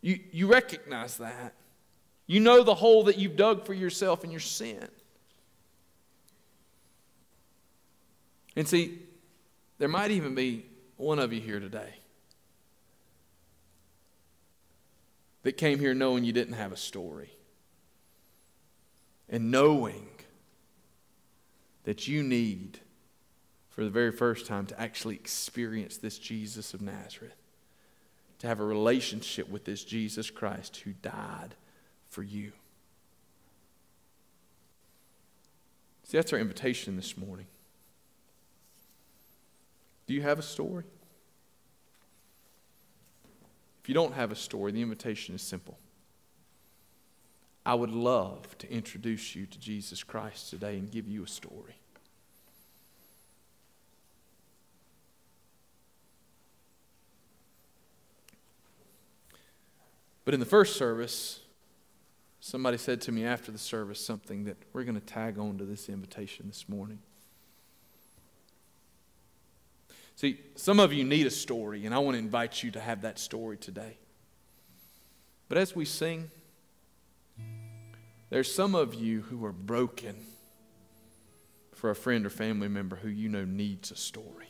You, 0.00 0.18
you 0.32 0.46
recognize 0.46 1.18
that. 1.18 1.54
You 2.26 2.40
know 2.40 2.62
the 2.62 2.74
hole 2.74 3.04
that 3.04 3.18
you've 3.18 3.36
dug 3.36 3.66
for 3.66 3.74
yourself 3.74 4.24
in 4.24 4.30
your 4.30 4.40
sin. 4.40 4.88
And 8.56 8.66
see, 8.66 8.98
there 9.78 9.88
might 9.88 10.10
even 10.10 10.34
be 10.34 10.66
one 10.96 11.18
of 11.18 11.32
you 11.32 11.40
here 11.40 11.60
today 11.60 11.94
that 15.48 15.56
came 15.56 15.78
here 15.78 15.94
knowing 15.94 16.24
you 16.24 16.32
didn't 16.34 16.52
have 16.52 16.72
a 16.72 16.76
story 16.76 17.30
and 19.30 19.50
knowing 19.50 20.06
that 21.84 22.06
you 22.06 22.22
need, 22.22 22.80
for 23.70 23.82
the 23.82 23.88
very 23.88 24.12
first 24.12 24.44
time, 24.44 24.66
to 24.66 24.78
actually 24.78 25.14
experience 25.14 25.96
this 25.96 26.18
Jesus 26.18 26.74
of 26.74 26.82
Nazareth, 26.82 27.34
to 28.40 28.46
have 28.46 28.60
a 28.60 28.62
relationship 28.62 29.48
with 29.48 29.64
this 29.64 29.84
Jesus 29.84 30.28
Christ 30.28 30.82
who 30.84 30.92
died 30.92 31.54
for 32.10 32.22
you. 32.22 32.52
See, 36.04 36.18
that's 36.18 36.34
our 36.34 36.38
invitation 36.38 36.96
this 36.96 37.16
morning. 37.16 37.46
Do 40.06 40.12
you 40.12 40.20
have 40.20 40.38
a 40.38 40.42
story? 40.42 40.84
If 43.88 43.90
you 43.90 43.94
don't 43.94 44.12
have 44.12 44.30
a 44.30 44.36
story, 44.36 44.70
the 44.70 44.82
invitation 44.82 45.34
is 45.34 45.40
simple. 45.40 45.78
I 47.64 47.72
would 47.72 47.88
love 47.88 48.58
to 48.58 48.70
introduce 48.70 49.34
you 49.34 49.46
to 49.46 49.58
Jesus 49.58 50.04
Christ 50.04 50.50
today 50.50 50.76
and 50.76 50.90
give 50.90 51.08
you 51.08 51.24
a 51.24 51.26
story. 51.26 51.78
But 60.26 60.34
in 60.34 60.40
the 60.40 60.44
first 60.44 60.76
service, 60.76 61.40
somebody 62.40 62.76
said 62.76 63.00
to 63.00 63.10
me 63.10 63.24
after 63.24 63.50
the 63.50 63.56
service 63.56 64.04
something 64.04 64.44
that 64.44 64.58
we're 64.74 64.84
going 64.84 65.00
to 65.00 65.06
tag 65.06 65.38
on 65.38 65.56
to 65.56 65.64
this 65.64 65.88
invitation 65.88 66.46
this 66.46 66.68
morning. 66.68 66.98
See, 70.18 70.40
some 70.56 70.80
of 70.80 70.92
you 70.92 71.04
need 71.04 71.28
a 71.28 71.30
story, 71.30 71.86
and 71.86 71.94
I 71.94 71.98
want 71.98 72.16
to 72.16 72.18
invite 72.18 72.64
you 72.64 72.72
to 72.72 72.80
have 72.80 73.02
that 73.02 73.20
story 73.20 73.56
today. 73.56 73.98
But 75.48 75.58
as 75.58 75.76
we 75.76 75.84
sing, 75.84 76.28
there's 78.28 78.52
some 78.52 78.74
of 78.74 78.94
you 78.94 79.20
who 79.20 79.44
are 79.44 79.52
broken 79.52 80.16
for 81.72 81.90
a 81.90 81.94
friend 81.94 82.26
or 82.26 82.30
family 82.30 82.66
member 82.66 82.96
who 82.96 83.08
you 83.08 83.28
know 83.28 83.44
needs 83.44 83.92
a 83.92 83.94
story. 83.94 84.48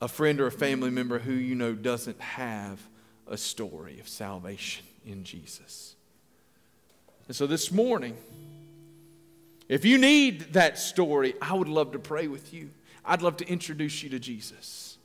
A 0.00 0.08
friend 0.08 0.40
or 0.40 0.48
a 0.48 0.50
family 0.50 0.90
member 0.90 1.20
who 1.20 1.32
you 1.32 1.54
know 1.54 1.74
doesn't 1.74 2.20
have 2.20 2.80
a 3.28 3.36
story 3.36 4.00
of 4.00 4.08
salvation 4.08 4.84
in 5.06 5.22
Jesus. 5.22 5.94
And 7.28 7.36
so 7.36 7.46
this 7.46 7.70
morning, 7.70 8.16
if 9.68 9.84
you 9.84 9.98
need 9.98 10.52
that 10.54 10.78
story, 10.78 11.34
I 11.40 11.54
would 11.54 11.68
love 11.68 11.92
to 11.92 11.98
pray 11.98 12.26
with 12.26 12.52
you. 12.52 12.70
I'd 13.04 13.22
love 13.22 13.38
to 13.38 13.48
introduce 13.48 14.02
you 14.02 14.10
to 14.10 14.18
Jesus. 14.18 14.98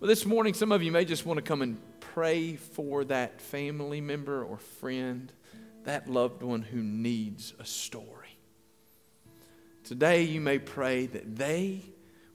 But 0.00 0.06
this 0.06 0.24
morning, 0.24 0.54
some 0.54 0.72
of 0.72 0.82
you 0.82 0.92
may 0.92 1.04
just 1.04 1.26
want 1.26 1.38
to 1.38 1.42
come 1.42 1.62
and 1.62 1.78
pray 2.00 2.56
for 2.56 3.04
that 3.04 3.40
family 3.40 4.00
member 4.00 4.44
or 4.44 4.58
friend, 4.58 5.32
that 5.84 6.08
loved 6.08 6.42
one 6.42 6.62
who 6.62 6.82
needs 6.82 7.54
a 7.58 7.64
story. 7.64 8.36
Today, 9.84 10.22
you 10.22 10.40
may 10.40 10.58
pray 10.58 11.06
that 11.06 11.36
they 11.36 11.82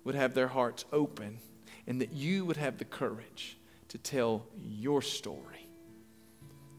would 0.03 0.15
have 0.15 0.33
their 0.33 0.47
hearts 0.47 0.85
open 0.91 1.39
and 1.87 2.01
that 2.01 2.11
you 2.11 2.43
would 2.45 2.57
have 2.57 2.77
the 2.77 2.85
courage 2.85 3.57
to 3.89 3.97
tell 3.97 4.45
your 4.61 5.01
story 5.01 5.69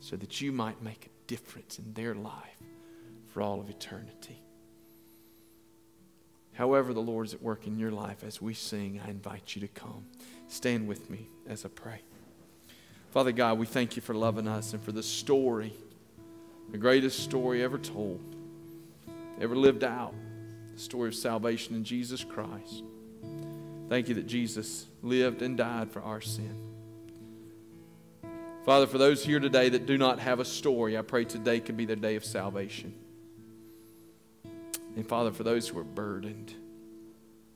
so 0.00 0.16
that 0.16 0.40
you 0.40 0.52
might 0.52 0.82
make 0.82 1.06
a 1.06 1.26
difference 1.26 1.78
in 1.78 1.94
their 1.94 2.14
life 2.14 2.58
for 3.32 3.42
all 3.42 3.60
of 3.60 3.70
eternity. 3.70 4.42
However, 6.54 6.92
the 6.92 7.00
Lord 7.00 7.26
is 7.26 7.34
at 7.34 7.42
work 7.42 7.66
in 7.68 7.78
your 7.78 7.92
life 7.92 8.24
as 8.24 8.42
we 8.42 8.52
sing, 8.52 9.00
I 9.04 9.10
invite 9.10 9.54
you 9.54 9.60
to 9.60 9.68
come. 9.68 10.06
Stand 10.48 10.88
with 10.88 11.08
me 11.08 11.28
as 11.48 11.64
I 11.64 11.68
pray. 11.68 12.00
Father 13.12 13.30
God, 13.32 13.58
we 13.58 13.66
thank 13.66 13.94
you 13.94 14.02
for 14.02 14.12
loving 14.14 14.48
us 14.48 14.72
and 14.72 14.82
for 14.82 14.90
the 14.90 15.02
story, 15.02 15.72
the 16.70 16.78
greatest 16.78 17.20
story 17.20 17.62
ever 17.62 17.78
told, 17.78 18.20
ever 19.40 19.54
lived 19.54 19.84
out, 19.84 20.14
the 20.74 20.80
story 20.80 21.08
of 21.08 21.14
salvation 21.14 21.76
in 21.76 21.84
Jesus 21.84 22.24
Christ. 22.24 22.82
Thank 23.88 24.08
you 24.08 24.16
that 24.16 24.26
Jesus 24.26 24.86
lived 25.02 25.42
and 25.42 25.56
died 25.56 25.90
for 25.90 26.02
our 26.02 26.20
sin. 26.20 26.68
Father, 28.64 28.86
for 28.86 28.98
those 28.98 29.24
here 29.24 29.40
today 29.40 29.70
that 29.70 29.86
do 29.86 29.96
not 29.96 30.18
have 30.18 30.40
a 30.40 30.44
story, 30.44 30.98
I 30.98 31.02
pray 31.02 31.24
today 31.24 31.60
could 31.60 31.76
be 31.76 31.86
their 31.86 31.96
day 31.96 32.16
of 32.16 32.24
salvation. 32.24 32.94
And 34.98 35.06
Father, 35.06 35.30
for 35.30 35.44
those 35.44 35.68
who 35.68 35.78
are 35.78 35.84
burdened, 35.84 36.52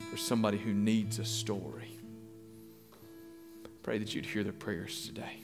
for 0.09 0.15
somebody 0.15 0.57
who 0.57 0.73
needs 0.73 1.19
a 1.19 1.25
story, 1.25 1.99
pray 3.83 3.97
that 3.97 4.15
you'd 4.15 4.25
hear 4.25 4.45
their 4.45 4.53
prayers 4.53 5.05
today. 5.05 5.41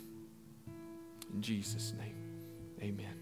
In 1.33 1.41
Jesus' 1.41 1.91
name, 1.99 2.15
amen. 2.81 3.18